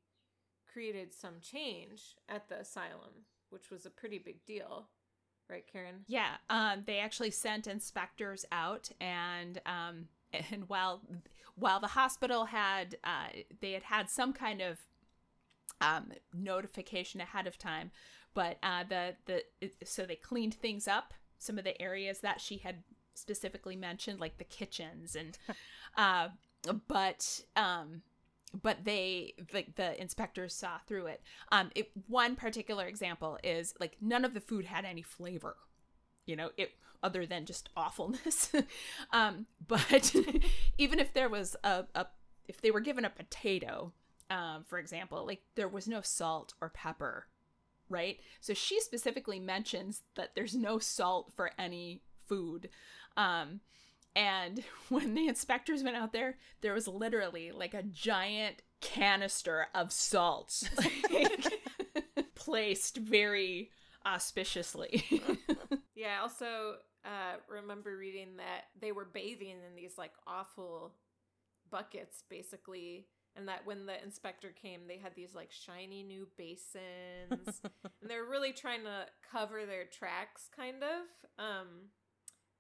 created 0.73 1.13
some 1.13 1.35
change 1.41 2.17
at 2.29 2.49
the 2.49 2.61
asylum, 2.61 3.25
which 3.51 3.71
was 3.71 3.87
a 3.87 3.91
pretty 3.91 4.19
big 4.19 4.45
deal. 4.45 4.89
Right, 5.49 5.65
Karen? 5.71 6.05
Yeah, 6.07 6.35
um, 6.49 6.85
they 6.87 6.99
actually 6.99 7.33
sent 7.33 7.67
inspectors 7.67 8.45
out, 8.53 8.91
and 9.01 9.61
um, 9.67 10.09
and 10.33 10.69
while 10.69 11.03
while 11.57 11.81
the 11.81 11.89
hospital 11.89 12.47
had 12.47 12.97
uh, 13.03 13.29
they 13.61 13.73
had 13.73 13.83
had 13.85 14.09
some 14.09 14.33
kind 14.33 14.61
of 14.61 14.79
um, 15.81 16.13
notification 16.33 17.21
ahead 17.21 17.47
of 17.47 17.59
time, 17.59 17.91
but 18.35 18.59
uh, 18.63 18.85
the 18.89 19.17
the 19.27 19.43
so 19.85 20.07
they 20.07 20.17
cleaned 20.17 20.55
things 20.55 20.87
up, 20.87 21.15
some 21.39 21.59
of 21.59 21.65
the 21.65 21.81
areas 21.83 22.21
that 22.21 22.41
she 22.41 22.59
had 22.59 22.85
specifically 23.15 23.77
mentioned, 23.77 24.21
like 24.21 24.39
the 24.39 24.45
kitchens, 24.45 25.17
and 25.17 25.37
uh, 25.97 26.29
but 26.89 27.41
um, 27.57 28.03
but 28.63 28.85
they 28.85 29.35
the, 29.53 29.65
the 29.77 30.01
inspectors 30.01 30.55
saw 30.55 30.79
through 30.87 31.07
it. 31.07 31.23
Um, 31.53 31.71
it 31.75 31.91
one 32.09 32.37
particular 32.37 32.87
example 32.87 33.39
is 33.43 33.75
like 33.81 33.97
none 34.01 34.25
of 34.25 34.35
the 34.35 34.41
food 34.41 34.67
had 34.67 34.85
any 34.85 35.03
flavor, 35.03 35.57
you 36.27 36.37
know, 36.37 36.51
it 36.57 36.73
other 37.03 37.27
than 37.27 37.47
just 37.47 37.71
awfulness. 37.77 38.53
um, 39.13 39.47
but 39.67 40.15
even 40.79 40.99
if 40.99 41.13
there 41.13 41.29
was 41.29 41.57
a, 41.65 41.85
a 41.95 42.07
if 42.49 42.61
they 42.61 42.71
were 42.71 42.81
given 42.81 43.05
a 43.05 43.11
potato, 43.11 43.93
um, 44.29 44.65
for 44.67 44.79
example, 44.79 45.25
like 45.27 45.43
there 45.55 45.69
was 45.69 45.87
no 45.87 46.01
salt 46.01 46.55
or 46.61 46.69
pepper, 46.71 47.27
right? 47.89 48.19
So 48.41 48.55
she 48.55 48.81
specifically 48.81 49.39
mentions 49.39 50.03
that 50.17 50.35
there's 50.35 50.55
no 50.55 50.79
salt 50.79 51.33
for 51.35 51.53
any 51.59 52.03
food. 52.29 52.69
Um, 53.17 53.61
and 54.15 54.63
when 54.89 55.15
the 55.15 55.29
inspectors 55.29 55.83
went 55.83 55.97
out 55.97 56.13
there, 56.13 56.37
there 56.61 56.75
was 56.75 56.89
literally 56.89 57.53
like 57.53 57.75
a 57.75 57.83
giant 57.83 58.63
canister 58.81 59.67
of 59.75 59.93
salts 59.93 60.69
like, 61.13 61.53
placed 62.35 62.97
very 62.97 63.71
auspiciously. 64.07 65.05
Yeah, 65.95 66.17
I 66.19 66.23
also 66.23 66.77
uh, 67.05 67.37
remember 67.49 67.97
reading 67.97 68.37
that 68.39 68.65
they 68.81 68.93
were 68.93 69.05
bathing 69.05 69.51
in 69.51 69.77
these 69.77 69.99
like 69.99 70.13
awful 70.27 70.95
buckets, 71.71 72.25
basically, 72.31 73.07
and 73.37 73.49
that 73.49 73.67
when 73.67 73.87
the 73.87 74.03
inspector 74.03 74.49
came, 74.51 74.87
they 74.89 74.99
had 74.99 75.15
these 75.15 75.35
like 75.35 75.53
shiny 75.53 76.03
new 76.03 76.27
basins, 76.39 77.61
and 78.01 78.11
they're 78.11 78.25
really 78.25 78.53
trying 78.53 78.85
to 78.85 79.07
cover 79.31 79.67
their 79.67 79.85
tracks, 79.85 80.49
kind 80.57 80.83
of. 80.83 81.45
Um, 81.45 81.67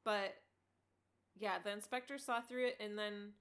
but 0.04 0.34
yeah, 1.40 1.58
the 1.64 1.72
inspector 1.72 2.18
saw 2.18 2.40
through 2.42 2.68
it, 2.68 2.76
and 2.80 2.98
then 2.98 3.32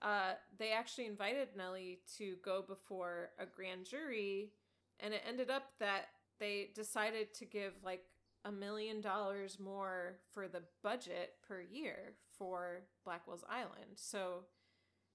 uh, 0.00 0.34
they 0.58 0.70
actually 0.70 1.06
invited 1.06 1.48
Nellie 1.56 2.00
to 2.16 2.36
go 2.44 2.62
before 2.66 3.30
a 3.38 3.44
grand 3.44 3.84
jury, 3.84 4.52
and 5.00 5.12
it 5.12 5.22
ended 5.28 5.50
up 5.50 5.64
that 5.80 6.06
they 6.38 6.70
decided 6.74 7.34
to 7.34 7.44
give 7.44 7.72
like 7.84 8.04
a 8.44 8.52
million 8.52 9.00
dollars 9.00 9.58
more 9.60 10.18
for 10.32 10.48
the 10.48 10.62
budget 10.82 11.34
per 11.46 11.60
year 11.60 12.14
for 12.36 12.82
Blackwell's 13.04 13.44
Island. 13.48 13.96
So 13.96 14.44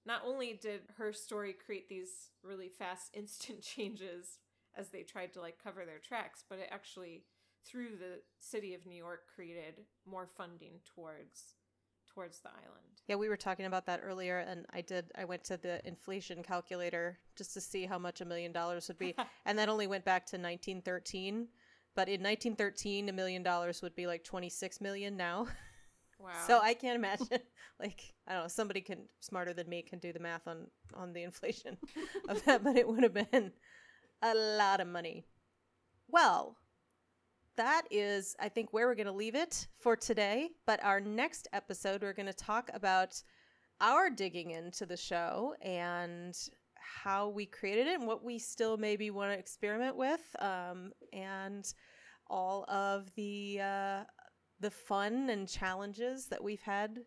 not 0.06 0.22
only 0.26 0.58
did 0.60 0.82
her 0.96 1.12
story 1.12 1.54
create 1.54 1.88
these 1.88 2.30
really 2.42 2.68
fast 2.68 3.10
instant 3.14 3.62
changes 3.62 4.38
as 4.76 4.90
they 4.90 5.02
tried 5.02 5.32
to 5.34 5.40
like 5.40 5.62
cover 5.62 5.84
their 5.84 5.98
tracks, 5.98 6.44
but 6.48 6.58
it 6.58 6.68
actually 6.70 7.24
through 7.66 7.96
the 7.98 8.20
city 8.38 8.74
of 8.74 8.86
New 8.86 8.96
York 8.96 9.22
created 9.34 9.84
more 10.06 10.26
funding 10.26 10.80
towards 10.94 11.54
towards 12.18 12.40
the 12.40 12.48
island. 12.48 13.02
Yeah, 13.06 13.14
we 13.16 13.28
were 13.28 13.36
talking 13.36 13.66
about 13.66 13.86
that 13.86 14.00
earlier, 14.04 14.38
and 14.38 14.66
I 14.72 14.80
did. 14.80 15.06
I 15.16 15.24
went 15.24 15.44
to 15.44 15.56
the 15.56 15.80
inflation 15.86 16.42
calculator 16.42 17.18
just 17.36 17.54
to 17.54 17.60
see 17.60 17.86
how 17.86 17.98
much 17.98 18.20
a 18.20 18.24
million 18.24 18.52
dollars 18.52 18.88
would 18.88 18.98
be, 18.98 19.14
and 19.46 19.58
that 19.58 19.68
only 19.68 19.86
went 19.86 20.04
back 20.04 20.26
to 20.26 20.36
1913. 20.36 21.46
But 21.94 22.08
in 22.08 22.20
1913, 22.20 23.08
a 23.08 23.12
million 23.12 23.42
dollars 23.42 23.82
would 23.82 23.94
be 23.94 24.06
like 24.06 24.24
26 24.24 24.80
million 24.80 25.16
now. 25.16 25.46
Wow. 26.20 26.32
So 26.48 26.58
I 26.60 26.74
can't 26.74 26.96
imagine. 26.96 27.28
Like 27.80 28.12
I 28.26 28.32
don't 28.32 28.42
know, 28.42 28.48
somebody 28.48 28.80
can 28.80 29.02
smarter 29.20 29.54
than 29.54 29.68
me 29.68 29.82
can 29.82 30.00
do 30.00 30.12
the 30.12 30.18
math 30.18 30.48
on 30.48 30.66
on 30.94 31.12
the 31.12 31.22
inflation 31.22 31.76
of 32.28 32.44
that, 32.44 32.64
but 32.64 32.76
it 32.76 32.88
would 32.88 33.04
have 33.04 33.14
been 33.14 33.52
a 34.20 34.34
lot 34.34 34.80
of 34.80 34.88
money. 34.88 35.26
Well, 36.08 36.56
that 37.58 37.82
is, 37.90 38.34
I 38.40 38.48
think, 38.48 38.72
where 38.72 38.86
we're 38.86 38.94
going 38.94 39.06
to 39.06 39.12
leave 39.12 39.34
it 39.34 39.66
for 39.78 39.96
today. 39.96 40.50
But 40.64 40.82
our 40.82 41.00
next 41.00 41.48
episode, 41.52 42.02
we're 42.02 42.14
going 42.14 42.26
to 42.26 42.32
talk 42.32 42.70
about 42.72 43.20
our 43.80 44.08
digging 44.10 44.52
into 44.52 44.86
the 44.86 44.96
show 44.96 45.54
and 45.60 46.36
how 47.04 47.28
we 47.28 47.46
created 47.46 47.88
it 47.88 47.98
and 47.98 48.06
what 48.06 48.24
we 48.24 48.38
still 48.38 48.76
maybe 48.76 49.10
want 49.10 49.32
to 49.32 49.38
experiment 49.38 49.96
with, 49.96 50.20
um, 50.38 50.92
and 51.12 51.72
all 52.28 52.64
of 52.68 53.12
the 53.16 53.60
uh, 53.60 54.04
the 54.60 54.70
fun 54.70 55.28
and 55.30 55.48
challenges 55.48 56.26
that 56.28 56.42
we've 56.42 56.62
had 56.62 57.00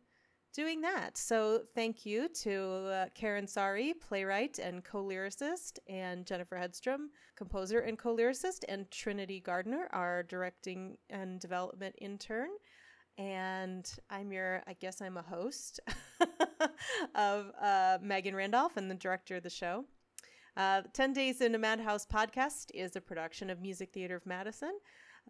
doing 0.53 0.81
that. 0.81 1.17
So 1.17 1.63
thank 1.75 2.05
you 2.05 2.27
to 2.41 2.63
uh, 2.63 3.05
Karen 3.15 3.47
Sari, 3.47 3.93
playwright 3.93 4.59
and 4.59 4.83
co-lyricist, 4.83 5.79
and 5.87 6.25
Jennifer 6.25 6.55
Hedstrom, 6.57 7.07
composer 7.35 7.79
and 7.79 7.97
co-lyricist, 7.97 8.63
and 8.67 8.89
Trinity 8.91 9.39
Gardner, 9.39 9.87
our 9.91 10.23
directing 10.23 10.97
and 11.09 11.39
development 11.39 11.95
intern. 11.99 12.49
And 13.17 13.89
I'm 14.09 14.31
your, 14.31 14.63
I 14.67 14.73
guess 14.73 15.01
I'm 15.01 15.17
a 15.17 15.21
host 15.21 15.79
of 17.15 17.51
uh, 17.61 17.97
Megan 18.01 18.35
Randolph 18.35 18.77
and 18.77 18.89
the 18.89 18.95
director 18.95 19.37
of 19.37 19.43
the 19.43 19.49
show. 19.49 19.85
Uh, 20.57 20.81
10 20.93 21.13
Days 21.13 21.41
in 21.41 21.55
a 21.55 21.57
Madhouse 21.57 22.05
podcast 22.05 22.71
is 22.73 22.95
a 22.95 23.01
production 23.01 23.49
of 23.49 23.61
Music 23.61 23.93
Theater 23.93 24.17
of 24.17 24.25
Madison. 24.25 24.77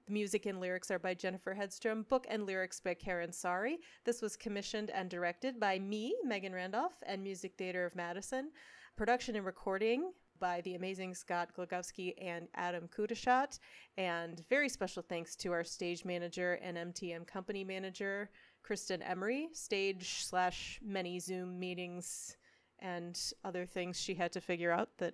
The 0.05 0.13
music 0.13 0.45
and 0.45 0.59
lyrics 0.59 0.91
are 0.91 0.99
by 0.99 1.13
Jennifer 1.13 1.55
Hedstrom, 1.55 2.07
book 2.07 2.25
and 2.29 2.45
lyrics 2.45 2.79
by 2.79 2.93
Karen 2.93 3.31
Sari. 3.31 3.79
This 4.03 4.21
was 4.21 4.35
commissioned 4.35 4.89
and 4.89 5.09
directed 5.09 5.59
by 5.59 5.79
me, 5.79 6.15
Megan 6.23 6.53
Randolph, 6.53 7.01
and 7.05 7.23
Music 7.23 7.53
Theater 7.57 7.85
of 7.85 7.95
Madison. 7.95 8.51
Production 8.95 9.35
and 9.35 9.45
recording 9.45 10.11
by 10.39 10.59
the 10.61 10.75
amazing 10.75 11.13
Scott 11.13 11.49
Glogowski 11.55 12.13
and 12.21 12.47
Adam 12.55 12.87
Kudashat. 12.87 13.59
And 13.97 14.43
very 14.49 14.67
special 14.67 15.03
thanks 15.03 15.35
to 15.37 15.51
our 15.51 15.63
stage 15.63 16.03
manager 16.03 16.53
and 16.61 16.77
MTM 16.77 17.27
company 17.27 17.63
manager, 17.63 18.31
Kristen 18.63 19.01
Emery. 19.01 19.49
Stage 19.53 20.23
slash 20.23 20.79
many 20.83 21.19
Zoom 21.19 21.59
meetings 21.59 22.35
and 22.79 23.19
other 23.45 23.65
things 23.65 23.99
she 23.99 24.15
had 24.15 24.31
to 24.31 24.41
figure 24.41 24.71
out 24.71 24.89
that 24.97 25.13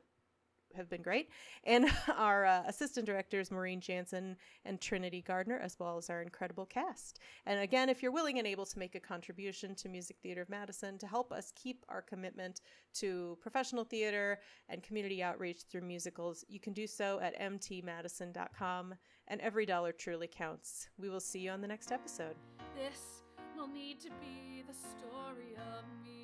have 0.78 0.90
been 0.90 1.02
great. 1.02 1.30
And 1.64 1.90
our 2.16 2.46
uh, 2.46 2.64
assistant 2.68 3.06
directors, 3.06 3.52
Maureen 3.52 3.82
Jansen 3.82 4.38
and 4.66 4.80
Trinity 4.80 5.22
Gardner, 5.22 5.60
as 5.60 5.78
well 5.80 5.98
as 5.98 6.10
our 6.10 6.22
incredible 6.22 6.66
cast. 6.66 7.20
And 7.46 7.60
again, 7.60 7.90
if 7.90 8.02
you're 8.02 8.12
willing 8.12 8.38
and 8.40 8.48
able 8.48 8.66
to 8.66 8.80
make 8.80 8.96
a 8.96 9.00
contribution 9.00 9.76
to 9.76 9.90
Music 9.90 10.18
Theater 10.22 10.42
of 10.42 10.50
Madison 10.50 10.98
to 11.00 11.08
help 11.08 11.32
us 11.32 11.52
keep 11.56 11.86
our 11.90 12.02
commitment 12.02 12.62
to 12.96 13.38
professional 13.42 13.84
theater 13.84 14.40
and 14.70 14.82
community 14.84 15.22
outreach 15.22 15.64
through 15.70 15.82
musicals, 15.82 16.46
you 16.48 16.60
can 16.60 16.74
do 16.74 16.88
so 16.88 17.20
at 17.20 17.40
mtmadison.com. 17.40 18.96
And 19.30 19.42
every 19.42 19.66
dollar 19.66 19.92
truly 19.92 20.28
counts. 20.28 20.88
We 20.98 21.10
will 21.10 21.20
see 21.20 21.40
you 21.40 21.52
on 21.52 21.60
the 21.60 21.68
next 21.68 21.92
episode. 21.92 22.36
This 22.76 23.24
will 23.58 23.68
need 23.68 24.00
to 24.02 24.10
be 24.22 24.64
the 24.66 24.74
story 24.74 25.56
of 25.58 25.84
me. 26.06 26.17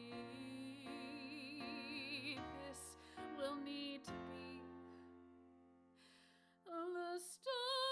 the 6.74 7.20
stars. 7.20 7.83